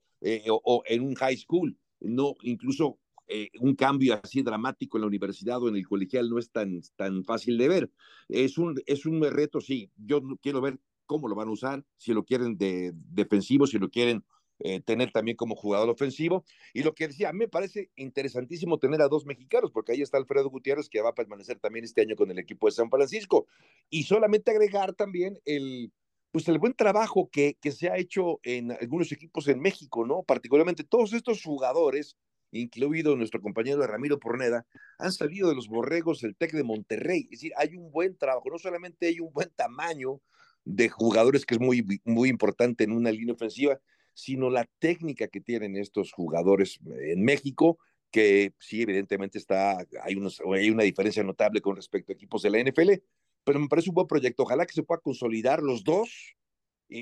o, 0.49 0.61
o 0.65 0.83
en 0.87 1.03
un 1.03 1.15
high 1.15 1.37
school. 1.37 1.77
No, 2.01 2.35
incluso 2.43 2.99
eh, 3.33 3.49
un 3.61 3.77
cambio 3.77 4.21
así 4.21 4.43
dramático 4.43 4.99
en 4.99 5.03
la 5.03 5.07
universidad 5.07 5.63
o 5.63 5.69
en 5.69 5.77
el 5.77 5.87
colegial 5.87 6.29
no 6.29 6.39
es 6.39 6.51
tan, 6.51 6.81
tan 6.97 7.23
fácil 7.23 7.57
de 7.59 7.69
ver. 7.69 7.91
Es 8.29 8.59
un, 8.59 8.81
es 8.87 9.07
un 9.07 9.23
reto, 9.23 9.61
sí. 9.61 9.89
Yo 9.97 10.21
quiero 10.43 10.61
ver 10.61 10.81
cómo 11.07 11.29
lo 11.29 11.37
van 11.37 11.49
a 11.49 11.53
usar, 11.53 11.85
si 11.97 12.13
lo 12.13 12.25
quieren 12.25 12.59
de 12.59 12.93
defensivo, 12.95 13.69
si 13.69 13.79
lo 13.79 13.89
quieren 13.89 14.25
eh, 14.59 14.81
tener 14.81 15.13
también 15.13 15.37
como 15.37 15.55
jugador 15.55 15.89
ofensivo. 15.91 16.45
Y 16.75 16.83
lo 16.83 16.93
que 16.93 17.07
decía, 17.07 17.29
a 17.29 17.33
mí 17.33 17.39
me 17.39 17.49
parece 17.49 17.91
interesantísimo 17.95 18.79
tener 18.79 19.01
a 19.01 19.09
dos 19.09 19.25
mexicanos, 19.25 19.71
porque 19.71 19.93
ahí 19.93 20.03
está 20.03 20.19
Alfredo 20.19 20.51
Gutiérrez, 20.51 20.89
que 20.89 21.01
va 21.01 21.11
a 21.11 21.15
permanecer 21.15 21.61
también 21.61 21.85
este 21.85 22.03
año 22.03 22.17
con 22.17 22.31
el 22.33 22.39
equipo 22.39 22.67
de 22.67 22.73
San 22.73 22.91
Francisco. 22.91 23.47
Y 23.91 24.03
solamente 24.03 24.51
agregar 24.51 24.93
también 24.93 25.39
el, 25.45 25.93
pues 26.33 26.49
el 26.49 26.59
buen 26.59 26.75
trabajo 26.75 27.31
que, 27.31 27.57
que 27.61 27.73
se 27.73 27.91
ha 27.91 27.97
hecho 27.97 28.41
en 28.43 28.73
algunos 28.73 29.13
equipos 29.13 29.47
en 29.49 29.61
México, 29.61 30.05
¿no? 30.05 30.25
Particularmente 30.25 30.85
todos 30.85 31.13
estos 31.13 31.43
jugadores 31.43 32.17
incluido 32.53 33.17
nuestro 33.17 33.41
compañero 33.41 33.87
Ramiro 33.87 34.19
Porneda, 34.19 34.67
han 34.99 35.13
salido 35.13 35.49
de 35.49 35.55
los 35.55 35.69
borregos 35.69 36.21
del 36.21 36.37
TEC 36.37 36.53
de 36.53 36.65
Monterrey. 36.65 37.23
Es 37.25 37.41
decir, 37.41 37.53
hay 37.57 37.77
un 37.77 37.91
buen 37.91 38.17
trabajo, 38.17 38.51
no 38.51 38.59
solamente 38.59 39.07
hay 39.07 39.21
un 39.21 39.33
buen 39.33 39.51
tamaño 39.51 40.21
de 40.65 40.89
jugadores 40.89 41.47
que 41.47 41.55
es 41.55 41.61
muy, 41.61 41.85
muy 42.05 42.29
importante 42.29 42.85
en 42.85 42.93
una 42.93 43.11
línea 43.11 43.35
ofensiva, 43.35 43.81
sino 44.15 44.51
la 44.51 44.69
técnica 44.79 45.29
que 45.29 45.41
tienen 45.41 45.77
estos 45.77 46.13
jugadores 46.13 46.79
en 47.01 47.25
México, 47.25 47.79
que 48.11 48.55
sí, 48.59 48.83
evidentemente 48.83 49.39
está, 49.39 49.79
hay, 50.03 50.15
unos, 50.17 50.43
hay 50.55 50.71
una 50.71 50.83
diferencia 50.83 51.23
notable 51.23 51.61
con 51.61 51.77
respecto 51.77 52.13
a 52.13 52.15
equipos 52.15 52.43
de 52.43 52.51
la 52.51 52.59
NFL, 52.59 53.03
pero 53.45 53.59
me 53.59 53.69
parece 53.69 53.91
un 53.91 53.95
buen 53.95 54.07
proyecto. 54.07 54.43
Ojalá 54.43 54.67
que 54.67 54.75
se 54.75 54.83
pueda 54.83 55.01
consolidar 55.01 55.63
los 55.63 55.85
dos, 55.85 56.37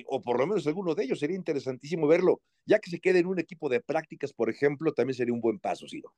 o 0.07 0.21
por 0.21 0.39
lo 0.39 0.47
menos 0.47 0.67
alguno 0.67 0.95
de 0.95 1.05
ellos. 1.05 1.19
Sería 1.19 1.37
interesantísimo 1.37 2.07
verlo. 2.07 2.41
Ya 2.67 2.79
que 2.79 2.91
se 2.91 3.01
quede 3.01 3.21
en 3.21 3.27
un 3.27 3.39
equipo 3.39 3.69
de 3.69 3.81
prácticas, 3.81 4.33
por 4.33 4.51
ejemplo, 4.51 4.93
también 4.93 5.17
sería 5.17 5.35
un 5.35 5.41
buen 5.41 5.59
paso, 5.59 5.87
Ciro. 5.89 6.13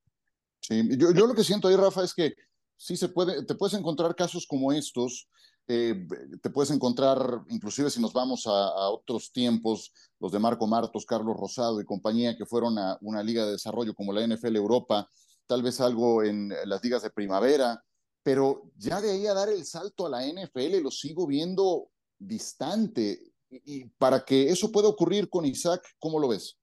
Sí, 0.61 0.83
yo, 0.97 1.13
yo 1.13 1.27
lo 1.27 1.35
que 1.35 1.45
siento 1.45 1.69
ahí, 1.69 1.77
Rafa, 1.77 2.05
es 2.05 2.15
que 2.15 2.35
sí 2.77 2.97
se 2.97 3.09
puede, 3.09 3.45
te 3.45 3.55
puedes 3.55 3.79
encontrar 3.79 4.15
casos 4.15 4.47
como 4.47 4.73
estos, 4.73 5.29
eh, 5.69 6.07
te 6.43 6.51
puedes 6.51 6.71
encontrar, 6.71 7.43
inclusive 7.49 7.91
si 7.91 8.01
nos 8.01 8.13
vamos 8.13 8.47
a, 8.47 8.51
a, 8.51 8.91
otros 8.91 9.33
tiempos, 9.33 9.93
los 10.19 10.33
de 10.33 10.39
Marco 10.39 10.67
Martos, 10.67 11.07
Carlos 11.07 11.37
Rosado 11.39 11.81
y 11.81 11.85
compañía, 11.85 12.37
que 12.37 12.47
fueron 12.47 12.79
a 12.79 12.99
una 13.03 13.23
liga 13.23 13.45
de 13.45 13.53
desarrollo 13.53 13.95
como 13.95 14.13
la 14.13 14.27
NFL 14.27 14.57
Europa, 14.57 15.09
tal 15.47 15.63
vez 15.63 15.81
algo 15.81 16.23
en 16.23 16.53
las 16.65 16.83
ligas 16.83 17.03
de 17.03 17.11
primavera, 17.11 17.83
pero 18.23 18.71
ya 18.77 19.01
de 19.01 19.13
ahí 19.13 19.27
a 19.27 19.35
dar 19.35 19.49
el 19.49 19.65
salto 19.65 20.07
a 20.07 20.11
la 20.11 20.27
NFL 20.27 20.81
lo 20.83 20.91
sigo 20.91 21.27
viendo 21.27 21.91
distante. 22.19 23.30
Y, 23.51 23.85
para 23.99 24.25
que 24.25 24.49
eso 24.49 24.71
pueda 24.71 24.89
ocurrir 24.89 25.29
con 25.29 25.45
Isaac, 25.45 25.83
¿cómo 25.99 26.19
lo 26.19 26.29
ves? 26.29 26.57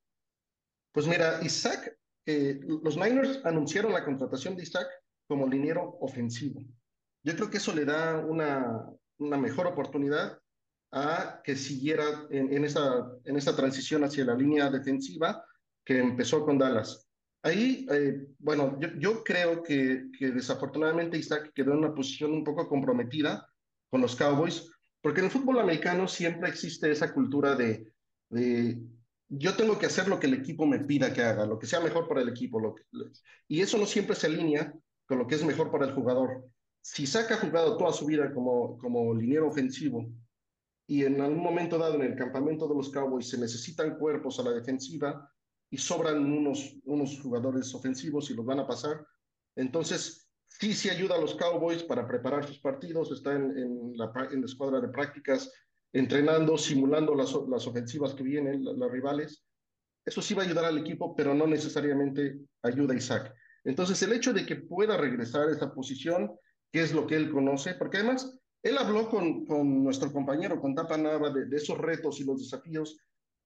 Pues 0.93 1.05
mira, 1.05 1.39
Isaac, 1.43 1.97
eh, 2.25 2.59
los 2.83 2.95
Niners 2.95 3.41
anunciaron 3.43 3.91
la 3.91 4.05
contratación 4.05 4.55
de 4.55 4.63
Isaac 4.63 4.87
como 5.27 5.47
liniero 5.47 5.97
ofensivo. 5.99 6.61
Yo 7.23 7.35
creo 7.35 7.49
que 7.49 7.57
eso 7.57 7.75
le 7.75 7.83
da 7.83 8.17
una, 8.19 8.89
una 9.17 9.37
mejor 9.37 9.67
oportunidad 9.67 10.39
a 10.91 11.41
que 11.43 11.55
siguiera 11.55 12.27
en, 12.29 12.63
esa, 12.63 13.11
en 13.25 13.35
esa 13.35 13.55
transición 13.55 14.03
hacia 14.03 14.25
la 14.25 14.35
línea 14.35 14.69
defensiva 14.69 15.43
que 15.85 15.99
empezó 15.99 16.45
con 16.45 16.57
Dallas. 16.57 17.07
Ahí, 17.43 17.85
eh, 17.91 18.25
bueno, 18.39 18.79
yo, 18.99 19.23
creo 19.23 19.63
que, 19.63 20.09
desafortunadamente 20.19 21.17
Isaac 21.17 21.51
quedó 21.53 21.71
en 21.73 21.79
una 21.79 21.93
posición 21.93 22.33
un 22.33 22.43
poco 22.43 22.67
comprometida 22.67 23.47
con 23.89 24.01
los 24.01 24.15
Cowboys, 24.15 24.69
porque 25.07 25.21
en 25.21 25.27
el 25.27 25.31
fútbol 25.31 25.61
americano 25.61 26.05
siempre 26.05 26.49
existe 26.49 26.91
esa 26.91 27.13
cultura 27.13 27.55
de, 27.55 27.93
de 28.29 28.77
yo 29.29 29.55
tengo 29.55 29.79
que 29.79 29.85
hacer 29.85 30.09
lo 30.09 30.19
que 30.19 30.27
el 30.27 30.33
equipo 30.33 30.65
me 30.65 30.81
pida 30.81 31.13
que 31.13 31.21
haga, 31.21 31.45
lo 31.45 31.57
que 31.57 31.65
sea 31.65 31.79
mejor 31.79 32.09
para 32.09 32.21
el 32.21 32.27
equipo. 32.27 32.75
Y 33.47 33.61
eso 33.61 33.77
no 33.77 33.85
siempre 33.85 34.17
se 34.17 34.27
alinea 34.27 34.73
con 35.07 35.19
lo 35.19 35.25
que 35.25 35.35
es 35.35 35.45
mejor 35.45 35.71
para 35.71 35.85
el 35.85 35.93
jugador. 35.93 36.49
Si 36.81 37.03
Isaac 37.03 37.31
ha 37.31 37.37
jugado 37.37 37.77
toda 37.77 37.93
su 37.93 38.05
vida 38.05 38.33
como, 38.33 38.77
como 38.79 39.15
liniero 39.15 39.47
ofensivo 39.47 40.05
y 40.85 41.05
en 41.05 41.21
algún 41.21 41.41
momento 41.41 41.77
dado 41.77 41.95
en 41.95 42.01
el 42.01 42.15
campamento 42.17 42.67
de 42.67 42.75
los 42.75 42.89
Cowboys 42.89 43.29
se 43.29 43.37
necesitan 43.37 43.97
cuerpos 43.97 44.41
a 44.41 44.43
la 44.43 44.51
defensiva, 44.51 45.31
y 45.69 45.77
sobran 45.77 46.19
unos, 46.29 46.75
unos 46.83 47.17
jugadores 47.21 47.73
ofensivos 47.73 48.29
y 48.29 48.33
los 48.33 48.45
van 48.45 48.59
a 48.59 48.67
pasar. 48.67 49.07
Entonces, 49.55 50.26
sí, 50.47 50.73
sí 50.73 50.89
ayuda 50.89 51.15
a 51.15 51.21
los 51.21 51.35
Cowboys 51.35 51.83
para 51.83 52.07
preparar 52.07 52.45
sus 52.45 52.59
partidos, 52.59 53.11
está 53.11 53.33
en, 53.33 53.57
en, 53.57 53.97
la, 53.97 54.11
en 54.31 54.41
la 54.41 54.45
escuadra 54.45 54.79
de 54.81 54.89
prácticas, 54.89 55.51
entrenando, 55.93 56.57
simulando 56.57 57.15
las, 57.15 57.33
las 57.49 57.67
ofensivas 57.67 58.13
que 58.13 58.23
vienen, 58.23 58.63
las, 58.63 58.91
rivales. 58.91 59.43
Eso 60.05 60.21
sí 60.21 60.33
va 60.33 60.43
a 60.43 60.45
ayudar 60.45 60.65
al 60.65 60.77
equipo, 60.77 61.15
pero 61.15 61.33
no 61.33 61.47
necesariamente 61.47 62.39
ayuda 62.63 62.93
a 62.93 62.97
Isaac. 62.97 63.33
Entonces, 63.63 64.01
el 64.03 64.13
hecho 64.13 64.33
de 64.33 64.45
que 64.45 64.55
pueda 64.55 64.95
regresar 64.95 65.49
a 65.49 65.51
esa 65.51 65.73
posición, 65.73 66.31
que 66.71 66.81
es 66.81 66.93
lo 66.93 67.05
que 67.07 67.15
él 67.15 67.31
conoce, 67.31 67.73
porque 67.75 67.97
además 67.97 68.39
él 68.63 68.77
habló 68.77 69.09
con, 69.09 69.45
con 69.45 69.83
nuestro 69.83 70.11
compañero, 70.11 70.61
con 70.61 70.75
Tapa 70.75 70.97
Nava, 70.97 71.29
de, 71.29 71.45
de, 71.45 71.57
esos 71.57 71.77
retos 71.77 72.19
y 72.19 72.25
los 72.25 72.39
desafíos 72.39 72.97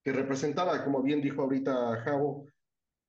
que 0.04 0.12
representaba, 0.12 0.84
como 0.84 1.02
bien 1.02 1.22
dijo 1.22 1.42
ahorita 1.42 2.02
Javo, 2.04 2.48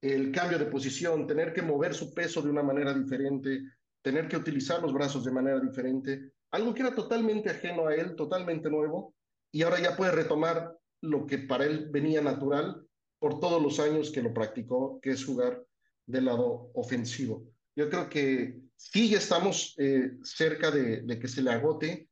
el 0.01 0.33
cambio 0.33 0.59
de 0.59 0.67
posición, 0.67 1.27
tener 1.27 1.53
que 1.53 1.63
mover 1.63 1.95
su 1.95 2.13
peso 2.13 2.43
de 2.43 2.51
una 2.51 2.63
manera 2.63 2.93
diferente, 2.93 3.63
tener 4.03 4.29
que 4.29 4.37
utilizar 4.37 4.83
los 4.83 4.93
brazos 4.93 5.25
de 5.25 5.31
manera 5.31 5.61
diferente, 5.61 6.33
algo 6.51 6.75
que 6.75 6.83
era 6.83 6.95
totalmente 6.95 7.51
ajeno 7.51 7.87
a 7.87 7.95
él, 7.95 8.15
totalmente 8.15 8.69
nuevo, 8.69 9.15
y 9.53 9.63
ahora 9.63 9.81
ya 9.81 9.97
puede 9.97 10.13
retomar 10.13 10.77
lo 11.01 11.27
que 11.27 11.39
para 11.39 11.65
él 11.65 11.89
venía 11.91 12.21
natural 12.21 12.87
por 13.19 13.41
todos 13.41 13.63
los 13.63 13.79
años 13.81 14.11
que 14.11 14.23
lo 14.23 14.35
practicó, 14.35 15.01
que 15.01 15.11
es 15.11 15.25
jugar 15.25 15.65
del 16.07 16.27
lado 16.27 16.71
ofensivo. 16.75 17.47
Yo 17.77 17.89
creo 17.89 18.09
que 18.09 18.61
sí 18.77 19.09
ya 19.09 19.19
estamos 19.19 19.75
eh, 19.79 20.13
cerca 20.23 20.71
de, 20.71 21.19
que 21.19 21.29
se 21.29 21.43
le 21.43 21.51
agote 21.51 22.09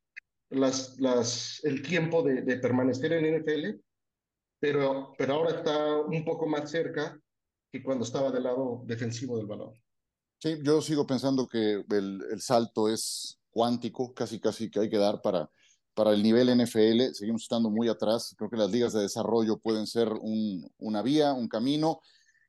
el 0.51 1.83
tiempo 1.83 2.23
de, 2.23 2.43
de 2.43 2.57
permanecer 2.57 3.13
en 3.13 3.41
NFL, 3.41 3.81
pero, 4.61 5.13
pero 5.19 5.35
ahora 5.35 5.59
está 5.59 5.97
un 6.01 6.25
poco 6.25 6.47
más 6.47 6.71
cerca 6.71 7.19
que 7.73 7.83
cuando 7.83 8.05
estaba 8.05 8.31
del 8.31 8.45
lado 8.45 8.83
defensivo 8.85 9.37
del 9.37 9.47
balón. 9.47 9.75
Sí, 10.43 10.59
yo 10.63 10.81
sigo 10.81 11.07
pensando 11.07 11.47
que 11.47 11.85
el, 11.91 12.23
el 12.33 12.41
salto 12.41 12.89
es 12.89 13.39
cuántico, 13.51 14.15
casi 14.15 14.41
casi 14.41 14.71
que 14.71 14.81
hay 14.81 14.89
que 14.89 14.97
dar 14.97 15.21
para, 15.21 15.51
para 15.93 16.13
el 16.15 16.23
nivel 16.23 16.49
NFL. 16.49 17.13
Seguimos 17.13 17.43
estando 17.43 17.69
muy 17.69 17.89
atrás. 17.89 18.35
Creo 18.39 18.49
que 18.49 18.57
las 18.57 18.71
ligas 18.71 18.95
de 18.95 19.03
desarrollo 19.03 19.59
pueden 19.59 19.87
ser 19.87 20.09
un, 20.09 20.67
una 20.79 21.03
vía, 21.03 21.35
un 21.35 21.47
camino. 21.47 22.01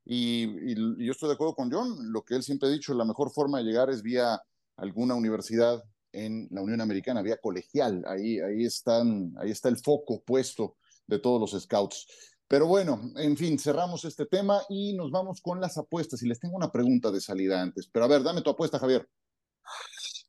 Y, 0.05 0.71
y, 0.71 1.05
yo 1.05 1.11
estoy 1.11 1.27
de 1.27 1.35
acuerdo 1.35 1.53
con 1.53 1.69
John. 1.69 2.13
Lo 2.13 2.23
que 2.23 2.35
él 2.35 2.43
siempre 2.43 2.69
ha 2.69 2.71
dicho, 2.71 2.93
la 2.93 3.03
mejor 3.03 3.29
forma 3.29 3.57
de 3.57 3.65
llegar 3.65 3.89
es 3.89 4.01
vía 4.01 4.41
alguna 4.77 5.15
universidad 5.15 5.83
en 6.13 6.47
la 6.49 6.61
Unión 6.61 6.79
Americana, 6.79 7.21
vía 7.21 7.41
colegial. 7.41 8.05
Ahí, 8.07 8.39
ahí, 8.39 8.63
están, 8.63 9.33
ahí 9.37 9.51
está 9.51 9.67
el 9.67 9.75
foco 9.75 10.23
puesto 10.23 10.77
de 11.07 11.19
todos 11.19 11.41
los 11.41 11.61
scouts. 11.61 12.07
Pero 12.51 12.67
bueno, 12.67 12.99
en 13.15 13.37
fin, 13.37 13.57
cerramos 13.57 14.03
este 14.03 14.25
tema 14.25 14.61
y 14.67 14.91
nos 14.91 15.09
vamos 15.09 15.39
con 15.39 15.61
las 15.61 15.77
apuestas. 15.77 16.21
Y 16.21 16.27
les 16.27 16.37
tengo 16.37 16.57
una 16.57 16.69
pregunta 16.69 17.09
de 17.09 17.21
salida 17.21 17.61
antes. 17.61 17.87
Pero 17.87 18.03
a 18.03 18.09
ver, 18.09 18.23
dame 18.23 18.41
tu 18.41 18.49
apuesta, 18.49 18.77
Javier. 18.77 19.07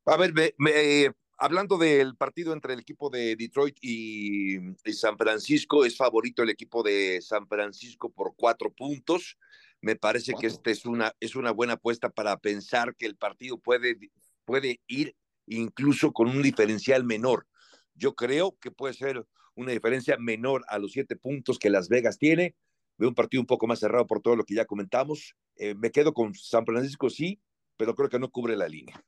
A 0.07 0.16
ver, 0.16 0.33
me, 0.33 0.55
me, 0.57 1.11
hablando 1.37 1.77
del 1.79 2.14
partido 2.14 2.53
entre 2.53 2.75
el 2.75 2.79
equipo 2.79 3.11
de 3.11 3.35
Detroit 3.35 3.77
y, 3.81 4.57
y, 4.57 4.93
San 4.93 5.18
Francisco, 5.18 5.85
es 5.85 5.97
favorito 5.97 6.45
el 6.45 6.51
equipo 6.51 6.85
de 6.85 7.20
San 7.20 7.49
Francisco 7.49 8.09
por 8.09 8.37
cuatro 8.37 8.73
puntos. 8.73 9.37
Me 9.81 9.97
parece 9.97 10.35
que 10.35 10.47
esta 10.47 10.70
es 10.70 10.87
una, 10.87 11.12
es 11.18 11.35
una 11.35 11.51
buena 11.51 11.73
apuesta 11.73 12.09
para 12.09 12.39
pensar 12.39 12.95
que 12.95 13.07
el 13.07 13.16
partido 13.16 13.59
puede, 13.59 13.99
puede 14.45 14.81
ir 14.87 15.16
incluso 15.49 16.12
con 16.12 16.29
un 16.29 16.41
diferencial 16.41 17.03
menor. 17.03 17.49
Yo 17.97 18.14
creo 18.14 18.57
que 18.61 18.70
puede 18.70 18.95
ser 18.95 19.27
una 19.55 19.72
diferencia 19.72 20.16
menor 20.18 20.64
a 20.68 20.78
los 20.78 20.92
siete 20.92 21.16
puntos 21.16 21.59
que 21.59 21.70
Las 21.70 21.88
Vegas 21.88 22.18
tiene. 22.18 22.57
Veo 22.98 23.09
un 23.09 23.14
partido 23.14 23.40
un 23.40 23.46
poco 23.46 23.66
más 23.66 23.80
cerrado 23.80 24.07
por 24.07 24.20
todo 24.20 24.36
lo 24.36 24.44
que 24.44 24.55
ya 24.55 24.64
comentamos. 24.64 25.34
Eh, 25.57 25.74
me 25.74 25.90
quedo 25.90 26.12
con 26.12 26.34
San 26.34 26.64
Francisco, 26.64 27.11
sí, 27.11 27.40
pero 27.76 27.94
creo 27.94 28.09
que 28.09 28.18
no 28.18 28.30
cubre 28.30 28.57
la 28.57 28.68
línea. 28.68 29.03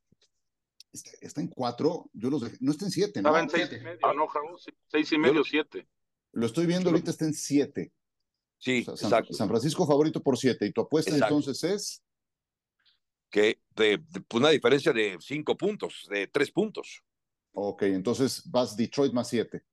Está, 0.91 1.11
está 1.21 1.41
en 1.41 1.47
cuatro, 1.47 2.09
yo 2.13 2.29
los 2.29 2.41
dejé, 2.41 2.57
no 2.61 2.71
está 2.71 2.85
en 2.85 2.91
siete, 2.91 3.21
¿no? 3.21 3.29
Estaba 3.29 3.41
en 3.41 3.49
seis 3.49 3.69
y 3.71 3.83
medio, 3.83 3.99
ah, 4.03 4.13
no, 4.13 4.27
seis 4.87 5.11
y 5.11 5.17
medio, 5.17 5.43
siete. 5.43 5.87
Lo 6.31 6.45
estoy 6.45 6.65
viendo, 6.65 6.89
ahorita 6.89 7.11
está 7.11 7.25
en 7.25 7.33
siete. 7.33 7.91
Sí, 8.57 8.81
o 8.87 8.95
sea, 8.95 8.97
San, 8.97 9.07
exacto. 9.07 9.33
San, 9.33 9.47
Francisco 9.47 9.85
favorito 9.85 10.21
por 10.21 10.37
siete. 10.37 10.65
¿Y 10.65 10.71
tu 10.71 10.81
apuesta 10.81 11.11
exacto. 11.11 11.37
entonces 11.37 11.63
es? 11.63 12.03
Que 13.29 13.59
de, 13.75 13.97
de, 13.97 14.23
una 14.33 14.49
diferencia 14.49 14.93
de 14.93 15.17
cinco 15.19 15.57
puntos, 15.57 16.07
de 16.09 16.27
tres 16.27 16.51
puntos. 16.51 17.03
Ok, 17.53 17.83
entonces 17.83 18.43
vas 18.49 18.75
Detroit 18.75 19.13
más 19.13 19.29
siete. 19.29 19.63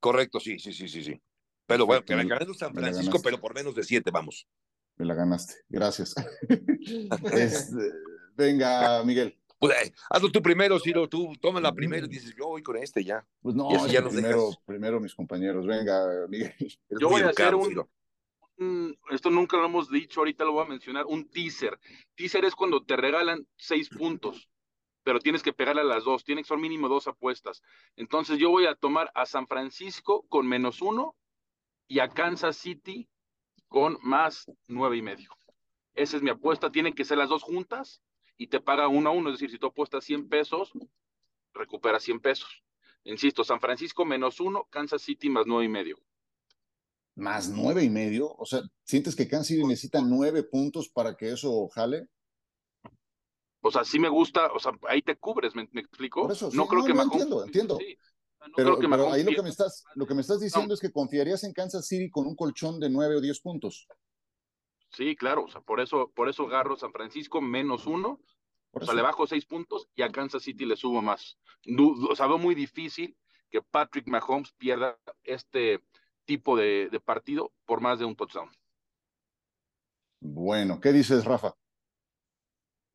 Correcto, 0.00 0.40
sí, 0.40 0.58
sí, 0.58 0.72
sí, 0.72 0.88
sí, 0.88 1.02
sí. 1.02 1.20
Pero 1.66 1.86
bueno, 1.86 2.04
que 2.04 2.16
me 2.16 2.24
ganando 2.24 2.54
San 2.54 2.72
Francisco, 2.72 3.20
pero 3.22 3.40
por 3.40 3.54
menos 3.54 3.74
de 3.74 3.84
siete, 3.84 4.10
vamos. 4.10 4.46
Me 4.96 5.04
la 5.04 5.14
ganaste, 5.14 5.54
gracias. 5.68 6.14
es, 7.32 7.72
venga, 8.34 9.04
Miguel. 9.04 9.38
Pues 9.58 9.76
eh, 9.86 9.92
hazlo 10.10 10.30
tú 10.30 10.40
primero, 10.40 10.78
Ciro, 10.78 11.08
tú 11.08 11.32
toma 11.40 11.60
la 11.60 11.72
primera 11.72 12.06
y 12.06 12.08
dices, 12.08 12.34
yo 12.36 12.46
voy 12.46 12.62
con 12.62 12.76
este 12.76 13.04
ya. 13.04 13.26
Pues 13.42 13.56
no, 13.56 13.86
ya 13.88 14.08
primero, 14.08 14.50
primero 14.64 15.00
mis 15.00 15.14
compañeros, 15.14 15.66
venga, 15.66 16.26
Miguel. 16.28 16.54
Yo 17.00 17.08
voy 17.08 17.22
a 17.22 17.30
hacer 17.30 17.54
un, 17.54 17.84
un, 18.58 18.98
esto 19.10 19.30
nunca 19.30 19.56
lo 19.56 19.66
hemos 19.66 19.90
dicho, 19.90 20.20
ahorita 20.20 20.44
lo 20.44 20.52
voy 20.52 20.64
a 20.64 20.68
mencionar, 20.68 21.06
un 21.06 21.28
teaser. 21.28 21.78
Teaser 22.14 22.44
es 22.44 22.54
cuando 22.54 22.84
te 22.84 22.96
regalan 22.96 23.46
seis 23.56 23.88
puntos 23.88 24.48
pero 25.08 25.20
tienes 25.20 25.42
que 25.42 25.54
pegarle 25.54 25.80
a 25.80 25.84
las 25.84 26.04
dos, 26.04 26.22
tiene 26.22 26.42
que 26.42 26.48
ser 26.48 26.58
mínimo 26.58 26.86
dos 26.86 27.08
apuestas. 27.08 27.62
Entonces 27.96 28.38
yo 28.38 28.50
voy 28.50 28.66
a 28.66 28.74
tomar 28.74 29.10
a 29.14 29.24
San 29.24 29.46
Francisco 29.46 30.26
con 30.28 30.46
menos 30.46 30.82
uno 30.82 31.16
y 31.86 32.00
a 32.00 32.10
Kansas 32.10 32.58
City 32.58 33.08
con 33.68 33.96
más 34.02 34.44
nueve 34.66 34.98
y 34.98 35.00
medio. 35.00 35.30
Esa 35.94 36.18
es 36.18 36.22
mi 36.22 36.28
apuesta, 36.28 36.70
tienen 36.70 36.92
que 36.92 37.06
ser 37.06 37.16
las 37.16 37.30
dos 37.30 37.42
juntas 37.42 38.02
y 38.36 38.48
te 38.48 38.60
paga 38.60 38.86
uno 38.88 39.08
a 39.08 39.12
uno, 39.14 39.30
es 39.30 39.36
decir, 39.36 39.50
si 39.50 39.58
tú 39.58 39.68
apuestas 39.68 40.04
100 40.04 40.28
pesos, 40.28 40.72
recuperas 41.54 42.02
100 42.02 42.20
pesos. 42.20 42.62
Insisto, 43.04 43.44
San 43.44 43.60
Francisco 43.60 44.04
menos 44.04 44.40
uno, 44.40 44.66
Kansas 44.68 45.00
City 45.00 45.30
más 45.30 45.46
nueve 45.46 45.64
y 45.64 45.68
medio. 45.70 45.96
Más 47.14 47.48
nueve 47.48 47.82
y 47.82 47.88
medio, 47.88 48.30
o 48.30 48.44
sea, 48.44 48.60
¿sientes 48.84 49.16
que 49.16 49.26
Kansas 49.26 49.46
City 49.46 49.64
necesita 49.64 50.02
nueve 50.02 50.42
puntos 50.42 50.90
para 50.90 51.16
que 51.16 51.32
eso 51.32 51.66
jale? 51.68 52.10
O 53.60 53.70
sea, 53.70 53.84
sí 53.84 53.98
me 53.98 54.08
gusta, 54.08 54.52
o 54.52 54.58
sea, 54.58 54.72
ahí 54.88 55.02
te 55.02 55.16
cubres, 55.16 55.54
¿me, 55.54 55.68
me 55.72 55.80
explico? 55.80 56.22
Por 56.22 56.32
eso, 56.32 56.50
sí, 56.50 56.56
no 56.56 56.66
creo 56.66 56.80
no, 56.80 56.86
que 56.86 56.94
no, 56.94 57.02
entiendo, 57.02 57.44
entiendo. 57.44 57.76
Sí. 57.78 57.98
No 58.40 58.52
pero, 58.54 58.78
que 58.78 58.88
pero 58.88 59.12
ahí 59.12 59.24
lo 59.24 59.32
que 59.32 59.42
me 59.42 59.48
estás, 59.48 59.84
lo 59.94 60.06
que 60.06 60.14
me 60.14 60.20
estás 60.20 60.40
diciendo 60.40 60.72
es 60.72 60.80
que 60.80 60.92
confiarías 60.92 61.42
en 61.42 61.52
Kansas 61.52 61.86
City 61.86 62.08
con 62.08 62.26
un 62.26 62.36
colchón 62.36 62.78
de 62.78 62.88
nueve 62.88 63.16
o 63.16 63.20
diez 63.20 63.40
puntos. 63.40 63.88
Sí, 64.90 65.16
claro, 65.16 65.44
o 65.44 65.48
sea, 65.48 65.60
por 65.60 65.80
eso, 65.80 66.12
por 66.14 66.28
eso 66.28 66.44
agarro 66.44 66.76
San 66.76 66.92
Francisco 66.92 67.40
menos 67.40 67.86
uno 67.86 68.20
o 68.72 68.84
sea, 68.84 68.94
le 68.94 69.02
bajo 69.02 69.26
seis 69.26 69.44
puntos 69.46 69.88
y 69.94 70.02
a 70.02 70.10
Kansas 70.10 70.42
City 70.42 70.64
le 70.64 70.76
subo 70.76 71.02
más. 71.02 71.38
O 72.10 72.14
sea, 72.14 72.26
veo 72.26 72.38
muy 72.38 72.54
difícil 72.54 73.16
que 73.50 73.62
Patrick 73.62 74.06
Mahomes 74.06 74.52
pierda 74.52 74.98
este 75.24 75.82
tipo 76.24 76.56
de, 76.56 77.00
partido 77.04 77.52
por 77.64 77.80
más 77.80 77.98
de 77.98 78.04
un 78.04 78.14
touchdown. 78.14 78.50
Bueno, 80.20 80.80
¿qué 80.80 80.92
dices, 80.92 81.24
Rafa? 81.24 81.54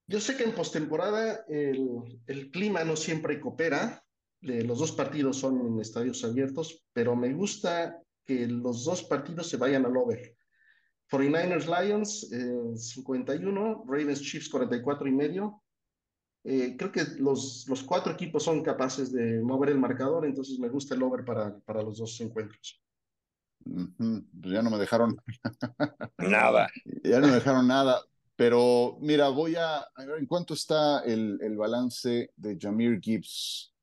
Yo 0.07 0.19
sé 0.19 0.35
que 0.35 0.43
en 0.43 0.55
postemporada 0.55 1.45
el, 1.47 2.21
el 2.27 2.51
clima 2.51 2.83
no 2.83 2.95
siempre 2.95 3.39
coopera. 3.39 4.03
los 4.41 4.79
dos 4.79 4.91
partidos 4.91 5.37
son 5.37 5.65
en 5.65 5.79
estadios 5.79 6.23
abiertos, 6.23 6.85
pero 6.93 7.15
me 7.15 7.33
gusta 7.33 8.01
que 8.25 8.47
los 8.47 8.85
dos 8.85 9.03
partidos 9.03 9.49
se 9.49 9.57
vayan 9.57 9.85
al 9.85 9.97
over. 9.97 10.35
49ers 11.09 11.67
Lions 11.67 12.29
51, 12.75 13.85
Ravens 13.87 14.21
Chiefs 14.21 14.49
44 14.49 15.07
y 15.07 15.11
medio. 15.11 15.63
Eh, 16.45 16.75
creo 16.77 16.91
que 16.91 17.03
los, 17.19 17.65
los 17.69 17.83
cuatro 17.83 18.11
equipos 18.11 18.43
son 18.43 18.63
capaces 18.63 19.13
de 19.13 19.41
mover 19.41 19.69
el 19.69 19.79
marcador, 19.79 20.25
entonces 20.25 20.59
me 20.59 20.67
gusta 20.67 20.95
el 20.95 21.03
over 21.03 21.23
para, 21.23 21.57
para 21.59 21.81
los 21.81 21.97
dos 21.97 22.19
encuentros. 22.19 22.81
Pues 23.63 24.53
ya 24.53 24.61
no 24.61 24.69
me 24.69 24.77
dejaron 24.77 25.15
nada. 26.17 26.69
Ya 27.03 27.19
no 27.19 27.27
me 27.27 27.33
dejaron 27.33 27.67
nada. 27.67 28.01
Pero 28.35 28.97
mira, 29.01 29.29
voy 29.29 29.55
a, 29.55 29.77
a 29.77 30.05
ver 30.05 30.19
en 30.19 30.25
cuánto 30.25 30.53
está 30.53 31.01
el, 31.01 31.37
el 31.41 31.55
balance 31.55 32.31
de 32.35 32.57
Jamir 32.59 32.99
Gibbs 32.99 33.73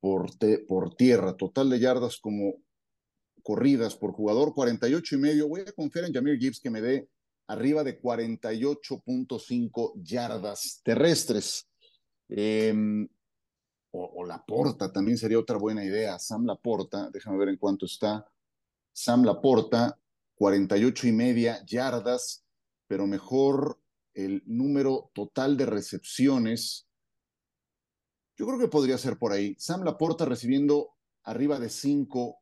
por, 0.00 0.30
por 0.66 0.94
tierra, 0.94 1.36
total 1.36 1.70
de 1.70 1.78
yardas 1.78 2.18
como 2.18 2.54
corridas 3.42 3.96
por 3.96 4.12
jugador, 4.12 4.54
48 4.54 5.14
y 5.14 5.18
medio. 5.18 5.48
Voy 5.48 5.62
a 5.62 5.72
confiar 5.72 6.04
en 6.04 6.12
Jamir 6.12 6.38
Gibbs 6.38 6.60
que 6.60 6.70
me 6.70 6.80
dé 6.80 7.08
arriba 7.48 7.82
de 7.82 8.00
48.5 8.00 9.92
yardas 10.02 10.80
terrestres. 10.84 11.68
Em, 12.28 13.08
o, 13.90 14.24
la 14.24 14.36
Laporta 14.36 14.92
también 14.92 15.16
sería 15.16 15.38
otra 15.38 15.56
buena 15.56 15.82
idea. 15.84 16.18
Sam 16.18 16.44
Laporta, 16.44 17.08
déjame 17.10 17.38
ver 17.38 17.48
en 17.48 17.56
cuánto 17.56 17.86
está. 17.86 18.30
Sam 18.92 19.24
Laporta, 19.24 19.98
48 20.34 21.08
y 21.08 21.12
media 21.12 21.64
yardas, 21.64 22.44
pero 22.86 23.06
mejor 23.06 23.80
el 24.18 24.42
número 24.46 25.12
total 25.14 25.56
de 25.56 25.64
recepciones. 25.64 26.88
Yo 28.36 28.46
creo 28.46 28.58
que 28.58 28.66
podría 28.66 28.98
ser 28.98 29.16
por 29.16 29.32
ahí. 29.32 29.54
Sam 29.58 29.84
Laporta 29.84 30.24
recibiendo 30.24 30.90
arriba 31.22 31.60
de 31.60 31.68
5 31.68 32.36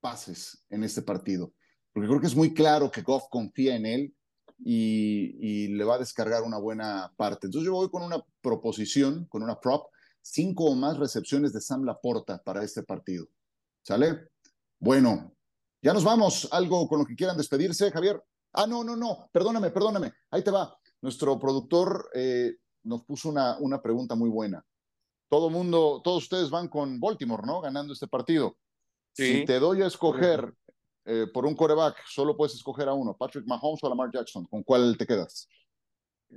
pases 0.00 0.64
en 0.68 0.82
este 0.82 1.00
partido, 1.00 1.52
porque 1.92 2.08
creo 2.08 2.20
que 2.20 2.26
es 2.26 2.34
muy 2.34 2.52
claro 2.52 2.90
que 2.90 3.02
Goff 3.02 3.28
confía 3.30 3.76
en 3.76 3.86
él 3.86 4.16
y, 4.58 5.68
le 5.68 5.84
va 5.84 5.94
a 5.94 5.98
descargar 5.98 6.42
una 6.42 6.58
buena 6.58 7.12
parte. 7.16 7.46
Entonces 7.46 7.66
yo 7.66 7.72
voy 7.72 7.88
con 7.88 8.02
una 8.02 8.20
proposición, 8.40 9.26
con 9.26 9.44
una 9.44 9.60
prop, 9.60 9.92
cinco 10.20 10.64
o 10.64 10.74
más 10.74 10.98
recepciones 10.98 11.52
de 11.52 11.60
Sam 11.60 11.84
Laporta 11.84 12.42
para 12.42 12.64
este 12.64 12.82
partido. 12.82 13.28
¿Sale? 13.82 14.28
Bueno, 14.80 15.36
ya 15.80 15.92
nos 15.92 16.02
vamos. 16.02 16.48
¿Algo 16.50 16.88
con 16.88 16.98
lo 16.98 17.04
que 17.04 17.14
quieran 17.14 17.36
despedirse, 17.36 17.92
Javier? 17.92 18.20
Ah, 18.52 18.66
no, 18.66 18.82
no, 18.82 18.96
no, 18.96 19.30
perdóname, 19.32 19.70
perdóname. 19.70 20.12
Ahí 20.30 20.42
te 20.42 20.50
va. 20.50 20.76
Nuestro 21.02 21.38
productor 21.38 22.08
eh, 22.14 22.56
nos 22.84 23.04
puso 23.04 23.28
una, 23.28 23.58
una 23.58 23.82
pregunta 23.82 24.14
muy 24.14 24.30
buena. 24.30 24.64
Todo 25.28 25.50
mundo, 25.50 26.00
todos 26.02 26.24
ustedes 26.24 26.50
van 26.50 26.68
con 26.68 27.00
Baltimore, 27.00 27.42
¿no? 27.46 27.60
Ganando 27.60 27.92
este 27.92 28.06
partido. 28.06 28.56
Si 29.12 29.44
te 29.44 29.58
doy 29.58 29.82
a 29.82 29.86
escoger 29.86 30.54
eh, 31.04 31.26
por 31.32 31.44
un 31.44 31.54
coreback, 31.54 31.96
solo 32.06 32.36
puedes 32.36 32.54
escoger 32.54 32.88
a 32.88 32.94
uno, 32.94 33.16
Patrick 33.16 33.46
Mahomes 33.46 33.82
o 33.82 33.88
Lamar 33.88 34.10
Jackson, 34.12 34.46
¿con 34.46 34.62
cuál 34.62 34.96
te 34.96 35.06
quedas? 35.06 35.48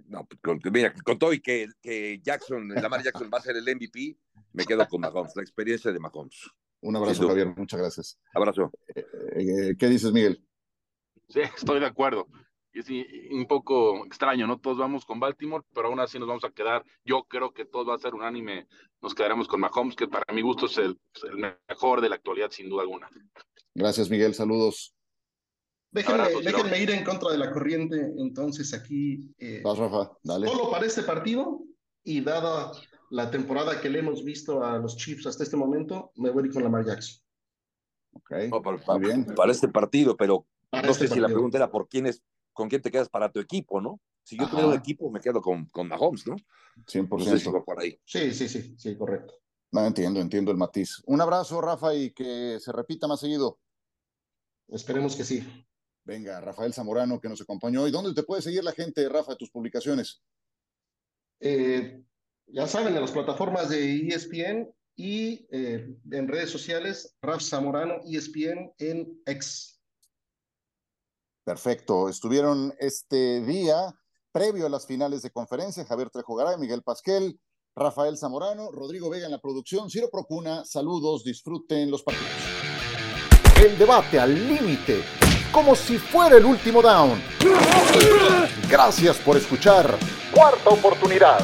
No, 0.07 0.25
pues, 0.25 0.41
con, 0.41 0.59
mira, 0.73 0.93
con 1.03 1.17
todo 1.17 1.31
y 1.31 1.39
que, 1.39 1.67
que 1.81 2.19
Jackson, 2.21 2.67
Lamar 2.69 3.03
Jackson 3.03 3.29
va 3.33 3.37
a 3.37 3.41
ser 3.41 3.55
el 3.55 3.63
MVP, 3.63 4.17
me 4.53 4.65
quedo 4.65 4.85
con 4.87 5.01
Mahomes, 5.01 5.35
la 5.35 5.43
experiencia 5.43 5.91
de 5.91 5.99
Mahomes. 5.99 6.49
Un 6.81 6.95
abrazo, 6.95 7.27
Javier, 7.27 7.47
muchas 7.55 7.79
gracias. 7.79 8.19
Abrazo. 8.33 8.71
Eh, 8.93 9.05
eh, 9.35 9.75
¿Qué 9.77 9.87
dices, 9.87 10.11
Miguel? 10.11 10.43
Sí, 11.29 11.39
estoy 11.41 11.79
de 11.79 11.85
acuerdo. 11.85 12.27
Es 12.75 12.87
un 13.31 13.47
poco 13.47 14.05
extraño, 14.05 14.47
¿no? 14.47 14.59
Todos 14.59 14.77
vamos 14.77 15.05
con 15.05 15.17
Baltimore, 15.17 15.63
pero 15.73 15.87
aún 15.87 16.01
así 16.01 16.19
nos 16.19 16.27
vamos 16.27 16.43
a 16.43 16.51
quedar. 16.51 16.83
Yo 17.05 17.23
creo 17.23 17.53
que 17.53 17.63
todo 17.63 17.85
va 17.85 17.95
a 17.95 17.99
ser 17.99 18.13
unánime. 18.13 18.67
Nos 19.01 19.15
quedaremos 19.15 19.47
con 19.47 19.61
Mahomes, 19.61 19.95
que 19.95 20.09
para 20.09 20.33
mi 20.33 20.41
gusto 20.41 20.65
es 20.65 20.77
el, 20.77 20.99
mejor 21.69 22.01
de 22.01 22.09
la 22.09 22.15
actualidad, 22.15 22.51
sin 22.51 22.67
duda 22.67 22.81
alguna. 22.81 23.09
Gracias, 23.73 24.09
Miguel. 24.09 24.33
Saludos. 24.33 24.93
Déjenme, 25.89 26.79
ir 26.81 26.91
en 26.91 27.05
contra 27.05 27.31
de 27.31 27.37
la 27.37 27.49
corriente, 27.49 28.11
entonces 28.17 28.73
aquí. 28.73 29.33
Eh, 29.37 29.63
Rafa, 29.63 30.11
dale. 30.21 30.47
Solo 30.47 30.69
para 30.69 30.85
este 30.85 31.03
partido 31.03 31.61
y 32.03 32.19
dada 32.19 32.73
la 33.09 33.31
temporada 33.31 33.79
que 33.79 33.89
le 33.89 33.99
hemos 33.99 34.25
visto 34.25 34.65
a 34.65 34.77
los 34.79 34.97
Chiefs 34.97 35.27
hasta 35.27 35.43
este 35.43 35.55
momento, 35.55 36.11
me 36.15 36.29
voy 36.29 36.43
a 36.43 36.45
ir 36.47 36.53
con 36.53 36.63
Lamar 36.63 36.85
Jackson. 36.85 37.23
Ok, 38.11 38.31
para, 38.85 38.97
bien. 38.97 39.25
para 39.33 39.53
este 39.53 39.69
partido, 39.69 40.17
pero 40.17 40.45
no 40.73 40.79
este 40.79 41.07
sé 41.07 41.13
si 41.13 41.19
la 41.21 41.27
pregunta 41.27 41.57
era 41.57 41.71
por 41.71 41.87
quién 41.87 42.07
es 42.07 42.21
con 42.55 42.69
quién 42.69 42.81
te 42.81 42.89
quedas 42.89 43.09
para 43.09 43.31
tu 43.31 43.39
equipo, 43.39 43.81
¿no? 43.81 43.99
Si 44.23 44.37
yo 44.37 44.49
tuviera 44.49 44.69
un 44.69 44.73
equipo, 44.73 45.11
me 45.11 45.19
quedo 45.19 45.39
con, 45.41 45.67
con 45.67 45.87
Mahomes, 45.87 46.25
¿no? 46.25 46.35
100%. 46.87 47.63
por 47.63 47.79
ahí. 47.79 47.99
Sí, 48.05 48.33
sí, 48.33 48.49
sí, 48.49 48.75
sí, 48.75 48.97
correcto. 48.97 49.35
No, 49.71 49.85
entiendo, 49.85 50.19
entiendo 50.19 50.51
el 50.51 50.57
matiz. 50.57 51.03
Un 51.05 51.21
abrazo, 51.21 51.61
Rafa, 51.61 51.93
y 51.93 52.11
que 52.11 52.57
se 52.59 52.71
repita 52.71 53.07
más 53.07 53.19
seguido. 53.19 53.59
Esperemos 54.69 55.15
que 55.15 55.23
sí. 55.23 55.45
Venga, 56.03 56.39
Rafael 56.39 56.73
Zamorano, 56.73 57.19
que 57.19 57.29
nos 57.29 57.41
acompañó. 57.41 57.87
¿Y 57.87 57.91
dónde 57.91 58.13
te 58.13 58.23
puede 58.23 58.41
seguir 58.41 58.63
la 58.63 58.71
gente, 58.71 59.07
Rafa, 59.09 59.35
tus 59.35 59.51
publicaciones? 59.51 60.23
Eh, 61.39 62.01
ya 62.47 62.67
saben, 62.67 62.95
en 62.95 63.01
las 63.01 63.11
plataformas 63.11 63.69
de 63.69 64.07
ESPN 64.07 64.73
y 64.95 65.45
eh, 65.51 65.93
en 66.11 66.27
redes 66.27 66.49
sociales, 66.49 67.15
Raf 67.21 67.43
Zamorano, 67.43 67.99
ESPN 68.05 68.73
en 68.77 69.21
X. 69.25 69.74
Perfecto. 71.45 72.09
Estuvieron 72.09 72.73
este 72.79 73.41
día 73.41 73.93
previo 74.31 74.65
a 74.65 74.69
las 74.69 74.85
finales 74.85 75.21
de 75.21 75.31
conferencia 75.31 75.85
Javier 75.85 76.09
Trejo 76.09 76.35
Garay, 76.35 76.57
Miguel 76.57 76.81
Pasquel, 76.81 77.39
Rafael 77.75 78.17
Zamorano, 78.17 78.71
Rodrigo 78.71 79.09
Vega 79.09 79.27
en 79.27 79.31
la 79.31 79.39
producción, 79.39 79.89
Ciro 79.89 80.09
Procuna. 80.11 80.65
Saludos, 80.65 81.23
disfruten 81.23 81.91
los 81.91 82.03
partidos. 82.03 82.31
El 83.63 83.77
debate 83.77 84.19
al 84.19 84.33
límite, 84.33 85.03
como 85.51 85.75
si 85.75 85.99
fuera 85.99 86.37
el 86.37 86.45
último 86.45 86.81
down. 86.81 87.21
Gracias 88.69 89.17
por 89.17 89.37
escuchar. 89.37 89.97
Cuarta 90.33 90.69
oportunidad. 90.71 91.39